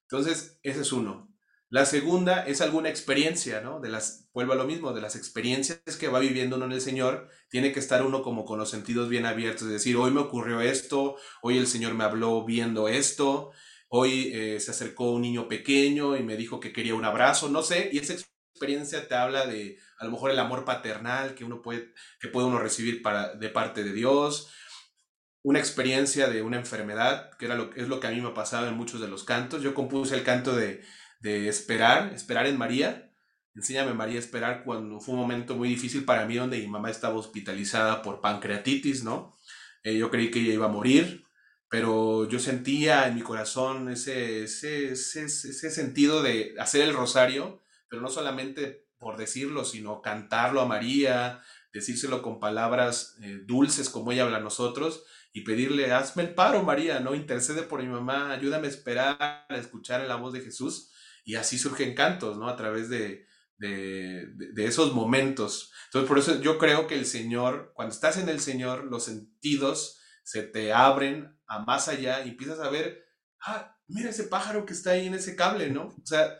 Entonces, 0.04 0.58
ese 0.62 0.80
es 0.80 0.92
uno. 0.92 1.30
La 1.68 1.84
segunda 1.84 2.46
es 2.46 2.62
alguna 2.62 2.88
experiencia, 2.88 3.60
¿no? 3.60 3.80
De 3.80 3.90
las, 3.90 4.30
vuelvo 4.32 4.54
a 4.54 4.56
lo 4.56 4.64
mismo, 4.64 4.94
de 4.94 5.02
las 5.02 5.14
experiencias 5.14 5.82
que 6.00 6.08
va 6.08 6.20
viviendo 6.20 6.56
uno 6.56 6.64
en 6.64 6.72
el 6.72 6.80
Señor, 6.80 7.28
tiene 7.50 7.72
que 7.72 7.80
estar 7.80 8.02
uno 8.02 8.22
como 8.22 8.46
con 8.46 8.58
los 8.58 8.70
sentidos 8.70 9.10
bien 9.10 9.26
abiertos, 9.26 9.64
es 9.64 9.72
decir, 9.72 9.96
hoy 9.96 10.10
me 10.10 10.20
ocurrió 10.20 10.62
esto, 10.62 11.16
hoy 11.42 11.58
el 11.58 11.66
Señor 11.66 11.92
me 11.92 12.04
habló 12.04 12.46
viendo 12.46 12.88
esto, 12.88 13.50
hoy 13.88 14.30
eh, 14.32 14.58
se 14.58 14.70
acercó 14.70 15.12
un 15.12 15.20
niño 15.20 15.48
pequeño 15.48 16.16
y 16.16 16.22
me 16.22 16.38
dijo 16.38 16.60
que 16.60 16.72
quería 16.72 16.94
un 16.94 17.04
abrazo, 17.04 17.50
no 17.50 17.62
sé, 17.62 17.90
y 17.92 17.98
esa 17.98 18.14
experiencia 18.52 19.08
te 19.08 19.14
habla 19.14 19.46
de 19.46 19.78
a 19.98 20.04
lo 20.04 20.12
mejor 20.12 20.30
el 20.30 20.38
amor 20.38 20.64
paternal 20.64 21.34
que 21.34 21.44
uno 21.44 21.62
puede, 21.62 21.92
que 22.20 22.28
puede 22.28 22.46
uno 22.46 22.58
recibir 22.58 23.02
para, 23.02 23.34
de 23.34 23.48
parte 23.48 23.84
de 23.84 23.92
Dios, 23.92 24.52
una 25.42 25.58
experiencia 25.58 26.28
de 26.28 26.42
una 26.42 26.58
enfermedad, 26.58 27.30
que 27.38 27.46
era 27.46 27.56
lo, 27.56 27.74
es 27.74 27.88
lo 27.88 27.98
que 27.98 28.06
a 28.06 28.10
mí 28.10 28.20
me 28.20 28.28
ha 28.28 28.34
pasado 28.34 28.68
en 28.68 28.76
muchos 28.76 29.00
de 29.00 29.08
los 29.08 29.24
cantos. 29.24 29.62
Yo 29.62 29.74
compuse 29.74 30.14
el 30.14 30.22
canto 30.22 30.54
de 30.54 30.82
de 31.22 31.48
esperar, 31.48 32.12
esperar 32.12 32.46
en 32.46 32.58
María. 32.58 33.10
Enséñame 33.54 33.94
María 33.94 34.16
a 34.16 34.18
esperar 34.18 34.64
cuando 34.64 35.00
fue 35.00 35.14
un 35.14 35.20
momento 35.20 35.54
muy 35.54 35.68
difícil 35.68 36.04
para 36.04 36.26
mí 36.26 36.36
donde 36.36 36.58
mi 36.58 36.66
mamá 36.66 36.90
estaba 36.90 37.14
hospitalizada 37.14 38.02
por 38.02 38.20
pancreatitis, 38.20 39.04
¿no? 39.04 39.36
Eh, 39.84 39.96
yo 39.96 40.10
creí 40.10 40.30
que 40.30 40.40
ella 40.40 40.54
iba 40.54 40.66
a 40.66 40.70
morir, 40.70 41.24
pero 41.68 42.28
yo 42.28 42.38
sentía 42.38 43.06
en 43.06 43.14
mi 43.14 43.22
corazón 43.22 43.90
ese, 43.90 44.44
ese, 44.44 44.92
ese, 44.92 45.24
ese 45.24 45.70
sentido 45.70 46.22
de 46.22 46.54
hacer 46.58 46.82
el 46.82 46.94
rosario, 46.94 47.61
pero 47.92 48.00
no 48.00 48.08
solamente 48.08 48.88
por 48.96 49.18
decirlo, 49.18 49.66
sino 49.66 50.00
cantarlo 50.00 50.62
a 50.62 50.66
María, 50.66 51.42
decírselo 51.74 52.22
con 52.22 52.40
palabras 52.40 53.18
eh, 53.20 53.40
dulces 53.44 53.90
como 53.90 54.12
ella 54.12 54.22
habla 54.22 54.38
a 54.38 54.40
nosotros 54.40 55.04
y 55.30 55.42
pedirle, 55.42 55.92
hazme 55.92 56.22
el 56.22 56.34
paro, 56.34 56.62
María, 56.62 57.00
¿no? 57.00 57.14
Intercede 57.14 57.64
por 57.64 57.82
mi 57.82 57.88
mamá, 57.88 58.32
ayúdame 58.32 58.68
a 58.68 58.70
esperar, 58.70 59.18
a 59.20 59.56
escuchar 59.56 60.00
la 60.08 60.16
voz 60.16 60.32
de 60.32 60.40
Jesús 60.40 60.90
y 61.22 61.34
así 61.34 61.58
surgen 61.58 61.94
cantos, 61.94 62.38
¿no? 62.38 62.48
A 62.48 62.56
través 62.56 62.88
de, 62.88 63.26
esos 64.56 64.94
momentos. 64.94 65.70
Entonces, 65.86 66.08
por 66.08 66.18
eso 66.18 66.40
yo 66.40 66.56
creo 66.56 66.86
que 66.86 66.94
el 66.94 67.04
Señor, 67.04 67.72
cuando 67.74 67.92
estás 67.92 68.16
en 68.16 68.30
el 68.30 68.40
Señor, 68.40 68.84
los 68.84 69.04
sentidos 69.04 70.00
se 70.24 70.44
te 70.44 70.72
abren 70.72 71.38
a 71.46 71.58
más 71.58 71.88
allá 71.88 72.24
y 72.24 72.30
empiezas 72.30 72.60
a 72.60 72.70
ver, 72.70 73.04
ah, 73.42 73.76
mira 73.86 74.08
ese 74.08 74.24
pájaro 74.24 74.64
que 74.64 74.72
está 74.72 74.92
ahí 74.92 75.08
en 75.08 75.14
ese 75.14 75.36
cable, 75.36 75.68
¿no? 75.68 75.88
O 75.88 76.06
sea, 76.06 76.32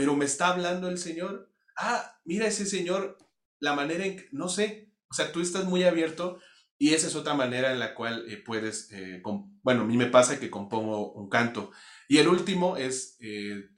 pero 0.00 0.16
me 0.16 0.24
está 0.24 0.48
hablando 0.48 0.88
el 0.88 0.96
Señor. 0.96 1.52
Ah, 1.76 2.18
mira 2.24 2.46
ese 2.46 2.64
Señor, 2.64 3.18
la 3.58 3.74
manera 3.74 4.06
en 4.06 4.16
que, 4.16 4.30
no 4.32 4.48
sé, 4.48 4.94
o 5.10 5.12
sea, 5.12 5.30
tú 5.30 5.42
estás 5.42 5.66
muy 5.66 5.82
abierto 5.82 6.40
y 6.78 6.94
esa 6.94 7.06
es 7.06 7.14
otra 7.16 7.34
manera 7.34 7.70
en 7.70 7.78
la 7.78 7.94
cual 7.94 8.24
eh, 8.26 8.38
puedes, 8.38 8.90
eh, 8.92 9.20
bueno, 9.62 9.82
a 9.82 9.84
mí 9.84 9.98
me 9.98 10.06
pasa 10.06 10.40
que 10.40 10.48
compongo 10.48 11.12
un 11.12 11.28
canto. 11.28 11.70
Y 12.08 12.16
el 12.16 12.28
último 12.28 12.78
es 12.78 13.18
eh, 13.20 13.68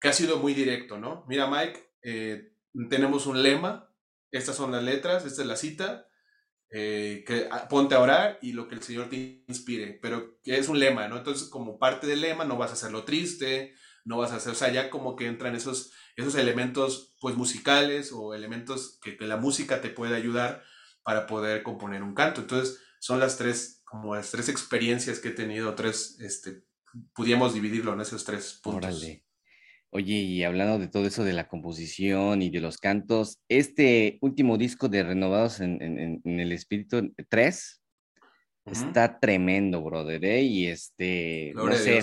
que 0.00 0.08
ha 0.08 0.12
sido 0.12 0.38
muy 0.38 0.52
directo, 0.52 0.98
¿no? 0.98 1.24
Mira, 1.28 1.48
Mike, 1.48 1.92
eh, 2.02 2.54
tenemos 2.90 3.26
un 3.26 3.40
lema, 3.44 3.88
estas 4.32 4.56
son 4.56 4.72
las 4.72 4.82
letras, 4.82 5.26
esta 5.26 5.42
es 5.42 5.46
la 5.46 5.54
cita, 5.54 6.08
que 6.68 7.48
ah, 7.52 7.68
ponte 7.68 7.94
a 7.94 8.00
orar 8.00 8.40
y 8.42 8.50
lo 8.50 8.66
que 8.66 8.74
el 8.74 8.82
Señor 8.82 9.10
te 9.10 9.44
inspire, 9.46 9.96
pero 10.02 10.40
que 10.42 10.58
es 10.58 10.68
un 10.68 10.80
lema, 10.80 11.06
¿no? 11.06 11.18
Entonces, 11.18 11.48
como 11.48 11.78
parte 11.78 12.08
del 12.08 12.22
lema, 12.22 12.44
no 12.44 12.56
vas 12.56 12.70
a 12.70 12.74
hacerlo 12.74 13.04
triste, 13.04 13.76
no 14.08 14.16
vas 14.16 14.32
a 14.32 14.36
hacer, 14.36 14.52
o 14.52 14.54
sea, 14.54 14.72
ya 14.72 14.88
como 14.88 15.16
que 15.16 15.26
entran 15.26 15.54
esos, 15.54 15.92
esos 16.16 16.34
elementos, 16.34 17.14
pues, 17.20 17.36
musicales 17.36 18.10
o 18.12 18.34
elementos 18.34 18.98
que, 19.02 19.16
que 19.16 19.26
la 19.26 19.36
música 19.36 19.82
te 19.82 19.90
puede 19.90 20.16
ayudar 20.16 20.64
para 21.02 21.26
poder 21.26 21.62
componer 21.62 22.02
un 22.02 22.14
canto. 22.14 22.40
Entonces, 22.40 22.80
son 23.00 23.20
las 23.20 23.36
tres, 23.36 23.82
como 23.84 24.16
las 24.16 24.30
tres 24.30 24.48
experiencias 24.48 25.20
que 25.20 25.28
he 25.28 25.32
tenido, 25.32 25.74
tres, 25.74 26.18
este, 26.20 26.64
pudiéramos 27.14 27.52
dividirlo 27.52 27.92
en 27.92 28.00
esos 28.00 28.24
tres 28.24 28.58
puntos. 28.62 29.06
Oye, 29.90 30.14
y 30.14 30.44
hablando 30.44 30.78
de 30.78 30.88
todo 30.88 31.06
eso 31.06 31.24
de 31.24 31.32
la 31.32 31.48
composición 31.48 32.42
y 32.42 32.50
de 32.50 32.60
los 32.60 32.76
cantos, 32.76 33.38
este 33.48 34.18
último 34.20 34.58
disco 34.58 34.88
de 34.88 35.02
Renovados 35.02 35.60
en, 35.60 36.20
el 36.24 36.52
Espíritu 36.52 37.14
3 37.28 37.82
está 38.66 39.18
tremendo, 39.18 39.82
brother, 39.82 40.22
¿eh? 40.24 40.42
Y 40.42 40.66
este, 40.66 41.52
no 41.54 41.72
sé, 41.72 42.02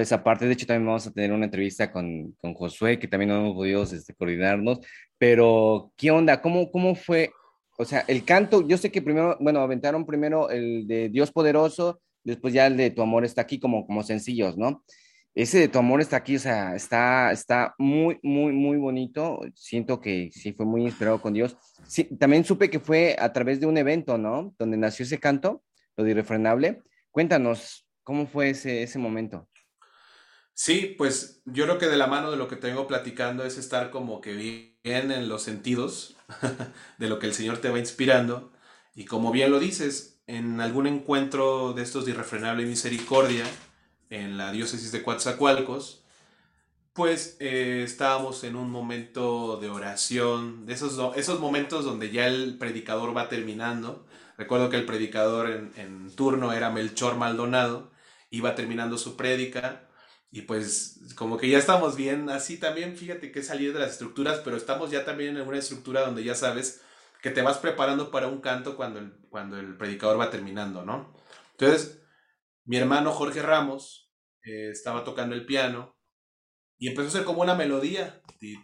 esa 0.00 0.22
parte, 0.22 0.46
de 0.46 0.52
hecho 0.52 0.66
también 0.66 0.86
vamos 0.86 1.06
a 1.06 1.12
tener 1.12 1.32
una 1.32 1.44
entrevista 1.44 1.92
con, 1.92 2.34
Josué, 2.54 2.98
que 2.98 3.08
también 3.08 3.30
no 3.30 3.36
hemos 3.36 3.54
podido 3.54 3.82
este, 3.82 4.14
coordinarnos, 4.14 4.80
pero 5.18 5.92
¿qué 5.96 6.10
onda? 6.10 6.40
¿Cómo, 6.40 6.70
cómo 6.70 6.94
fue 6.94 7.30
o 7.78 7.84
sea, 7.84 8.04
el 8.06 8.24
canto, 8.24 8.66
yo 8.66 8.76
sé 8.76 8.90
que 8.90 9.02
primero, 9.02 9.36
bueno, 9.40 9.60
aventaron 9.60 10.06
primero 10.06 10.50
el 10.50 10.86
de 10.86 11.08
Dios 11.08 11.32
poderoso, 11.32 12.00
después 12.22 12.54
ya 12.54 12.66
el 12.66 12.76
de 12.76 12.90
Tu 12.90 13.02
amor 13.02 13.24
está 13.24 13.42
aquí 13.42 13.58
como, 13.58 13.86
como 13.86 14.02
sencillos, 14.02 14.56
¿no? 14.56 14.84
Ese 15.34 15.58
de 15.58 15.68
Tu 15.68 15.78
amor 15.78 16.00
está 16.00 16.18
aquí, 16.18 16.36
o 16.36 16.38
sea, 16.38 16.76
está, 16.76 17.32
está 17.32 17.74
muy, 17.78 18.18
muy, 18.22 18.52
muy 18.52 18.76
bonito. 18.76 19.40
Siento 19.54 20.00
que 20.00 20.30
sí 20.30 20.52
fue 20.52 20.66
muy 20.66 20.82
inspirado 20.82 21.20
con 21.20 21.32
Dios. 21.32 21.56
Sí, 21.86 22.04
también 22.04 22.44
supe 22.44 22.68
que 22.68 22.78
fue 22.78 23.16
a 23.18 23.32
través 23.32 23.58
de 23.58 23.66
un 23.66 23.78
evento, 23.78 24.18
¿no? 24.18 24.54
Donde 24.58 24.76
nació 24.76 25.04
ese 25.04 25.18
canto, 25.18 25.62
lo 25.96 26.04
de 26.04 26.10
Irrefrenable. 26.10 26.82
Cuéntanos, 27.10 27.86
¿cómo 28.04 28.26
fue 28.26 28.50
ese, 28.50 28.82
ese 28.82 28.98
momento? 28.98 29.48
Sí, 30.64 30.94
pues 30.96 31.42
yo 31.44 31.64
creo 31.64 31.78
que 31.78 31.88
de 31.88 31.96
la 31.96 32.06
mano 32.06 32.30
de 32.30 32.36
lo 32.36 32.46
que 32.46 32.54
tengo 32.54 32.86
platicando 32.86 33.44
es 33.44 33.58
estar 33.58 33.90
como 33.90 34.20
que 34.20 34.32
bien 34.32 35.10
en 35.10 35.28
los 35.28 35.42
sentidos 35.42 36.14
de 36.98 37.08
lo 37.08 37.18
que 37.18 37.26
el 37.26 37.34
Señor 37.34 37.58
te 37.58 37.68
va 37.68 37.80
inspirando. 37.80 38.52
Y 38.94 39.04
como 39.04 39.32
bien 39.32 39.50
lo 39.50 39.58
dices, 39.58 40.20
en 40.28 40.60
algún 40.60 40.86
encuentro 40.86 41.72
de 41.72 41.82
estos 41.82 42.04
de 42.04 42.12
irrefrenable 42.12 42.64
misericordia 42.64 43.44
en 44.08 44.38
la 44.38 44.52
diócesis 44.52 44.92
de 44.92 45.02
Coatzacoalcos, 45.02 46.04
pues 46.92 47.36
eh, 47.40 47.82
estábamos 47.84 48.44
en 48.44 48.54
un 48.54 48.70
momento 48.70 49.56
de 49.56 49.68
oración, 49.68 50.64
de 50.64 50.74
esos, 50.74 51.16
esos 51.16 51.40
momentos 51.40 51.84
donde 51.84 52.12
ya 52.12 52.28
el 52.28 52.56
predicador 52.56 53.16
va 53.16 53.28
terminando. 53.28 54.06
Recuerdo 54.38 54.70
que 54.70 54.76
el 54.76 54.86
predicador 54.86 55.50
en, 55.50 55.72
en 55.74 56.14
turno 56.14 56.52
era 56.52 56.70
Melchor 56.70 57.16
Maldonado, 57.16 57.90
iba 58.30 58.54
terminando 58.54 58.96
su 58.96 59.16
prédica 59.16 59.88
y 60.34 60.42
pues 60.42 60.98
como 61.14 61.36
que 61.36 61.50
ya 61.50 61.58
estamos 61.58 61.94
bien, 61.94 62.30
así 62.30 62.56
también, 62.56 62.96
fíjate 62.96 63.30
que 63.30 63.42
salir 63.42 63.74
de 63.74 63.80
las 63.80 63.92
estructuras, 63.92 64.40
pero 64.40 64.56
estamos 64.56 64.90
ya 64.90 65.04
también 65.04 65.36
en 65.36 65.46
una 65.46 65.58
estructura 65.58 66.00
donde 66.00 66.24
ya 66.24 66.34
sabes 66.34 66.80
que 67.20 67.30
te 67.30 67.42
vas 67.42 67.58
preparando 67.58 68.10
para 68.10 68.28
un 68.28 68.40
canto 68.40 68.74
cuando 68.74 68.98
el, 68.98 69.12
cuando 69.28 69.60
el 69.60 69.76
predicador 69.76 70.18
va 70.18 70.30
terminando, 70.30 70.86
¿no? 70.86 71.12
Entonces, 71.50 72.02
mi 72.64 72.78
hermano 72.78 73.12
Jorge 73.12 73.42
Ramos 73.42 74.10
eh, 74.42 74.70
estaba 74.70 75.04
tocando 75.04 75.34
el 75.34 75.44
piano 75.44 75.98
y 76.78 76.88
empezó 76.88 77.08
a 77.08 77.12
ser 77.12 77.24
como 77.24 77.42
una 77.42 77.54
melodía. 77.54 78.22
Y 78.40 78.56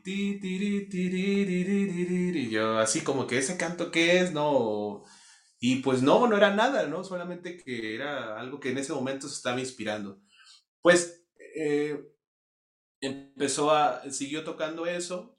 yo 2.51 2.79
así 2.79 3.03
como 3.03 3.27
que 3.27 3.37
ese 3.37 3.59
canto 3.59 3.91
qué 3.91 4.21
es, 4.21 4.33
¿no? 4.33 5.05
Y 5.61 5.83
pues 5.83 6.03
no, 6.03 6.27
no 6.27 6.37
era 6.37 6.55
nada, 6.55 6.87
¿no? 6.87 7.05
Solamente 7.05 7.59
que 7.59 7.95
era 7.95 8.41
algo 8.41 8.59
que 8.59 8.71
en 8.71 8.79
ese 8.79 8.95
momento 8.95 9.29
se 9.29 9.35
estaba 9.35 9.61
inspirando. 9.61 10.19
Pues 10.81 11.18
eh, 11.59 12.01
empezó 13.01 13.73
a, 13.73 14.11
siguió 14.11 14.45
tocando 14.45 14.87
eso 14.87 15.37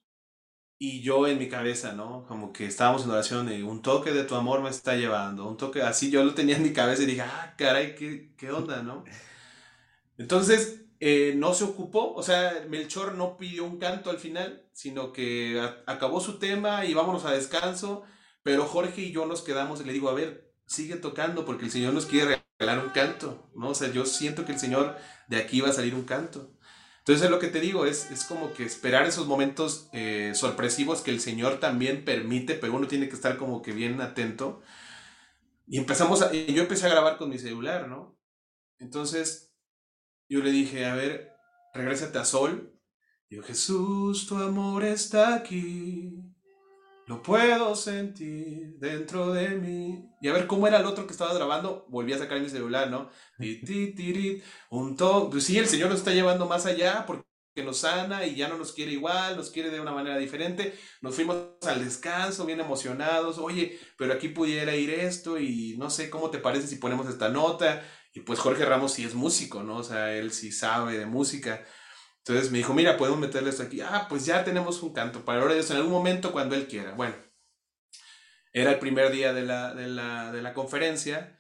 y 0.78 1.02
yo 1.02 1.28
en 1.28 1.38
mi 1.40 1.50
cabeza, 1.50 1.94
¿no? 1.94 2.26
Como 2.28 2.54
que 2.54 2.66
estábamos 2.66 3.04
en 3.04 3.12
oración 3.12 3.52
y 3.52 3.62
un 3.62 3.82
toque 3.82 4.12
de 4.12 4.24
tu 4.24 4.36
amor 4.36 4.62
me 4.62 4.70
está 4.70 4.96
llevando, 4.96 5.48
un 5.48 5.58
toque, 5.58 5.82
así 5.82 6.12
yo 6.12 6.24
lo 6.24 6.34
tenía 6.34 6.58
en 6.58 6.64
mi 6.64 6.74
cabeza 6.74 7.04
y 7.04 7.06
dije, 7.08 7.22
ah, 7.22 7.56
caray, 7.58 7.96
¿qué, 7.96 8.34
qué 8.38 8.52
onda, 8.52 8.82
no? 8.84 9.04
Entonces, 10.18 10.86
eh, 11.00 11.34
no 11.38 11.54
se 11.54 11.64
ocupó, 11.64 12.14
o 12.14 12.24
sea, 12.24 12.66
Melchor 12.70 13.16
no 13.16 13.38
pidió 13.38 13.64
un 13.66 13.80
canto 13.80 14.10
al 14.10 14.20
final, 14.20 14.68
sino 14.74 15.14
que 15.14 15.62
acabó 15.86 16.20
su 16.20 16.40
tema 16.40 16.86
y 16.86 16.94
vámonos 16.94 17.26
a 17.26 17.32
descanso, 17.32 18.04
pero 18.44 18.66
Jorge 18.66 19.02
y 19.04 19.12
yo 19.14 19.26
nos 19.26 19.42
quedamos 19.42 19.82
y 19.82 19.86
le 19.86 19.94
digo, 19.94 20.10
a 20.10 20.14
ver, 20.14 20.54
sigue 20.66 20.98
tocando 20.98 21.46
porque 21.46 21.66
el 21.66 21.72
Señor 21.72 21.94
nos 21.94 22.06
quiere 22.06 22.44
regalar 22.58 22.86
un 22.86 22.92
canto, 22.92 23.50
¿no? 23.56 23.70
O 23.70 23.76
sea, 23.76 23.92
yo 23.92 24.06
siento 24.06 24.46
que 24.46 24.54
el 24.54 24.60
Señor 24.60 24.98
de 25.30 25.38
aquí 25.38 25.62
va 25.62 25.70
a 25.70 25.74
salir 25.74 25.96
un 25.96 26.04
canto. 26.04 26.52
Entonces 27.00 27.26
es 27.26 27.32
lo 27.32 27.40
que 27.40 27.48
te 27.48 27.62
digo, 27.62 27.86
es, 27.86 28.12
es 28.12 28.26
como 28.26 28.54
que 28.54 28.64
esperar 28.66 29.08
esos 29.08 29.26
momentos 29.28 29.90
eh, 29.94 30.34
sorpresivos 30.36 31.02
que 31.02 31.12
el 31.12 31.22
Señor 31.22 31.60
también 31.60 32.04
permite, 32.04 32.56
pero 32.56 32.76
uno 32.76 32.88
tiene 32.88 33.08
que 33.08 33.16
estar 33.16 33.38
como 33.38 33.62
que 33.62 33.72
bien 33.72 34.02
atento. 34.02 34.62
Y 35.68 35.78
empezamos 35.78 36.22
a, 36.22 36.34
yo 36.34 36.62
empecé 36.62 36.88
a 36.88 36.90
grabar 36.90 37.18
con 37.18 37.30
mi 37.30 37.38
celular, 37.38 37.88
¿no? 37.88 38.18
Entonces 38.80 39.54
yo 40.28 40.42
le 40.42 40.52
dije, 40.52 40.86
a 40.86 40.96
ver, 40.96 41.32
regrésate 41.74 42.18
a 42.18 42.26
Sol. 42.26 42.76
Digo, 43.30 43.44
Jesús, 43.44 44.28
tu 44.28 44.36
amor 44.36 44.84
está 44.84 45.36
aquí. 45.36 46.29
Lo 47.10 47.24
puedo 47.24 47.76
sentir 47.76 48.78
dentro 48.78 49.34
de 49.34 49.50
mí. 49.50 50.08
Y 50.22 50.28
a 50.28 50.34
ver 50.34 50.46
cómo 50.46 50.68
era 50.68 50.78
el 50.78 50.86
otro 50.86 51.08
que 51.08 51.12
estaba 51.14 51.34
grabando. 51.34 51.88
Volví 51.90 52.14
a 52.14 52.20
sacar 52.20 52.40
mi 52.40 52.48
celular, 52.48 52.92
¿no? 52.92 53.10
Un 54.70 54.96
to 54.96 55.28
pues 55.32 55.44
sí, 55.44 55.58
el 55.58 55.68
Señor 55.68 55.90
nos 55.90 55.98
está 55.98 56.14
llevando 56.14 56.46
más 56.46 56.68
allá 56.68 57.08
porque 57.08 57.26
nos 57.66 57.80
sana 57.80 58.28
y 58.28 58.36
ya 58.36 58.48
no 58.48 58.60
nos 58.60 58.74
quiere 58.74 58.92
igual, 58.92 59.38
nos 59.38 59.50
quiere 59.50 59.72
de 59.72 59.82
una 59.82 59.92
manera 59.92 60.20
diferente. 60.20 60.78
Nos 61.02 61.16
fuimos 61.16 61.36
al 61.66 61.84
descanso 61.84 62.46
bien 62.46 62.60
emocionados. 62.60 63.40
Oye, 63.40 63.80
pero 63.98 64.14
aquí 64.14 64.30
pudiera 64.30 64.76
ir 64.76 64.92
esto 64.92 65.40
y 65.40 65.78
no 65.80 65.90
sé 65.90 66.12
cómo 66.12 66.30
te 66.30 66.38
parece 66.38 66.68
si 66.68 66.76
ponemos 66.76 67.10
esta 67.10 67.30
nota. 67.30 67.84
Y 68.14 68.20
pues 68.20 68.38
Jorge 68.38 68.66
Ramos 68.66 68.94
sí 68.94 69.04
es 69.04 69.16
músico, 69.16 69.64
¿no? 69.64 69.78
O 69.78 69.84
sea, 69.84 70.14
él 70.14 70.32
sí 70.32 70.52
sabe 70.52 71.00
de 71.00 71.08
música. 71.08 71.66
Entonces 72.30 72.52
me 72.52 72.60
dijo, 72.60 72.76
mira, 72.76 72.96
podemos 72.96 73.20
meterle 73.20 73.50
esto 73.50 73.64
aquí. 73.64 73.82
Ah, 73.82 74.06
pues 74.08 74.24
ya 74.24 74.44
tenemos 74.44 74.84
un 74.84 74.94
canto 74.94 75.26
para 75.26 75.42
ahora 75.42 75.56
en 75.56 75.76
algún 75.76 75.92
momento 75.92 76.32
cuando 76.32 76.54
él 76.54 76.68
quiera. 76.68 76.94
Bueno, 76.94 77.16
era 78.54 78.74
el 78.74 78.78
primer 78.78 79.12
día 79.12 79.34
de 79.34 79.42
la, 79.42 79.74
de 79.74 79.88
la, 79.88 80.32
de 80.32 80.44
la 80.44 80.54
conferencia 80.54 81.40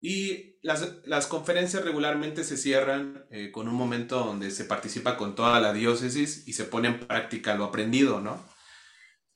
y 0.00 0.58
las, 0.62 1.04
las, 1.04 1.26
conferencias 1.26 1.84
regularmente 1.84 2.44
se 2.44 2.56
cierran 2.56 3.26
eh, 3.30 3.52
con 3.52 3.68
un 3.68 3.74
momento 3.74 4.20
donde 4.20 4.50
se 4.50 4.64
participa 4.64 5.18
con 5.18 5.34
toda 5.34 5.60
la 5.60 5.74
diócesis 5.74 6.48
y 6.48 6.54
se 6.54 6.64
pone 6.64 6.88
en 6.88 7.00
práctica 7.00 7.54
lo 7.54 7.64
aprendido, 7.64 8.22
¿no? 8.22 8.42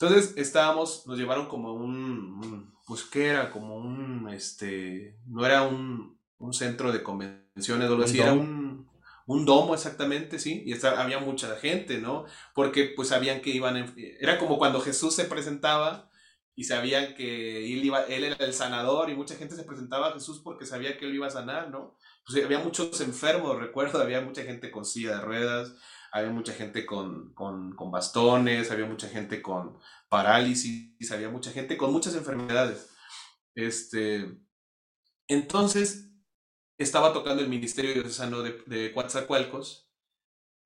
Entonces 0.00 0.32
estábamos, 0.36 1.06
nos 1.06 1.18
llevaron 1.18 1.46
como 1.46 1.74
un, 1.74 2.74
pues 2.86 3.02
qué 3.02 3.26
era, 3.26 3.50
como 3.50 3.76
un, 3.76 4.30
este, 4.30 5.18
no 5.26 5.44
era 5.44 5.62
un, 5.62 6.18
un 6.38 6.54
centro 6.54 6.90
de 6.90 7.02
convenciones 7.02 7.88
o 7.88 7.92
algo 7.92 8.04
así, 8.04 8.18
era 8.18 8.32
un, 8.32 8.88
un 9.26 9.44
domo 9.44 9.74
exactamente, 9.74 10.38
sí, 10.38 10.62
y 10.64 10.86
había 10.86 11.18
mucha 11.18 11.56
gente, 11.56 11.98
¿no? 11.98 12.26
Porque 12.54 12.92
pues 12.94 13.08
sabían 13.08 13.40
que 13.40 13.50
iban, 13.50 13.94
era 14.20 14.38
como 14.38 14.56
cuando 14.56 14.80
Jesús 14.80 15.14
se 15.14 15.24
presentaba 15.24 16.10
y 16.54 16.64
sabían 16.64 17.14
que 17.14 17.72
él, 17.72 17.84
iba, 17.84 18.02
él 18.04 18.24
era 18.24 18.44
el 18.44 18.54
sanador 18.54 19.10
y 19.10 19.14
mucha 19.14 19.34
gente 19.34 19.56
se 19.56 19.64
presentaba 19.64 20.08
a 20.08 20.12
Jesús 20.12 20.40
porque 20.42 20.64
sabía 20.64 20.96
que 20.96 21.06
él 21.06 21.14
iba 21.14 21.26
a 21.26 21.30
sanar, 21.30 21.70
¿no? 21.70 21.98
Pues 22.24 22.42
había 22.42 22.60
muchos 22.60 23.00
enfermos, 23.00 23.58
recuerdo, 23.58 24.00
había 24.00 24.20
mucha 24.20 24.42
gente 24.42 24.70
con 24.70 24.84
silla 24.84 25.16
de 25.16 25.20
ruedas, 25.20 25.74
había 26.12 26.30
mucha 26.30 26.52
gente 26.52 26.86
con, 26.86 27.34
con, 27.34 27.74
con 27.74 27.90
bastones, 27.90 28.70
había 28.70 28.86
mucha 28.86 29.08
gente 29.08 29.42
con 29.42 29.78
parálisis, 30.08 31.12
había 31.12 31.28
mucha 31.28 31.50
gente 31.50 31.76
con 31.76 31.92
muchas 31.92 32.14
enfermedades. 32.14 32.90
Este, 33.54 34.38
entonces, 35.28 36.10
estaba 36.78 37.12
tocando 37.12 37.42
el 37.42 37.48
Ministerio 37.48 37.94
Diocesano 37.94 38.42
de, 38.42 38.62
de 38.66 38.92
Coatzacoalcos 38.92 39.86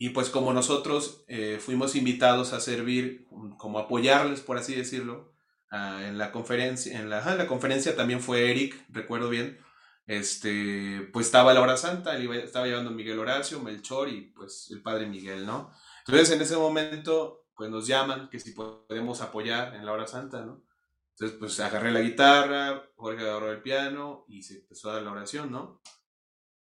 y 0.02 0.10
pues 0.10 0.30
como 0.30 0.54
nosotros 0.54 1.24
eh, 1.28 1.58
fuimos 1.60 1.94
invitados 1.94 2.54
a 2.54 2.60
servir, 2.60 3.26
como 3.58 3.78
apoyarles, 3.78 4.40
por 4.40 4.56
así 4.56 4.74
decirlo, 4.74 5.34
en 5.70 6.18
la 6.18 6.32
conferencia, 6.32 6.98
en 6.98 7.10
la, 7.10 7.36
la 7.36 7.46
conferencia 7.46 7.94
también 7.94 8.20
fue 8.20 8.50
Eric, 8.50 8.82
recuerdo 8.88 9.28
bien, 9.28 9.58
este, 10.06 11.08
pues 11.12 11.26
estaba 11.26 11.54
la 11.54 11.60
hora 11.60 11.76
santa, 11.76 12.16
él 12.16 12.32
estaba 12.32 12.66
llevando 12.66 12.90
Miguel 12.90 13.18
Horacio, 13.18 13.60
Melchor 13.60 14.08
y 14.08 14.32
pues 14.32 14.68
el 14.70 14.82
padre 14.82 15.06
Miguel, 15.06 15.46
¿no? 15.46 15.70
Entonces 16.06 16.34
en 16.34 16.40
ese 16.40 16.56
momento 16.56 17.44
pues 17.54 17.70
nos 17.70 17.86
llaman 17.86 18.30
que 18.30 18.40
si 18.40 18.52
podemos 18.52 19.20
apoyar 19.20 19.74
en 19.76 19.84
la 19.84 19.92
hora 19.92 20.06
santa, 20.06 20.44
¿no? 20.44 20.64
Entonces 21.10 21.38
pues 21.38 21.60
agarré 21.60 21.92
la 21.92 22.00
guitarra, 22.00 22.90
Jorge 22.96 23.22
agarró 23.22 23.52
el 23.52 23.60
piano 23.60 24.24
y 24.28 24.42
se 24.42 24.60
empezó 24.60 24.90
a 24.90 24.94
dar 24.94 25.02
la 25.02 25.12
oración, 25.12 25.52
¿no? 25.52 25.82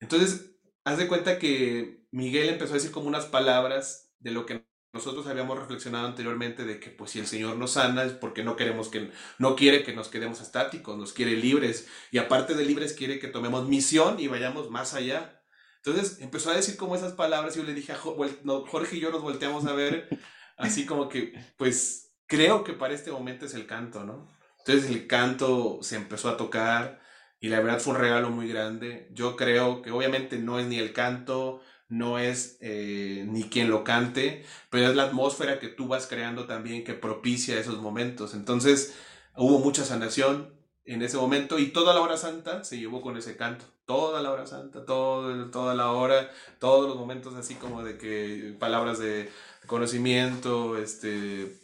Entonces, 0.01 0.57
haz 0.83 0.97
de 0.97 1.07
cuenta 1.07 1.39
que 1.39 2.05
Miguel 2.11 2.49
empezó 2.49 2.73
a 2.73 2.75
decir 2.75 2.91
como 2.91 3.07
unas 3.07 3.25
palabras 3.25 4.11
de 4.19 4.31
lo 4.31 4.45
que 4.45 4.65
nosotros 4.93 5.25
habíamos 5.27 5.57
reflexionado 5.57 6.05
anteriormente 6.05 6.65
de 6.65 6.79
que 6.79 6.89
pues 6.89 7.11
si 7.11 7.19
el 7.19 7.27
Señor 7.27 7.55
nos 7.55 7.71
sana 7.71 8.03
es 8.03 8.11
porque 8.11 8.43
no 8.43 8.57
queremos 8.57 8.89
que 8.89 9.11
no 9.37 9.55
quiere 9.55 9.83
que 9.83 9.93
nos 9.93 10.09
quedemos 10.09 10.41
estáticos, 10.41 10.97
nos 10.97 11.13
quiere 11.13 11.37
libres 11.37 11.87
y 12.11 12.17
aparte 12.17 12.55
de 12.55 12.65
libres 12.65 12.91
quiere 12.93 13.19
que 13.19 13.29
tomemos 13.29 13.69
misión 13.69 14.19
y 14.19 14.27
vayamos 14.27 14.69
más 14.69 14.93
allá. 14.93 15.41
Entonces 15.77 16.19
empezó 16.19 16.51
a 16.51 16.55
decir 16.55 16.75
como 16.75 16.95
esas 16.95 17.13
palabras 17.13 17.55
y 17.55 17.59
yo 17.59 17.65
le 17.65 17.73
dije 17.73 17.93
a 17.93 17.97
Jorge 17.97 18.97
y 18.97 18.99
yo 18.99 19.11
nos 19.11 19.21
volteamos 19.21 19.65
a 19.65 19.73
ver 19.73 20.09
así 20.57 20.85
como 20.85 21.07
que 21.07 21.33
pues 21.57 22.13
creo 22.27 22.65
que 22.65 22.73
para 22.73 22.93
este 22.93 23.11
momento 23.11 23.45
es 23.45 23.53
el 23.53 23.67
canto, 23.67 24.03
¿no? 24.03 24.27
Entonces 24.59 24.91
el 24.91 25.07
canto 25.07 25.79
se 25.81 25.95
empezó 25.95 26.27
a 26.27 26.37
tocar 26.37 27.01
y 27.41 27.49
la 27.49 27.59
verdad 27.59 27.79
fue 27.79 27.95
un 27.95 27.99
regalo 27.99 28.29
muy 28.29 28.47
grande. 28.47 29.09
Yo 29.11 29.35
creo 29.35 29.81
que 29.81 29.91
obviamente 29.91 30.37
no 30.37 30.59
es 30.59 30.67
ni 30.67 30.77
el 30.77 30.93
canto, 30.93 31.59
no 31.89 32.19
es 32.19 32.57
eh, 32.61 33.25
ni 33.27 33.45
quien 33.49 33.71
lo 33.71 33.83
cante, 33.83 34.45
pero 34.69 34.87
es 34.87 34.95
la 34.95 35.05
atmósfera 35.05 35.59
que 35.59 35.67
tú 35.67 35.87
vas 35.87 36.05
creando 36.05 36.45
también 36.45 36.83
que 36.83 36.93
propicia 36.93 37.59
esos 37.59 37.81
momentos. 37.81 38.35
Entonces 38.35 38.95
hubo 39.35 39.57
mucha 39.59 39.83
sanación 39.83 40.53
en 40.85 41.01
ese 41.01 41.17
momento 41.17 41.57
y 41.57 41.69
toda 41.71 41.95
la 41.95 42.01
hora 42.01 42.15
santa 42.15 42.63
se 42.63 42.77
llevó 42.77 43.01
con 43.01 43.17
ese 43.17 43.35
canto. 43.35 43.65
Toda 43.85 44.21
la 44.21 44.31
hora 44.31 44.45
santa, 44.45 44.85
todo, 44.85 45.49
toda 45.49 45.73
la 45.73 45.91
hora, 45.91 46.29
todos 46.59 46.87
los 46.87 46.97
momentos 46.97 47.33
así 47.35 47.55
como 47.55 47.83
de 47.83 47.97
que 47.97 48.55
palabras 48.59 48.99
de 48.99 49.31
conocimiento, 49.65 50.77
este, 50.77 51.59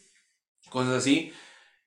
cosas 0.70 0.96
así. 0.96 1.32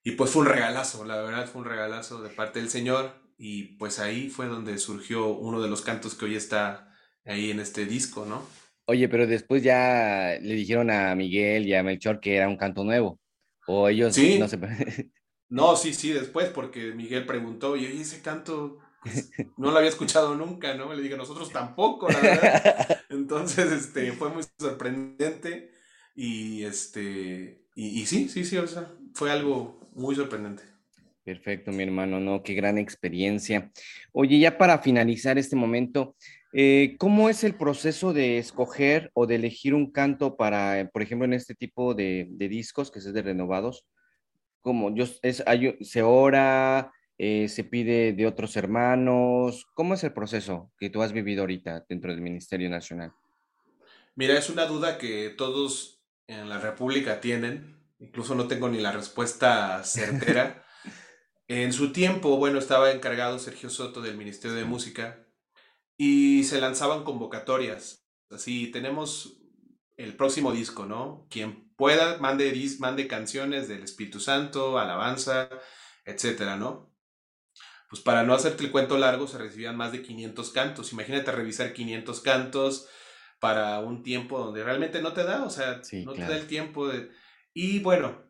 y 0.04 0.12
pues 0.12 0.30
fue 0.30 0.42
un 0.42 0.48
regalazo, 0.48 1.04
la 1.04 1.20
verdad 1.22 1.46
fue 1.46 1.62
un 1.62 1.68
regalazo 1.68 2.22
de 2.22 2.30
parte 2.30 2.60
del 2.60 2.70
Señor 2.70 3.29
y 3.42 3.78
pues 3.78 3.98
ahí 4.00 4.28
fue 4.28 4.48
donde 4.48 4.76
surgió 4.76 5.28
uno 5.28 5.62
de 5.62 5.70
los 5.70 5.80
cantos 5.80 6.14
que 6.14 6.26
hoy 6.26 6.36
está 6.36 6.94
ahí 7.24 7.50
en 7.50 7.58
este 7.58 7.86
disco, 7.86 8.26
¿no? 8.26 8.42
Oye, 8.84 9.08
pero 9.08 9.26
después 9.26 9.62
ya 9.62 10.36
le 10.42 10.54
dijeron 10.54 10.90
a 10.90 11.14
Miguel 11.14 11.66
y 11.66 11.74
a 11.74 11.82
Melchor 11.82 12.20
que 12.20 12.36
era 12.36 12.48
un 12.48 12.58
canto 12.58 12.84
nuevo. 12.84 13.18
O 13.66 13.88
ellos 13.88 14.14
sí. 14.14 14.38
no 14.38 14.46
se... 14.46 14.58
no, 15.48 15.74
sí, 15.74 15.94
sí, 15.94 16.12
después, 16.12 16.50
porque 16.50 16.92
Miguel 16.92 17.24
preguntó, 17.24 17.76
y 17.76 17.86
oye, 17.86 18.02
ese 18.02 18.20
canto 18.20 18.78
pues, 19.02 19.30
no 19.56 19.70
lo 19.70 19.78
había 19.78 19.88
escuchado 19.88 20.34
nunca, 20.34 20.74
¿no? 20.74 20.92
Le 20.92 21.00
dije, 21.00 21.16
nosotros 21.16 21.50
tampoco, 21.50 22.10
la 22.10 22.20
verdad. 22.20 23.00
Entonces, 23.08 23.72
este, 23.72 24.12
fue 24.12 24.28
muy 24.28 24.44
sorprendente. 24.58 25.72
Y 26.14 26.64
este, 26.64 27.64
y, 27.74 28.00
y 28.00 28.04
sí, 28.04 28.28
sí, 28.28 28.44
sí, 28.44 28.58
o 28.58 28.66
sea, 28.66 28.92
fue 29.14 29.30
algo 29.30 29.88
muy 29.94 30.14
sorprendente. 30.14 30.69
Perfecto, 31.30 31.70
mi 31.70 31.84
hermano, 31.84 32.18
¿no? 32.18 32.42
Qué 32.42 32.54
gran 32.54 32.76
experiencia. 32.76 33.70
Oye, 34.10 34.40
ya 34.40 34.58
para 34.58 34.80
finalizar 34.80 35.38
este 35.38 35.54
momento, 35.54 36.16
eh, 36.52 36.96
¿cómo 36.98 37.28
es 37.28 37.44
el 37.44 37.54
proceso 37.54 38.12
de 38.12 38.38
escoger 38.38 39.12
o 39.14 39.28
de 39.28 39.36
elegir 39.36 39.74
un 39.74 39.92
canto 39.92 40.36
para, 40.36 40.90
por 40.92 41.02
ejemplo, 41.02 41.26
en 41.26 41.34
este 41.34 41.54
tipo 41.54 41.94
de, 41.94 42.26
discos 42.36 42.90
que 42.90 43.00
se 43.00 43.12
de 43.12 43.22
renovados? 43.22 43.86
¿Cómo? 44.60 44.92
Yo, 44.92 45.04
es, 45.22 45.44
¿Se 45.82 46.02
ora? 46.02 46.90
Eh, 47.16 47.46
¿Se 47.46 47.62
pide 47.62 48.12
de 48.12 48.26
otros 48.26 48.56
hermanos? 48.56 49.68
¿Cómo 49.74 49.94
es 49.94 50.02
el 50.02 50.12
proceso 50.12 50.72
que 50.80 50.90
tú 50.90 51.00
has 51.00 51.12
vivido 51.12 51.42
ahorita 51.42 51.86
dentro 51.88 52.10
del 52.10 52.22
Ministerio 52.22 52.68
Nacional? 52.68 53.12
Mira, 54.16 54.36
es 54.36 54.50
una 54.50 54.66
duda 54.66 54.98
que 54.98 55.28
todos 55.38 56.02
en 56.26 56.48
la 56.48 56.58
República 56.58 57.20
tienen. 57.20 57.78
Incluso 58.00 58.34
no 58.34 58.48
tengo 58.48 58.68
ni 58.68 58.80
la 58.80 58.90
respuesta 58.90 59.84
certera. 59.84 60.64
En 61.50 61.72
su 61.72 61.92
tiempo, 61.92 62.36
bueno, 62.36 62.60
estaba 62.60 62.92
encargado 62.92 63.40
Sergio 63.40 63.70
Soto 63.70 64.00
del 64.00 64.16
Ministerio 64.16 64.56
de 64.56 64.64
Música 64.64 65.26
y 65.96 66.44
se 66.44 66.60
lanzaban 66.60 67.02
convocatorias. 67.02 68.06
Así, 68.30 68.70
tenemos 68.70 69.42
el 69.96 70.14
próximo 70.14 70.52
disco, 70.52 70.86
¿no? 70.86 71.26
Quien 71.28 71.74
pueda, 71.74 72.18
mande, 72.18 72.54
mande 72.78 73.08
canciones 73.08 73.66
del 73.66 73.82
Espíritu 73.82 74.20
Santo, 74.20 74.78
alabanza, 74.78 75.50
etcétera, 76.04 76.54
¿no? 76.54 76.94
Pues 77.88 78.00
para 78.00 78.22
no 78.22 78.32
hacerte 78.32 78.62
el 78.62 78.70
cuento 78.70 78.96
largo, 78.96 79.26
se 79.26 79.38
recibían 79.38 79.76
más 79.76 79.90
de 79.90 80.02
500 80.02 80.50
cantos. 80.52 80.92
Imagínate 80.92 81.32
revisar 81.32 81.72
500 81.72 82.20
cantos 82.20 82.86
para 83.40 83.80
un 83.80 84.04
tiempo 84.04 84.38
donde 84.38 84.62
realmente 84.62 85.02
no 85.02 85.14
te 85.14 85.24
da, 85.24 85.42
o 85.42 85.50
sea, 85.50 85.82
no 86.04 86.12
te 86.12 86.20
da 86.20 86.36
el 86.36 86.46
tiempo 86.46 86.86
de... 86.86 87.10
Y 87.52 87.80
bueno, 87.80 88.22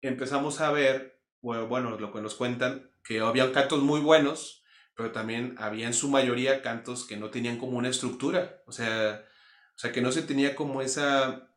empezamos 0.00 0.60
a 0.60 0.72
ver 0.72 1.13
bueno, 1.44 1.98
lo 1.98 2.12
que 2.12 2.20
nos 2.20 2.34
cuentan, 2.34 2.90
que 3.04 3.20
había 3.20 3.52
cantos 3.52 3.82
muy 3.82 4.00
buenos, 4.00 4.64
pero 4.96 5.12
también 5.12 5.54
había 5.58 5.86
en 5.86 5.94
su 5.94 6.08
mayoría 6.08 6.62
cantos 6.62 7.06
que 7.06 7.16
no 7.16 7.30
tenían 7.30 7.58
como 7.58 7.76
una 7.76 7.88
estructura, 7.88 8.62
o 8.66 8.72
sea, 8.72 9.24
o 9.74 9.78
sea 9.78 9.92
que 9.92 10.00
no 10.00 10.10
se 10.10 10.22
tenía 10.22 10.54
como 10.54 10.80
esa, 10.80 11.50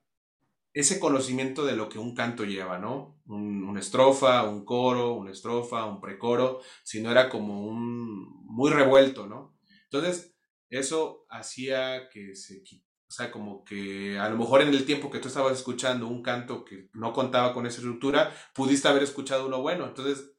ese 0.74 1.00
conocimiento 1.00 1.66
de 1.66 1.76
lo 1.76 1.88
que 1.90 2.00
un 2.00 2.16
canto 2.16 2.44
lleva, 2.44 2.80
¿no? 2.80 3.22
Un, 3.26 3.64
una 3.64 3.80
estrofa, 3.80 4.44
un 4.44 4.66
coro, 4.66 5.14
una 5.14 5.32
estrofa, 5.32 5.86
un 5.86 6.02
precoro, 6.02 6.62
sino 6.84 7.12
era 7.12 7.30
como 7.30 7.66
un 7.66 8.26
muy 8.46 8.72
revuelto, 8.72 9.28
¿no? 9.28 9.58
Entonces, 9.86 10.36
eso 10.70 11.26
hacía 11.30 12.10
que 12.10 12.36
se 12.36 12.62
o 13.10 13.12
sea, 13.12 13.32
como 13.32 13.64
que 13.64 14.20
a 14.20 14.30
lo 14.30 14.38
mejor 14.38 14.62
en 14.62 14.70
el 14.70 14.86
tiempo 14.86 15.10
que 15.10 15.20
tú 15.20 15.30
estabas 15.30 15.58
escuchando 15.58 16.08
un 16.08 16.22
canto 16.22 16.66
que 16.66 16.90
no 16.94 17.14
contaba 17.14 17.54
con 17.54 17.66
esa 17.66 17.78
estructura, 17.78 18.36
pudiste 18.54 18.88
haber 18.88 19.04
escuchado 19.04 19.48
uno 19.48 19.62
bueno. 19.62 19.86
Entonces 19.86 20.34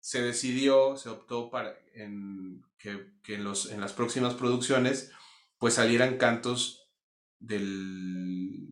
se 0.00 0.20
decidió, 0.20 0.96
se 0.96 1.08
optó 1.10 1.50
para 1.50 1.74
que, 2.78 3.12
que 3.22 3.34
en, 3.34 3.44
los, 3.44 3.70
en 3.70 3.80
las 3.80 3.92
próximas 3.92 4.34
producciones 4.34 5.12
pues 5.58 5.74
salieran 5.74 6.18
cantos 6.18 6.90
del, 7.38 8.68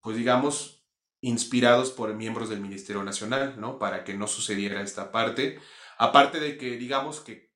pues 0.00 0.16
digamos, 0.16 0.84
inspirados 1.20 1.92
por 1.92 2.12
miembros 2.14 2.48
del 2.48 2.60
Ministerio 2.60 3.04
Nacional, 3.04 3.60
¿no? 3.60 3.78
Para 3.78 4.02
que 4.02 4.14
no 4.14 4.26
sucediera 4.26 4.82
esta 4.82 5.12
parte. 5.12 5.60
Aparte 5.98 6.40
de 6.40 6.58
que, 6.58 6.76
digamos, 6.76 7.20
que 7.20 7.51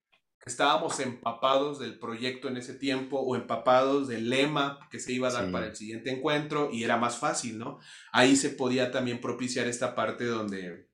estábamos 0.47 1.01
empapados 1.01 1.81
del 1.81 1.99
proyecto 1.99 2.47
en 2.47 2.57
ese 2.57 2.75
tiempo 2.75 3.19
o 3.19 3.35
empapados 3.35 4.07
del 4.07 4.31
lema 4.31 4.79
que 4.91 5.01
se 5.01 5.13
iba 5.13 5.29
a 5.29 5.33
dar 5.33 5.51
para 5.51 5.67
el 5.67 5.77
siguiente 5.77 6.11
encuentro 6.11 6.71
y 6.73 6.85
era 6.85 6.97
más 6.97 7.19
fácil, 7.19 7.59
¿no? 7.59 7.81
Ahí 8.13 8.37
se 8.37 8.51
podía 8.51 8.93
también 8.93 9.21
propiciar 9.21 9.67
esta 9.67 9.97
parte 9.97 10.25
donde 10.25 10.89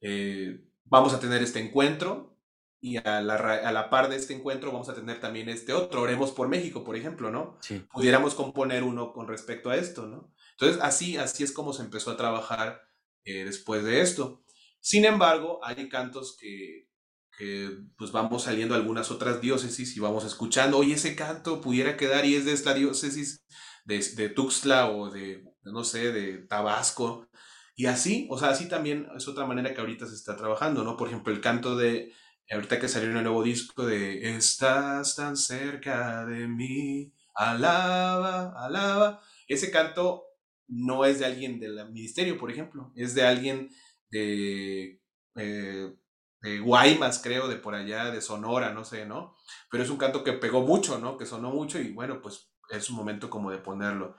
eh, 0.00 0.60
vamos 0.84 1.14
a 1.14 1.20
tener 1.20 1.40
este 1.40 1.60
encuentro 1.60 2.36
y 2.80 2.96
a 2.96 3.20
la, 3.20 3.36
a 3.36 3.70
la, 3.70 3.88
par 3.88 4.08
de 4.08 4.16
este 4.16 4.34
encuentro 4.34 4.72
vamos 4.72 4.88
a 4.88 4.94
tener 4.94 5.20
también 5.20 5.48
este 5.48 5.72
otro, 5.72 6.02
Oremos 6.02 6.32
por 6.32 6.48
México, 6.48 6.82
por 6.82 6.96
ejemplo, 6.96 7.30
¿no? 7.30 7.60
Pudiéramos 7.92 8.34
componer 8.34 8.82
uno 8.82 9.12
con 9.12 9.28
respecto 9.28 9.70
a 9.70 9.76
esto, 9.76 10.08
¿no? 10.08 10.34
Entonces, 10.58 10.82
así, 10.82 11.16
así 11.16 11.44
es 11.44 11.52
como 11.52 11.72
se 11.72 11.82
empezó 11.82 12.10
a 12.10 12.16
trabajar 12.16 12.82
eh, 13.24 13.44
después 13.44 13.84
de 13.84 14.00
esto. 14.00 14.42
Sin 14.80 15.04
embargo, 15.04 15.60
hay 15.62 15.88
cantos 15.88 16.36
que, 16.36 16.91
que 17.36 17.78
pues 17.96 18.12
vamos 18.12 18.44
saliendo 18.44 18.74
a 18.74 18.78
algunas 18.78 19.10
otras 19.10 19.40
diócesis 19.40 19.96
y 19.96 20.00
vamos 20.00 20.24
escuchando, 20.24 20.78
oye, 20.78 20.94
ese 20.94 21.16
canto 21.16 21.60
pudiera 21.60 21.96
quedar 21.96 22.24
y 22.26 22.36
es 22.36 22.44
de 22.44 22.52
esta 22.52 22.74
diócesis 22.74 23.44
de, 23.84 23.98
de 24.16 24.28
Tuxtla 24.28 24.90
o 24.90 25.10
de, 25.10 25.44
no 25.62 25.84
sé, 25.84 26.12
de 26.12 26.38
Tabasco. 26.46 27.28
Y 27.74 27.86
así, 27.86 28.26
o 28.30 28.38
sea, 28.38 28.50
así 28.50 28.68
también 28.68 29.08
es 29.16 29.26
otra 29.28 29.46
manera 29.46 29.74
que 29.74 29.80
ahorita 29.80 30.06
se 30.06 30.14
está 30.14 30.36
trabajando, 30.36 30.84
¿no? 30.84 30.96
Por 30.96 31.08
ejemplo, 31.08 31.32
el 31.32 31.40
canto 31.40 31.76
de, 31.76 32.12
ahorita 32.50 32.78
que 32.78 32.88
salió 32.88 33.08
un 33.08 33.22
nuevo 33.22 33.42
disco 33.42 33.86
de 33.86 34.36
Estás 34.36 35.16
tan 35.16 35.36
cerca 35.36 36.26
de 36.26 36.48
mí, 36.48 37.12
alaba, 37.34 38.52
alaba. 38.64 39.22
Ese 39.48 39.70
canto 39.70 40.24
no 40.68 41.04
es 41.04 41.18
de 41.18 41.26
alguien 41.26 41.58
del 41.60 41.90
ministerio, 41.90 42.38
por 42.38 42.50
ejemplo, 42.50 42.92
es 42.96 43.14
de 43.14 43.22
alguien 43.26 43.70
de... 44.10 45.00
Eh, 45.36 45.94
de 46.42 46.58
Guaymas, 46.58 47.20
creo, 47.22 47.48
de 47.48 47.56
por 47.56 47.74
allá, 47.74 48.10
de 48.10 48.20
Sonora, 48.20 48.72
no 48.72 48.84
sé, 48.84 49.06
¿no? 49.06 49.36
Pero 49.70 49.84
es 49.84 49.90
un 49.90 49.96
canto 49.96 50.24
que 50.24 50.32
pegó 50.32 50.62
mucho, 50.62 50.98
¿no? 50.98 51.16
Que 51.16 51.24
sonó 51.24 51.50
mucho 51.50 51.80
y 51.80 51.92
bueno, 51.92 52.20
pues 52.20 52.52
es 52.68 52.90
un 52.90 52.96
momento 52.96 53.30
como 53.30 53.50
de 53.50 53.58
ponerlo. 53.58 54.16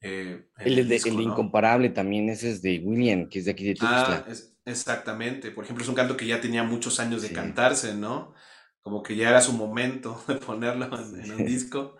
Eh, 0.00 0.50
el, 0.58 0.88
de, 0.88 0.96
el 0.96 1.20
incomparable 1.20 1.88
también, 1.88 2.28
ese 2.28 2.50
es 2.50 2.62
de 2.62 2.80
William, 2.84 3.28
que 3.28 3.40
es 3.40 3.46
de 3.46 3.50
aquí 3.50 3.64
de 3.64 3.74
Tuxtla. 3.74 4.24
Ah, 4.28 4.32
exactamente. 4.64 5.50
Por 5.50 5.64
ejemplo, 5.64 5.82
es 5.82 5.88
un 5.88 5.96
canto 5.96 6.16
que 6.16 6.26
ya 6.26 6.40
tenía 6.40 6.62
muchos 6.62 7.00
años 7.00 7.22
de 7.22 7.32
cantarse, 7.32 7.94
¿no? 7.94 8.34
Como 8.80 9.02
que 9.02 9.16
ya 9.16 9.30
era 9.30 9.40
su 9.40 9.52
momento 9.52 10.22
de 10.28 10.36
ponerlo 10.36 10.86
en, 10.96 11.32
un 11.32 11.44
disco. 11.44 11.96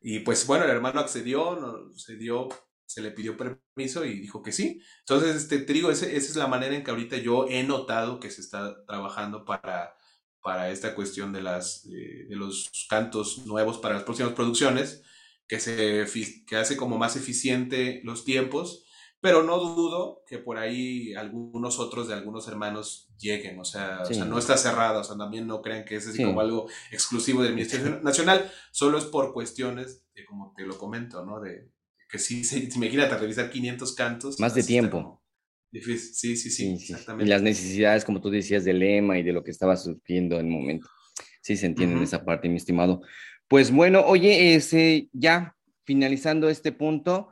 Y 0.00 0.20
pues 0.20 0.46
bueno, 0.46 0.64
el 0.64 0.70
hermano 0.70 1.00
accedió, 1.00 1.56
no, 1.56 1.94
se 1.94 2.16
dio 2.16 2.48
se 2.86 3.00
le 3.00 3.10
pidió 3.10 3.36
permiso 3.36 4.04
y 4.04 4.20
dijo 4.20 4.42
que 4.42 4.52
sí. 4.52 4.80
Entonces, 5.00 5.36
este, 5.36 5.58
te 5.58 5.72
digo, 5.72 5.90
esa 5.90 6.06
es 6.06 6.36
la 6.36 6.46
manera 6.46 6.74
en 6.74 6.84
que 6.84 6.90
ahorita 6.90 7.16
yo 7.16 7.46
he 7.48 7.62
notado 7.62 8.20
que 8.20 8.30
se 8.30 8.40
está 8.40 8.84
trabajando 8.86 9.44
para, 9.44 9.96
para 10.42 10.70
esta 10.70 10.94
cuestión 10.94 11.32
de, 11.32 11.42
las, 11.42 11.88
de 11.88 12.36
los 12.36 12.70
cantos 12.88 13.46
nuevos 13.46 13.78
para 13.78 13.94
las 13.94 14.04
próximas 14.04 14.34
producciones, 14.34 15.02
que, 15.46 15.60
se, 15.60 16.06
que 16.46 16.56
hace 16.56 16.76
como 16.76 16.98
más 16.98 17.16
eficiente 17.16 18.00
los 18.04 18.24
tiempos, 18.24 18.84
pero 19.20 19.42
no 19.42 19.58
dudo 19.58 20.22
que 20.26 20.38
por 20.38 20.58
ahí 20.58 21.14
algunos 21.14 21.78
otros 21.78 22.08
de 22.08 22.14
algunos 22.14 22.46
hermanos 22.46 23.08
lleguen, 23.18 23.58
o 23.58 23.64
sea, 23.64 24.02
o 24.02 24.12
sea 24.12 24.26
no 24.26 24.38
está 24.38 24.58
cerrado, 24.58 25.00
o 25.00 25.04
sea, 25.04 25.16
también 25.16 25.46
no 25.46 25.62
crean 25.62 25.86
que 25.86 25.96
es 25.96 26.06
así 26.06 26.22
como 26.22 26.40
algo 26.40 26.68
exclusivo 26.90 27.42
del 27.42 27.54
Ministerio 27.54 28.00
Nacional, 28.02 28.52
solo 28.70 28.98
es 28.98 29.04
por 29.04 29.32
cuestiones 29.32 30.04
de, 30.14 30.26
como 30.26 30.52
te 30.54 30.66
lo 30.66 30.76
comento, 30.76 31.24
¿no? 31.24 31.40
De, 31.40 31.70
que 32.14 32.20
sí, 32.20 32.44
sí, 32.44 32.68
imagínate 32.76 33.18
revisar 33.18 33.50
500 33.50 33.92
cantos. 33.96 34.38
Más 34.38 34.54
de 34.54 34.62
tiempo. 34.62 35.20
Sí, 35.72 36.36
sí, 36.36 36.36
sí, 36.36 36.74
exactamente. 36.80 37.24
Y 37.24 37.28
las 37.28 37.42
necesidades, 37.42 38.04
como 38.04 38.20
tú 38.20 38.30
decías, 38.30 38.64
del 38.64 38.78
lema 38.78 39.18
y 39.18 39.24
de 39.24 39.32
lo 39.32 39.42
que 39.42 39.50
estaba 39.50 39.76
surgiendo 39.76 40.38
en 40.38 40.46
el 40.46 40.52
momento. 40.52 40.88
Sí, 41.42 41.56
se 41.56 41.66
entiende 41.66 41.96
en 41.96 42.04
esa 42.04 42.24
parte, 42.24 42.48
mi 42.48 42.54
estimado. 42.54 43.02
Pues 43.48 43.72
bueno, 43.72 44.04
oye, 44.06 44.54
ese, 44.54 45.08
ya 45.12 45.56
finalizando 45.82 46.48
este 46.48 46.70
punto, 46.70 47.30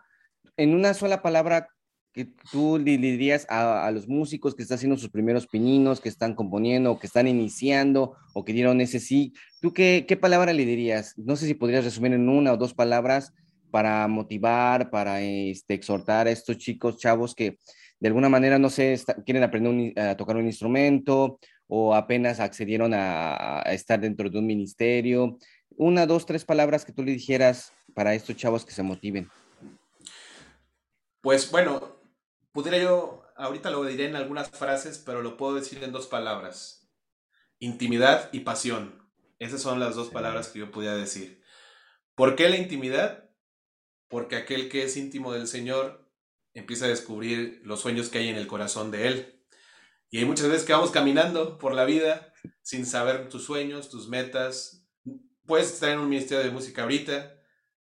en 0.56 0.74
una 0.74 0.94
sola 0.94 1.22
palabra 1.22 1.68
que 2.12 2.26
tú 2.50 2.76
le 2.76 2.98
dirías 2.98 3.46
a, 3.48 3.88
los 3.92 4.08
músicos 4.08 4.56
que 4.56 4.62
están 4.62 4.78
haciendo 4.78 4.96
sus 4.96 5.10
primeros 5.10 5.46
pininos, 5.46 6.00
que 6.00 6.08
están 6.08 6.34
componiendo, 6.34 6.98
que 6.98 7.06
están 7.06 7.28
iniciando 7.28 8.16
o 8.34 8.44
que 8.44 8.52
dieron 8.52 8.80
ese 8.80 8.98
sí, 8.98 9.32
¿tú 9.60 9.72
qué, 9.72 10.06
qué 10.08 10.16
palabra 10.16 10.52
le 10.52 10.64
dirías? 10.64 11.16
No 11.16 11.36
sé 11.36 11.46
si 11.46 11.54
podrías 11.54 11.84
resumir 11.84 12.14
en 12.14 12.28
una 12.28 12.52
o 12.52 12.56
dos 12.56 12.74
palabras 12.74 13.32
para 13.72 14.06
motivar, 14.06 14.90
para 14.90 15.20
este, 15.20 15.74
exhortar 15.74 16.28
a 16.28 16.30
estos 16.30 16.58
chicos, 16.58 16.98
chavos 16.98 17.34
que 17.34 17.58
de 17.98 18.08
alguna 18.08 18.28
manera, 18.28 18.58
no 18.58 18.68
sé, 18.70 19.00
quieren 19.24 19.42
aprender 19.42 19.98
a 19.98 20.16
tocar 20.16 20.36
un 20.36 20.46
instrumento 20.46 21.38
o 21.68 21.94
apenas 21.94 22.38
accedieron 22.38 22.92
a, 22.94 23.62
estar 23.66 23.98
dentro 24.00 24.28
de 24.28 24.38
un 24.38 24.46
ministerio? 24.46 25.38
Una, 25.70 26.04
dos, 26.04 26.26
tres 26.26 26.44
palabras 26.44 26.84
que 26.84 26.92
tú 26.92 27.02
le 27.02 27.12
dijeras 27.12 27.72
para 27.94 28.14
estos 28.14 28.36
chavos 28.36 28.64
que 28.64 28.72
se 28.72 28.82
motiven. 28.82 29.30
Pues 31.20 31.50
bueno, 31.50 31.96
pudiera 32.52 32.78
yo 32.78 33.22
ahorita 33.36 33.70
lo 33.70 33.84
diré 33.84 34.06
en 34.06 34.16
algunas 34.16 34.50
frases, 34.50 34.98
pero 34.98 35.22
lo 35.22 35.36
puedo 35.36 35.54
decir 35.54 35.82
en 35.82 35.92
dos 35.92 36.06
palabras. 36.06 36.90
Intimidad 37.58 38.28
y 38.32 38.40
pasión. 38.40 39.08
Esas 39.38 39.62
son 39.62 39.80
las 39.80 39.94
dos 39.94 40.10
palabras 40.10 40.48
que 40.48 40.58
yo 40.58 40.70
podía 40.70 40.94
decir. 40.94 41.42
¿Por 42.14 42.36
qué 42.36 42.48
la 42.48 42.56
intimidad? 42.56 43.30
Porque 44.12 44.36
aquel 44.36 44.68
que 44.68 44.82
es 44.82 44.94
íntimo 44.98 45.32
del 45.32 45.48
Señor 45.48 46.06
empieza 46.52 46.84
a 46.84 46.88
descubrir 46.88 47.62
los 47.64 47.80
sueños 47.80 48.10
que 48.10 48.18
hay 48.18 48.28
en 48.28 48.36
el 48.36 48.46
corazón 48.46 48.90
de 48.90 49.08
Él. 49.08 49.42
Y 50.10 50.18
hay 50.18 50.26
muchas 50.26 50.48
veces 50.48 50.64
que 50.64 50.74
vamos 50.74 50.90
caminando 50.90 51.56
por 51.56 51.72
la 51.72 51.86
vida 51.86 52.34
sin 52.60 52.84
saber 52.84 53.30
tus 53.30 53.44
sueños, 53.44 53.88
tus 53.88 54.10
metas. 54.10 54.86
Puedes 55.46 55.72
estar 55.72 55.88
en 55.88 55.98
un 55.98 56.10
ministerio 56.10 56.44
de 56.44 56.50
música 56.50 56.82
ahorita, 56.82 57.40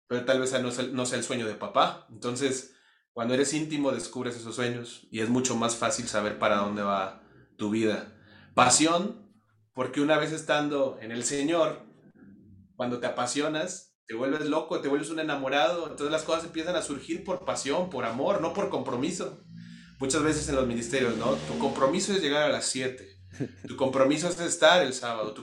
pero 0.08 0.24
tal 0.24 0.40
vez 0.40 0.52
no 0.60 0.72
sea, 0.72 0.86
no 0.88 1.06
sea 1.06 1.18
el 1.18 1.22
sueño 1.22 1.46
de 1.46 1.54
papá. 1.54 2.08
Entonces, 2.10 2.74
cuando 3.12 3.34
eres 3.34 3.54
íntimo 3.54 3.92
descubres 3.92 4.34
esos 4.34 4.56
sueños 4.56 5.06
y 5.12 5.20
es 5.20 5.28
mucho 5.28 5.54
más 5.54 5.76
fácil 5.76 6.08
saber 6.08 6.40
para 6.40 6.56
dónde 6.56 6.82
va 6.82 7.22
tu 7.56 7.70
vida. 7.70 8.20
Pasión, 8.52 9.30
porque 9.74 10.00
una 10.00 10.18
vez 10.18 10.32
estando 10.32 10.98
en 11.00 11.12
el 11.12 11.22
Señor, 11.22 11.86
cuando 12.74 12.98
te 12.98 13.06
apasionas, 13.06 13.85
te 14.06 14.14
vuelves 14.14 14.46
loco, 14.46 14.80
te 14.80 14.88
vuelves 14.88 15.10
un 15.10 15.18
enamorado, 15.18 15.84
entonces 15.90 16.10
las 16.10 16.22
cosas 16.22 16.44
empiezan 16.44 16.76
a 16.76 16.82
surgir 16.82 17.24
por 17.24 17.44
pasión, 17.44 17.90
por 17.90 18.04
amor, 18.04 18.40
no 18.40 18.52
por 18.52 18.70
compromiso. 18.70 19.42
Muchas 19.98 20.22
veces 20.22 20.48
en 20.48 20.56
los 20.56 20.66
ministerios, 20.66 21.16
¿no? 21.16 21.32
Tu 21.32 21.58
compromiso 21.58 22.12
es 22.12 22.22
llegar 22.22 22.42
a 22.42 22.52
las 22.52 22.66
7, 22.66 23.08
tu 23.66 23.76
compromiso 23.76 24.28
es 24.28 24.38
estar 24.40 24.82
el 24.82 24.92
sábado, 24.92 25.34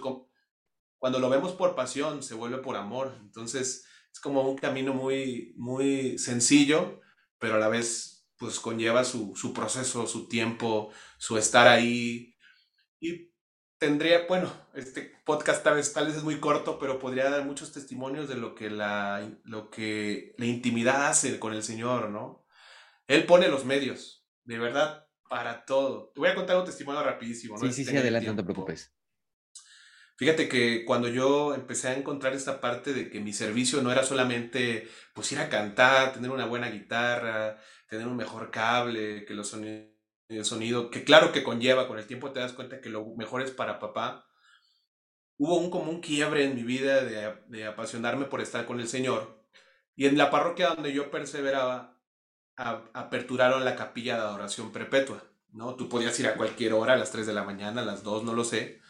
cuando 1.04 1.20
lo 1.20 1.30
vemos 1.30 1.52
por 1.52 1.76
pasión, 1.76 2.24
se 2.24 2.34
vuelve 2.34 2.60
por 2.60 2.78
amor. 2.78 3.18
Entonces 3.20 3.86
es 4.10 4.20
como 4.22 4.50
un 4.50 4.58
camino 4.58 4.94
muy, 4.94 5.54
muy 5.58 6.18
sencillo, 6.18 7.02
pero 7.40 7.56
a 7.56 7.60
la 7.60 7.68
vez 7.68 8.26
pues 8.38 8.58
conlleva 8.58 9.04
su, 9.04 9.36
su 9.36 9.54
proceso, 9.54 10.08
su 10.08 10.30
tiempo, 10.30 10.94
su 11.18 11.38
estar 11.38 11.68
ahí. 11.68 12.38
Y 13.02 13.33
tendría, 13.84 14.26
bueno, 14.28 14.50
este 14.74 15.12
podcast 15.26 15.62
tal 15.62 15.76
vez, 15.76 15.92
tal 15.92 16.08
vez 16.08 16.16
es 16.16 16.24
muy 16.24 16.40
corto, 16.40 16.80
pero 16.80 17.00
podría 17.00 17.30
dar 17.30 17.44
muchos 17.44 17.74
testimonios 17.74 18.30
de 18.30 18.36
lo 18.36 18.56
que, 18.56 18.70
la, 18.70 19.30
lo 19.44 19.70
que 19.70 20.34
la 20.38 20.46
intimidad 20.46 21.08
hace 21.08 21.38
con 21.38 21.54
el 21.54 21.64
Señor, 21.64 22.10
¿no? 22.10 22.46
Él 23.08 23.26
pone 23.26 23.50
los 23.50 23.66
medios, 23.66 24.26
de 24.46 24.58
verdad, 24.58 25.10
para 25.28 25.66
todo. 25.66 26.12
Te 26.14 26.22
voy 26.22 26.30
a 26.30 26.36
contar 26.36 26.58
un 26.58 26.64
testimonio 26.64 27.04
rapidísimo. 27.04 27.58
¿no? 27.58 27.68
Sí, 27.68 27.74
sí, 27.74 27.84
sí, 27.84 27.98
adelante, 27.98 28.30
no 28.30 28.38
te 28.38 28.44
preocupes. 28.44 28.96
Fíjate 30.16 30.48
que 30.48 30.86
cuando 30.86 31.10
yo 31.10 31.54
empecé 31.54 31.90
a 31.90 31.98
encontrar 31.98 32.32
esta 32.34 32.62
parte 32.62 32.94
de 32.94 33.10
que 33.10 33.20
mi 33.20 33.34
servicio 33.34 33.82
no 33.82 33.92
era 33.92 34.04
solamente 34.04 34.88
pues 35.14 35.30
ir 35.34 35.40
a 35.40 35.50
cantar, 35.50 36.14
tener 36.14 36.32
una 36.32 36.46
buena 36.46 36.70
guitarra, 36.70 37.58
tener 37.90 38.08
un 38.08 38.16
mejor 38.16 38.50
cable, 38.50 39.26
que 39.26 39.34
los 39.34 39.50
sonidos 39.50 39.93
de 40.30 40.44
sonido, 40.44 40.90
que 40.90 41.04
claro 41.04 41.32
que 41.32 41.44
conlleva, 41.44 41.88
con 41.88 42.00
el 42.00 42.08
tiempo 42.08 42.32
te 42.32 42.40
das 42.40 42.54
cuenta 42.54 42.82
que 42.82 42.90
lo 42.90 43.06
mejor 43.16 43.42
es 43.42 43.52
para 43.52 43.80
papá. 43.80 44.26
Hubo 45.38 45.58
un 45.58 45.70
como 45.70 45.92
un 45.92 46.02
quiebre 46.02 46.46
en 46.46 46.56
mi 46.56 46.64
vida 46.64 47.04
de, 47.04 47.66
apasionarme 47.66 48.26
por 48.26 48.42
estar 48.42 48.66
con 48.66 48.80
el 48.80 48.88
Señor. 48.88 49.44
Y 49.96 50.08
en 50.08 50.18
la 50.18 50.32
parroquia 50.32 50.70
donde 50.70 50.94
yo 50.94 51.12
perseveraba, 51.12 52.00
aperturaron 52.56 53.66
la 53.66 53.76
capilla 53.76 54.16
de 54.16 54.22
adoración 54.22 54.72
perpetua. 54.72 55.24
¿no? 55.52 55.76
Tú 55.76 55.90
podías 55.90 56.20
ir 56.20 56.28
a 56.28 56.36
cualquier 56.36 56.74
hora, 56.74 56.94
a 56.94 56.98
las 56.98 57.12
3 57.12 57.28
de 57.28 57.34
la 57.34 57.44
mañana, 57.44 57.82
a 57.82 57.86
las 57.86 58.04
2, 58.04 58.24
no 58.24 58.34
lo 58.34 58.44
sé 58.44 58.82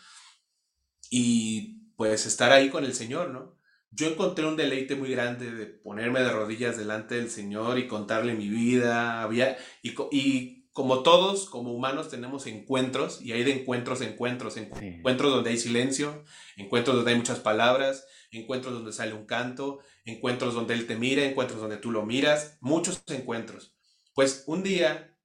y 1.15 1.91
pues 1.95 2.25
estar 2.25 2.51
ahí 2.51 2.71
con 2.71 2.85
el 2.85 2.95
Señor, 2.95 3.29
¿no? 3.29 3.55
Yo 3.91 4.07
encontré 4.07 4.47
un 4.47 4.55
deleite 4.55 4.95
muy 4.95 5.11
grande 5.11 5.51
de 5.51 5.67
ponerme 5.67 6.21
de 6.21 6.31
rodillas 6.31 6.75
delante 6.75 7.13
del 7.13 7.29
Señor 7.29 7.77
y 7.77 7.87
contarle 7.87 8.33
mi 8.33 8.49
vida. 8.49 9.21
Había, 9.21 9.55
y 9.83 10.62
como 10.73 11.03
todos, 11.03 11.45
como 11.49 11.71
humanos, 11.71 12.09
tenemos 12.09 12.47
encuentros 12.47 13.21
y 13.21 13.31
hay 13.31 13.43
de 13.43 13.53
encuentros, 13.53 14.01
encuentros, 14.01 14.57
encuentros 14.57 15.31
donde 15.31 15.51
hay 15.51 15.57
silencio, 15.57 16.23
encuentros 16.57 16.95
donde 16.95 17.11
hay 17.11 17.17
muchas 17.17 17.39
palabras, 17.39 18.07
encuentros 18.31 18.73
donde 18.73 18.91
sale 18.91 19.13
un 19.13 19.27
canto, 19.27 19.79
encuentros 20.03 20.55
donde 20.55 20.73
Él 20.73 20.87
te 20.87 20.95
mira, 20.95 21.23
encuentros 21.23 21.61
donde 21.61 21.77
tú 21.77 21.91
lo 21.91 22.05
miras, 22.05 22.57
muchos 22.59 23.03
encuentros. 23.07 23.75
Pues 24.15 24.43
un 24.47 24.63
día, 24.63 25.15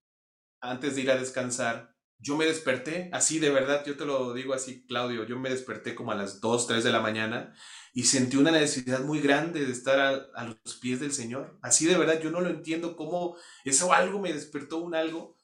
antes 0.60 0.94
de 0.94 1.00
ir 1.00 1.10
a 1.10 1.18
descansar, 1.18 1.96
yo 2.20 2.36
me 2.36 2.46
desperté, 2.46 3.08
así 3.12 3.38
de 3.38 3.50
verdad, 3.50 3.84
yo 3.86 3.96
te 3.96 4.04
lo 4.04 4.34
digo 4.34 4.52
así, 4.52 4.84
Claudio, 4.86 5.24
yo 5.24 5.38
me 5.38 5.50
desperté 5.50 5.94
como 5.94 6.10
a 6.10 6.16
las 6.16 6.40
2, 6.40 6.66
3 6.66 6.82
de 6.82 6.90
la 6.90 7.00
mañana 7.00 7.54
y 7.94 8.04
sentí 8.04 8.36
una 8.36 8.50
necesidad 8.50 9.00
muy 9.04 9.20
grande 9.20 9.64
de 9.64 9.72
estar 9.72 10.00
a, 10.34 10.44
los 10.44 10.76
pies 10.80 10.98
del 10.98 11.12
Señor. 11.12 11.58
Así 11.62 11.86
de 11.86 11.96
verdad, 11.96 12.20
yo 12.20 12.30
no 12.30 12.40
lo 12.40 12.50
entiendo 12.50 12.96
cómo 12.96 13.36
eso 13.64 13.92
algo 13.92 14.18
me 14.18 14.32
despertó 14.32 14.78
un 14.78 14.96
algo. 14.96 15.37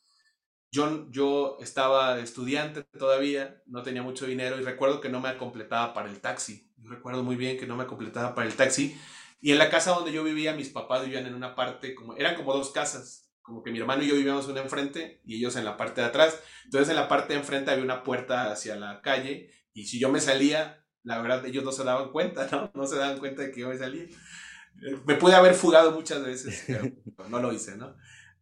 Yo, 0.75 1.09
yo 1.11 1.57
estaba 1.61 2.19
estudiante 2.19 2.83
todavía, 2.83 3.63
no 3.67 3.83
tenía 3.85 4.03
mucho 4.03 4.27
dinero 4.27 4.59
y 4.59 4.65
recuerdo 4.65 5.01
que 5.01 5.09
no 5.09 5.21
me 5.21 5.37
completaba 5.37 5.95
para 5.95 6.11
el 6.11 6.21
taxi. 6.21 6.69
Yo 6.79 6.91
recuerdo 6.91 7.23
muy 7.23 7.37
bien 7.37 7.57
que 7.57 7.67
no 7.67 7.77
me 7.77 7.87
completaba 7.87 8.35
para 8.35 8.49
el 8.49 8.55
taxi. 8.55 8.99
Y 9.41 9.53
en 9.53 9.59
la 9.59 9.71
casa 9.71 9.93
donde 9.93 10.13
yo 10.13 10.25
vivía, 10.25 10.53
mis 10.55 10.71
papás 10.71 11.05
vivían 11.05 11.27
en 11.27 11.35
una 11.35 11.55
parte, 11.55 11.95
como, 11.95 12.17
eran 12.17 12.35
como 12.35 12.53
dos 12.55 12.71
casas 12.73 13.25
como 13.45 13.63
que 13.63 13.71
mi 13.71 13.79
hermano 13.79 14.03
y 14.03 14.09
yo 14.09 14.15
vivíamos 14.15 14.49
una 14.49 14.63
enfrente 14.63 15.21
y 15.27 15.37
ellos 15.37 15.55
en 15.57 15.67
la 15.67 15.77
parte 15.77 16.01
de 16.01 16.07
atrás. 16.07 16.41
Entonces 16.65 16.89
en 16.89 16.97
la 16.97 17.09
parte 17.09 17.35
de 17.35 17.41
enfrente 17.41 17.71
había 17.71 17.85
una 17.85 18.03
puerta 18.03 18.51
hacia 18.51 18.75
la 18.75 19.03
calle 19.03 19.51
y 19.75 19.85
si 19.85 20.01
yo 20.01 20.09
me 20.09 20.19
salía, 20.19 20.83
la 21.03 21.21
verdad 21.21 21.45
ellos 21.45 21.63
no 21.63 21.71
se 21.71 21.85
daban 21.85 22.11
cuenta, 22.11 22.49
¿no? 22.51 22.73
No 22.75 22.87
se 22.87 22.97
daban 22.97 23.19
cuenta 23.19 23.43
de 23.43 23.53
que 23.53 23.61
yo 23.61 23.69
me 23.69 23.77
salía. 23.77 24.05
Eh, 24.05 24.99
me 25.07 25.17
pude 25.17 25.35
haber 25.35 25.55
fugado 25.55 25.93
muchas 25.93 26.25
veces, 26.25 26.65
pero 26.67 26.85
no 27.29 27.39
lo 27.39 27.53
hice, 27.53 27.77
¿no? 27.77 27.95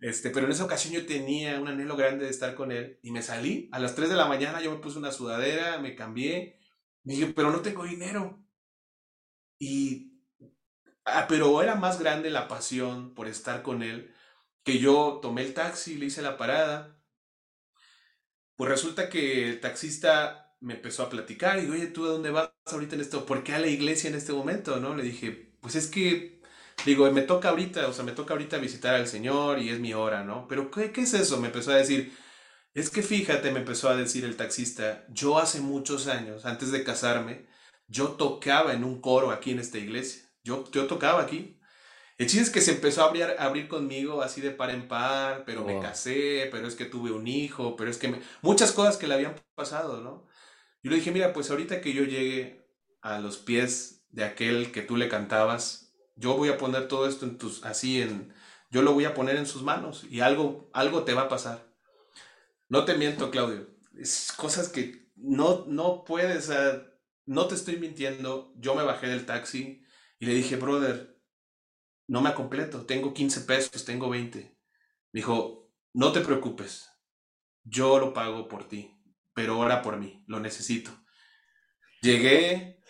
Este, 0.02 0.30
pero 0.30 0.46
en 0.46 0.52
esa 0.52 0.64
ocasión 0.64 0.92
yo 0.92 1.06
tenía 1.06 1.60
un 1.60 1.68
anhelo 1.68 1.96
grande 1.96 2.24
de 2.24 2.30
estar 2.30 2.56
con 2.56 2.72
él 2.72 2.98
y 3.02 3.12
me 3.12 3.22
salí. 3.22 3.68
A 3.72 3.78
las 3.78 3.94
3 3.94 4.10
de 4.10 4.16
la 4.16 4.26
mañana 4.26 4.60
yo 4.60 4.72
me 4.72 4.78
puse 4.78 4.98
una 4.98 5.12
sudadera, 5.12 5.78
me 5.78 5.94
cambié. 5.94 6.58
Dije, 7.04 7.28
pero 7.28 7.52
no 7.52 7.60
tengo 7.60 7.84
dinero. 7.84 8.44
Y, 9.60 10.20
ah, 11.04 11.26
pero 11.28 11.62
era 11.62 11.76
más 11.76 12.00
grande 12.00 12.30
la 12.30 12.48
pasión 12.48 13.14
por 13.14 13.28
estar 13.28 13.62
con 13.62 13.84
él 13.84 14.12
que 14.64 14.80
yo 14.80 15.20
tomé 15.22 15.42
el 15.42 15.54
taxi, 15.54 15.96
le 15.96 16.06
hice 16.06 16.20
la 16.20 16.36
parada. 16.36 17.00
Pues 18.56 18.70
resulta 18.70 19.08
que 19.08 19.48
el 19.48 19.60
taxista 19.60 20.56
me 20.60 20.74
empezó 20.74 21.04
a 21.04 21.10
platicar 21.10 21.62
y 21.62 21.70
oye, 21.70 21.86
¿tú 21.86 22.04
de 22.04 22.10
dónde 22.10 22.30
vas 22.30 22.50
ahorita 22.66 22.96
en 22.96 23.02
esto? 23.02 23.24
¿Por 23.24 23.44
qué 23.44 23.54
a 23.54 23.60
la 23.60 23.68
iglesia 23.68 24.10
en 24.10 24.16
este 24.16 24.32
momento? 24.32 24.80
¿No? 24.80 24.96
Le 24.96 25.04
dije, 25.04 25.56
pues 25.60 25.76
es 25.76 25.86
que, 25.88 26.41
digo, 26.84 27.10
me 27.10 27.22
toca 27.22 27.50
ahorita, 27.50 27.86
o 27.88 27.92
sea, 27.92 28.04
me 28.04 28.12
toca 28.12 28.34
ahorita 28.34 28.58
visitar 28.58 28.94
al 28.94 29.06
Señor 29.06 29.58
y 29.58 29.70
es 29.70 29.80
mi 29.80 29.94
hora, 29.94 30.24
¿no? 30.24 30.46
Pero 30.48 30.70
¿qué, 30.70 30.92
qué 30.92 31.02
es 31.02 31.14
eso? 31.14 31.40
Me 31.40 31.48
empezó 31.48 31.72
a 31.72 31.76
decir, 31.76 32.12
es 32.74 32.90
que 32.90 33.02
fíjate, 33.02 33.50
me 33.50 33.60
empezó 33.60 33.88
a 33.88 33.96
decir 33.96 34.24
el 34.24 34.36
taxista, 34.36 35.04
yo 35.10 35.38
hace 35.38 35.60
muchos 35.60 36.06
años, 36.08 36.46
antes 36.46 36.72
de 36.72 36.84
casarme, 36.84 37.46
yo 37.86 38.12
tocaba 38.12 38.72
en 38.72 38.84
un 38.84 39.00
coro 39.00 39.30
aquí 39.30 39.50
en 39.50 39.58
esta 39.58 39.78
iglesia. 39.78 40.22
Yo, 40.42 40.70
yo 40.72 40.86
tocaba 40.86 41.22
aquí. 41.22 41.60
El 42.18 42.26
chiste 42.26 42.42
es 42.44 42.50
que 42.50 42.60
se 42.60 42.72
empezó 42.72 43.02
a 43.02 43.06
abrir, 43.06 43.26
abrir 43.38 43.68
conmigo 43.68 44.22
así 44.22 44.40
de 44.40 44.50
par 44.50 44.70
en 44.70 44.88
par, 44.88 45.44
pero 45.44 45.64
me 45.64 45.80
casé, 45.80 46.48
pero 46.50 46.66
es 46.66 46.74
que 46.74 46.84
tuve 46.84 47.10
un 47.10 47.26
hijo, 47.26 47.76
pero 47.76 47.90
es 47.90 47.98
que 47.98 48.20
muchas 48.42 48.72
cosas 48.72 48.96
que 48.96 49.06
le 49.06 49.14
habían 49.14 49.34
pasado, 49.54 50.00
¿no? 50.00 50.26
Yo 50.82 50.90
le 50.90 50.96
dije, 50.96 51.10
mira, 51.10 51.32
pues 51.32 51.50
ahorita 51.50 51.80
que 51.80 51.92
yo 51.92 52.04
llegue 52.04 52.64
a 53.02 53.18
los 53.20 53.38
pies 53.38 54.04
de 54.10 54.24
aquel 54.24 54.72
que 54.72 54.82
tú 54.82 54.96
le 54.96 55.08
cantabas, 55.08 55.91
yo 56.22 56.36
voy 56.36 56.50
a 56.50 56.56
poner 56.56 56.86
todo 56.86 57.08
esto 57.08 57.26
en 57.26 57.36
tus, 57.36 57.64
así 57.64 58.00
en, 58.00 58.32
yo 58.70 58.82
lo 58.82 58.94
voy 58.94 59.06
a 59.06 59.12
poner 59.12 59.34
en 59.34 59.46
sus 59.46 59.62
manos 59.62 60.04
y 60.08 60.20
algo, 60.20 60.70
algo 60.72 61.02
te 61.02 61.14
va 61.14 61.22
a 61.22 61.28
pasar. 61.28 61.66
No 62.68 62.84
te 62.84 62.94
miento, 62.94 63.30
Claudio. 63.32 63.68
Es 63.98 64.32
cosas 64.32 64.68
que 64.68 65.10
no, 65.16 65.66
no 65.66 66.04
puedes, 66.04 66.48
no 67.26 67.48
te 67.48 67.56
estoy 67.56 67.76
mintiendo. 67.76 68.54
Yo 68.56 68.76
me 68.76 68.84
bajé 68.84 69.08
del 69.08 69.26
taxi 69.26 69.84
y 70.20 70.26
le 70.26 70.34
dije, 70.34 70.54
brother, 70.54 71.20
no 72.06 72.20
me 72.20 72.32
completo, 72.34 72.86
tengo 72.86 73.12
15 73.12 73.40
pesos, 73.40 73.84
tengo 73.84 74.08
20. 74.08 74.38
Me 74.38 74.54
dijo, 75.18 75.72
no 75.92 76.12
te 76.12 76.20
preocupes, 76.20 76.88
yo 77.64 77.98
lo 77.98 78.14
pago 78.14 78.46
por 78.46 78.68
ti, 78.68 78.96
pero 79.34 79.58
ora 79.58 79.82
por 79.82 79.96
mí, 79.96 80.22
lo 80.28 80.38
necesito. 80.38 80.92
Llegué, 82.00 82.80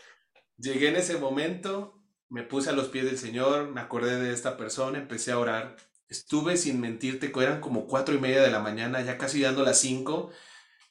llegué 0.59 0.88
en 0.88 0.96
ese 0.96 1.16
momento, 1.16 2.01
me 2.32 2.42
puse 2.42 2.70
a 2.70 2.72
los 2.72 2.88
pies 2.88 3.04
del 3.04 3.18
Señor, 3.18 3.68
me 3.68 3.82
acordé 3.82 4.18
de 4.18 4.32
esta 4.32 4.56
persona, 4.56 4.98
empecé 4.98 5.32
a 5.32 5.38
orar. 5.38 5.76
Estuve 6.08 6.56
sin 6.56 6.80
mentirte, 6.80 7.30
eran 7.36 7.60
como 7.60 7.86
cuatro 7.86 8.14
y 8.14 8.18
media 8.18 8.42
de 8.42 8.50
la 8.50 8.58
mañana, 8.58 9.02
ya 9.02 9.18
casi 9.18 9.42
dando 9.42 9.62
las 9.62 9.78
cinco, 9.78 10.30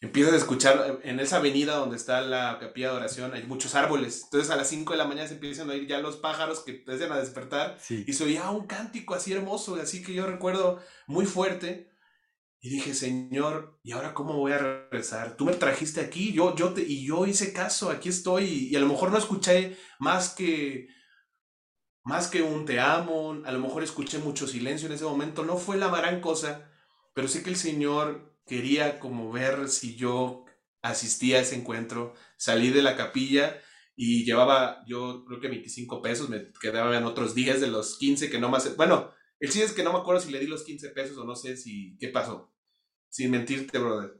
empiezas 0.01 0.33
a 0.33 0.37
escuchar 0.37 0.99
en 1.03 1.19
esa 1.19 1.37
avenida 1.37 1.77
donde 1.77 1.95
está 1.95 2.21
la 2.21 2.59
capilla 2.59 2.91
de 2.91 2.97
oración, 2.97 3.33
hay 3.33 3.43
muchos 3.43 3.73
árboles. 3.73 4.21
Entonces 4.25 4.51
a 4.51 4.55
las 4.55 4.67
5 4.67 4.93
de 4.93 4.97
la 4.97 5.05
mañana 5.05 5.27
se 5.27 5.33
empiezan 5.33 5.69
a 5.69 5.73
oír 5.73 5.87
ya 5.87 5.99
los 5.99 6.17
pájaros 6.17 6.59
que 6.59 6.71
empiezan 6.77 7.11
a 7.11 7.19
despertar. 7.19 7.77
Y 7.89 8.13
se 8.13 8.23
oía 8.23 8.49
un 8.51 8.67
cántico 8.67 9.15
así 9.15 9.33
hermoso, 9.33 9.75
así 9.75 10.03
que 10.03 10.13
yo 10.13 10.27
recuerdo 10.27 10.79
muy 11.07 11.25
fuerte. 11.25 11.89
Y 12.59 12.69
dije, 12.69 12.93
Señor, 12.93 13.79
¿y 13.83 13.93
ahora 13.93 14.13
cómo 14.13 14.37
voy 14.37 14.51
a 14.51 14.59
regresar? 14.59 15.35
Tú 15.35 15.45
me 15.45 15.53
trajiste 15.53 16.01
aquí, 16.01 16.31
yo, 16.33 16.55
yo 16.55 16.73
te, 16.73 16.81
y 16.81 17.07
yo 17.07 17.25
hice 17.25 17.51
caso, 17.51 17.89
aquí 17.89 18.09
estoy. 18.09 18.69
Y, 18.69 18.75
a 18.75 18.79
lo 18.79 18.87
mejor 18.87 19.11
no 19.11 19.17
escuché 19.17 19.77
más 19.97 20.29
que, 20.35 20.87
más 22.03 22.27
que 22.27 22.41
un 22.41 22.65
te 22.65 22.79
amo, 22.79 23.41
a 23.45 23.51
lo 23.51 23.59
mejor 23.59 23.83
escuché 23.83 24.17
mucho 24.17 24.47
silencio 24.47 24.87
en 24.87 24.93
ese 24.93 25.05
momento. 25.05 25.43
No 25.45 25.57
fue 25.57 25.77
la 25.77 25.89
gran 25.89 26.21
cosa, 26.21 26.69
pero 27.13 27.27
sé 27.27 27.43
que 27.43 27.49
el 27.49 27.55
Señor 27.55 28.37
quería 28.45 28.99
como 28.99 29.31
ver 29.31 29.69
si 29.69 29.95
yo 29.95 30.45
asistía 30.81 31.37
a 31.37 31.41
ese 31.41 31.55
encuentro, 31.55 32.15
salí 32.37 32.71
de 32.71 32.81
la 32.81 32.95
capilla 32.95 33.61
y 33.95 34.25
llevaba 34.25 34.83
yo 34.87 35.23
creo 35.25 35.39
que 35.39 35.47
25 35.47 36.01
pesos, 36.01 36.29
me 36.29 36.51
quedaban 36.59 37.03
otros 37.03 37.35
10 37.35 37.61
de 37.61 37.67
los 37.67 37.99
15 37.99 38.31
que 38.31 38.39
no 38.39 38.49
más, 38.49 38.75
bueno, 38.75 39.11
el 39.39 39.51
sí 39.51 39.61
es 39.61 39.73
que 39.73 39.83
no 39.83 39.93
me 39.93 39.99
acuerdo 39.99 40.21
si 40.21 40.31
le 40.31 40.39
di 40.39 40.47
los 40.47 40.63
15 40.63 40.89
pesos 40.89 41.17
o 41.17 41.23
no 41.23 41.35
sé 41.35 41.55
si, 41.55 41.97
¿qué 41.99 42.07
pasó? 42.07 42.51
Sin 43.09 43.29
mentirte, 43.29 43.77
brother. 43.77 44.19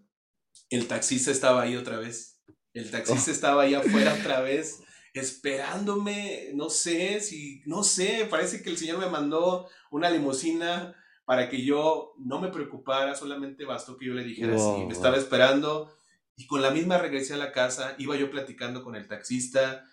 El 0.69 0.87
taxista 0.87 1.31
estaba 1.31 1.61
ahí 1.61 1.75
otra 1.75 1.97
vez. 1.97 2.41
El 2.73 2.91
taxista 2.91 3.31
oh. 3.31 3.33
estaba 3.33 3.63
ahí 3.63 3.73
afuera 3.73 4.13
otra 4.19 4.41
vez 4.41 4.81
esperándome, 5.13 6.51
no 6.53 6.69
sé 6.69 7.19
si, 7.19 7.61
no 7.65 7.83
sé, 7.83 8.27
parece 8.29 8.61
que 8.61 8.69
el 8.69 8.77
Señor 8.77 8.99
me 8.99 9.09
mandó 9.09 9.69
una 9.89 10.09
limusina 10.09 10.95
para 11.25 11.49
que 11.49 11.63
yo 11.63 12.13
no 12.17 12.39
me 12.39 12.49
preocupara, 12.49 13.15
solamente 13.15 13.65
bastó 13.65 13.97
que 13.97 14.07
yo 14.07 14.13
le 14.13 14.23
dijera 14.23 14.57
si 14.57 14.85
me 14.85 14.93
estaba 14.93 15.17
esperando 15.17 15.93
y 16.35 16.47
con 16.47 16.61
la 16.61 16.71
misma 16.71 16.97
regresé 16.97 17.33
a 17.33 17.37
la 17.37 17.51
casa, 17.51 17.95
iba 17.97 18.15
yo 18.15 18.31
platicando 18.31 18.83
con 18.83 18.95
el 18.95 19.07
taxista, 19.07 19.85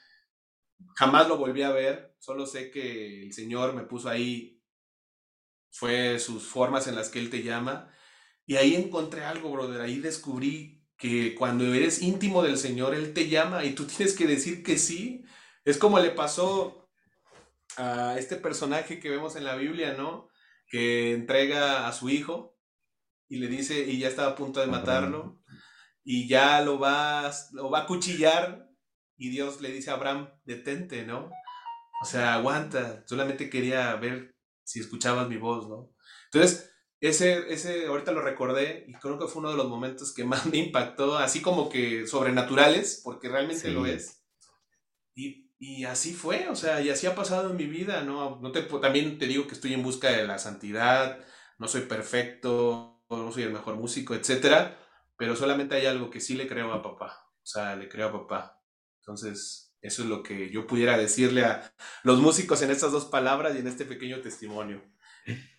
jamás 0.94 1.28
lo 1.28 1.36
volví 1.36 1.62
a 1.62 1.70
ver, 1.70 2.14
solo 2.18 2.46
sé 2.46 2.70
que 2.70 3.22
el 3.24 3.32
Señor 3.32 3.74
me 3.74 3.82
puso 3.82 4.08
ahí, 4.08 4.62
fue 5.70 6.18
sus 6.18 6.44
formas 6.44 6.86
en 6.86 6.94
las 6.94 7.10
que 7.10 7.18
Él 7.18 7.30
te 7.30 7.42
llama, 7.42 7.92
y 8.46 8.56
ahí 8.56 8.74
encontré 8.74 9.24
algo, 9.24 9.50
brother, 9.50 9.80
ahí 9.80 9.98
descubrí 9.98 10.77
que 10.98 11.34
cuando 11.36 11.72
eres 11.72 12.02
íntimo 12.02 12.42
del 12.42 12.58
Señor, 12.58 12.94
Él 12.94 13.14
te 13.14 13.28
llama 13.28 13.64
y 13.64 13.74
tú 13.74 13.86
tienes 13.86 14.14
que 14.14 14.26
decir 14.26 14.62
que 14.62 14.78
sí. 14.78 15.24
Es 15.64 15.78
como 15.78 15.98
le 16.00 16.10
pasó 16.10 16.90
a 17.76 18.16
este 18.18 18.36
personaje 18.36 18.98
que 18.98 19.08
vemos 19.08 19.36
en 19.36 19.44
la 19.44 19.54
Biblia, 19.54 19.94
¿no? 19.94 20.28
Que 20.66 21.14
entrega 21.14 21.86
a 21.86 21.92
su 21.92 22.10
hijo 22.10 22.58
y 23.28 23.38
le 23.38 23.46
dice, 23.46 23.80
y 23.86 23.98
ya 23.98 24.08
estaba 24.08 24.32
a 24.32 24.36
punto 24.36 24.60
de 24.60 24.66
matarlo, 24.66 25.40
y 26.02 26.26
ya 26.26 26.62
lo 26.62 26.78
va, 26.78 27.30
lo 27.52 27.70
va 27.70 27.80
a 27.80 27.86
cuchillar 27.86 28.66
y 29.18 29.30
Dios 29.30 29.60
le 29.60 29.70
dice 29.70 29.90
a 29.90 29.94
Abraham, 29.94 30.30
detente, 30.44 31.04
¿no? 31.04 31.30
O 32.00 32.04
sea, 32.04 32.34
aguanta, 32.34 33.04
solamente 33.06 33.50
quería 33.50 33.94
ver 33.96 34.34
si 34.64 34.80
escuchabas 34.80 35.28
mi 35.28 35.36
voz, 35.36 35.68
¿no? 35.68 35.92
Entonces, 36.32 36.70
ese, 37.00 37.52
ese, 37.52 37.86
ahorita 37.86 38.12
lo 38.12 38.22
recordé 38.22 38.84
y 38.88 38.94
creo 38.94 39.18
que 39.18 39.26
fue 39.26 39.40
uno 39.40 39.50
de 39.50 39.56
los 39.56 39.68
momentos 39.68 40.12
que 40.12 40.24
más 40.24 40.46
me 40.52 40.58
impactó, 40.58 41.16
así 41.18 41.40
como 41.40 41.68
que 41.68 42.06
sobrenaturales, 42.06 43.00
porque 43.04 43.28
realmente 43.28 43.70
lo 43.70 43.86
es. 43.86 44.24
Y, 45.14 45.50
y, 45.58 45.84
así 45.84 46.12
fue, 46.12 46.48
o 46.48 46.54
sea, 46.54 46.80
y 46.80 46.90
así 46.90 47.06
ha 47.06 47.14
pasado 47.14 47.50
en 47.50 47.56
mi 47.56 47.66
vida, 47.66 48.02
¿no? 48.02 48.38
no 48.40 48.52
te, 48.52 48.62
también 48.62 49.18
te 49.18 49.26
digo 49.26 49.46
que 49.46 49.54
estoy 49.54 49.74
en 49.74 49.82
busca 49.82 50.10
de 50.10 50.26
la 50.26 50.38
santidad, 50.38 51.24
no 51.58 51.66
soy 51.66 51.82
perfecto, 51.82 53.02
no 53.10 53.32
soy 53.32 53.44
el 53.44 53.52
mejor 53.52 53.74
músico, 53.74 54.14
etcétera, 54.14 54.78
pero 55.16 55.34
solamente 55.34 55.74
hay 55.74 55.86
algo 55.86 56.10
que 56.10 56.20
sí 56.20 56.34
le 56.34 56.46
creo 56.46 56.72
a 56.72 56.82
papá, 56.82 57.28
o 57.42 57.46
sea, 57.46 57.74
le 57.74 57.88
creo 57.88 58.08
a 58.08 58.12
papá. 58.12 58.62
Entonces, 59.00 59.74
eso 59.80 60.02
es 60.02 60.08
lo 60.08 60.22
que 60.22 60.50
yo 60.50 60.66
pudiera 60.66 60.96
decirle 60.96 61.44
a 61.44 61.72
los 62.04 62.20
músicos 62.20 62.62
en 62.62 62.70
estas 62.70 62.92
dos 62.92 63.06
palabras 63.06 63.56
y 63.56 63.58
en 63.58 63.66
este 63.66 63.84
pequeño 63.84 64.20
testimonio. 64.20 64.82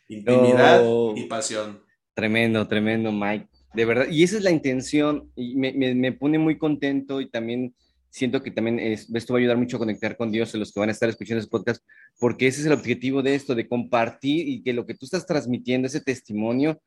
Intimidad 0.09 0.83
y 1.15 1.23
pasión. 1.27 1.81
Tremendo, 2.13 2.67
tremendo, 2.67 3.11
Mike. 3.11 3.47
De 3.73 3.85
verdad, 3.85 4.07
y 4.09 4.23
esa 4.23 4.37
es 4.37 4.43
la 4.43 4.51
intención, 4.51 5.31
y 5.35 5.55
me, 5.55 5.71
me, 5.71 6.11
pone 6.11 6.39
muy 6.39 6.57
contento 6.57 7.21
y 7.21 7.29
también 7.29 7.75
siento 8.09 8.41
que 8.41 8.49
también 8.49 8.79
esto 8.79 9.33
va 9.33 9.37
a 9.37 9.41
ayudar 9.41 9.57
mucho 9.57 9.77
a 9.77 9.79
conectar 9.79 10.17
con 10.17 10.31
Dios, 10.31 10.53
a 10.53 10.57
los 10.57 10.73
que 10.73 10.79
van 10.79 10.89
a 10.89 10.91
estar 10.91 11.07
escuchando 11.07 11.39
este 11.39 11.51
podcast, 11.51 11.85
porque 12.19 12.47
ese 12.47 12.61
es 12.61 12.65
el 12.65 12.73
objetivo 12.73 13.21
de 13.21 13.35
esto, 13.35 13.53
de 13.53 13.67
compartir 13.67 14.49
y 14.49 14.63
que 14.63 14.73
lo 14.73 14.87
que 14.87 14.95
tú 14.95 15.05
estás 15.05 15.27
transmitiendo, 15.27 15.85
ese 15.85 16.01
testimonio, 16.01 16.81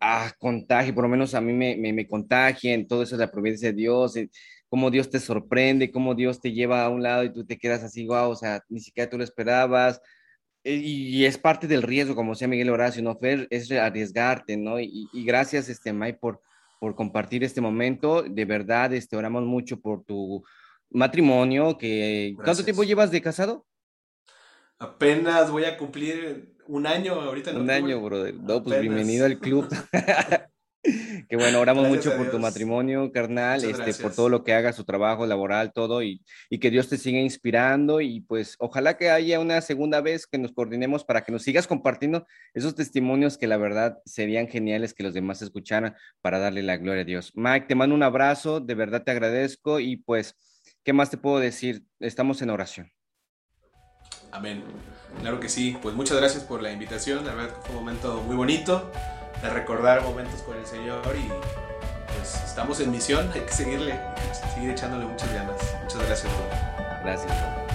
ah, 0.00 0.32
contagie, 0.38 0.92
por 0.92 1.02
lo 1.02 1.10
menos 1.10 1.34
a 1.34 1.40
mí 1.40 1.52
me, 1.52 1.76
me, 1.76 1.92
me 1.92 2.06
en 2.62 2.86
todo 2.86 3.02
eso 3.02 3.16
es 3.16 3.20
la 3.20 3.32
providencia 3.32 3.70
de 3.70 3.74
Dios, 3.74 4.14
cómo 4.68 4.90
Dios 4.92 5.10
te 5.10 5.18
sorprende, 5.18 5.90
cómo 5.90 6.14
Dios 6.14 6.40
te 6.40 6.52
lleva 6.52 6.84
a 6.84 6.88
un 6.88 7.02
lado 7.02 7.24
y 7.24 7.32
tú 7.32 7.44
te 7.44 7.58
quedas 7.58 7.82
así, 7.82 8.06
wow, 8.06 8.30
o 8.30 8.36
sea, 8.36 8.62
ni 8.68 8.78
siquiera 8.80 9.10
tú 9.10 9.18
lo 9.18 9.24
esperabas, 9.24 10.00
y 10.64 11.24
es 11.24 11.38
parte 11.38 11.66
del 11.66 11.82
riesgo, 11.82 12.14
como 12.14 12.32
decía 12.32 12.48
Miguel 12.48 12.70
Horacio, 12.70 13.02
¿no, 13.02 13.16
Fer? 13.16 13.48
Es 13.50 13.70
arriesgarte, 13.70 14.56
¿no? 14.56 14.78
Y, 14.80 15.08
gracias, 15.12 15.68
este, 15.68 15.92
Mike, 15.92 16.18
por, 16.20 16.40
por 16.80 16.94
compartir 16.94 17.42
este 17.42 17.60
momento, 17.60 18.22
de 18.22 18.44
verdad, 18.44 18.92
este, 18.92 19.16
oramos 19.16 19.44
mucho 19.44 19.80
por 19.80 20.04
tu 20.04 20.44
matrimonio, 20.90 21.76
que, 21.78 22.34
¿cuánto 22.36 22.64
tiempo 22.64 22.84
llevas 22.84 23.10
de 23.10 23.22
casado? 23.22 23.66
Apenas 24.78 25.50
voy 25.50 25.64
a 25.64 25.76
cumplir 25.76 26.56
un 26.66 26.86
año 26.86 27.14
ahorita. 27.14 27.52
un 27.52 27.70
año, 27.70 28.00
brother. 28.00 28.34
No, 28.34 28.62
pues 28.62 28.80
bienvenido 28.80 29.26
al 29.26 29.38
club. 29.38 29.68
que 31.28 31.36
bueno, 31.36 31.60
oramos 31.60 31.88
mucho 31.88 32.16
por 32.16 32.30
tu 32.30 32.38
matrimonio, 32.38 33.10
carnal, 33.12 33.64
este, 33.64 33.94
por 33.94 34.14
todo 34.14 34.28
lo 34.28 34.44
que 34.44 34.54
hagas, 34.54 34.76
su 34.76 34.84
trabajo 34.84 35.26
laboral, 35.26 35.72
todo, 35.72 36.02
y, 36.02 36.22
y, 36.50 36.58
que 36.58 36.70
Dios 36.70 36.88
te 36.88 36.96
siga 36.96 37.20
inspirando. 37.20 38.00
Y 38.00 38.20
pues 38.20 38.56
ojalá 38.58 38.96
que 38.96 39.10
haya 39.10 39.40
una 39.40 39.60
segunda 39.60 40.00
vez 40.00 40.26
que 40.26 40.38
nos 40.38 40.52
coordinemos 40.52 41.04
para 41.04 41.22
que 41.22 41.32
nos 41.32 41.42
sigas 41.42 41.66
compartiendo 41.66 42.26
esos 42.54 42.74
testimonios 42.74 43.38
que 43.38 43.46
la 43.46 43.56
verdad 43.56 43.98
serían 44.04 44.48
geniales 44.48 44.94
que 44.94 45.02
los 45.02 45.14
demás 45.14 45.42
escucharan 45.42 45.94
para 46.20 46.38
darle 46.38 46.62
la 46.62 46.76
gloria 46.76 47.02
a 47.02 47.06
Dios. 47.06 47.32
Mike, 47.34 47.66
te 47.66 47.74
mando 47.74 47.94
un 47.94 48.02
abrazo, 48.02 48.60
de 48.60 48.74
verdad 48.74 49.02
te 49.04 49.10
agradezco 49.10 49.80
y 49.80 49.96
pues, 49.96 50.36
¿qué 50.82 50.92
más 50.92 51.10
te 51.10 51.16
puedo 51.16 51.38
decir? 51.38 51.84
Estamos 52.00 52.42
en 52.42 52.50
oración. 52.50 52.92
Amén. 54.30 54.62
Claro 55.20 55.40
que 55.40 55.48
sí. 55.48 55.76
Pues 55.82 55.94
muchas 55.94 56.16
gracias 56.16 56.42
por 56.42 56.62
la 56.62 56.72
invitación. 56.72 57.24
La 57.26 57.34
verdad 57.34 57.54
que 57.54 57.60
fue 57.62 57.76
un 57.76 57.84
momento 57.84 58.22
muy 58.22 58.34
bonito 58.34 58.90
de 59.42 59.50
recordar 59.50 60.02
momentos 60.02 60.40
con 60.42 60.56
el 60.56 60.66
Señor 60.66 61.02
y 61.16 61.28
pues 62.16 62.34
estamos 62.44 62.80
en 62.80 62.90
misión. 62.90 63.30
Hay 63.34 63.40
que 63.40 63.52
seguirle, 63.52 63.98
seguir 64.54 64.70
echándole 64.70 65.04
muchas 65.04 65.32
ganas. 65.32 65.56
Muchas 65.82 66.06
gracias. 66.06 66.32
Gracias. 67.02 67.71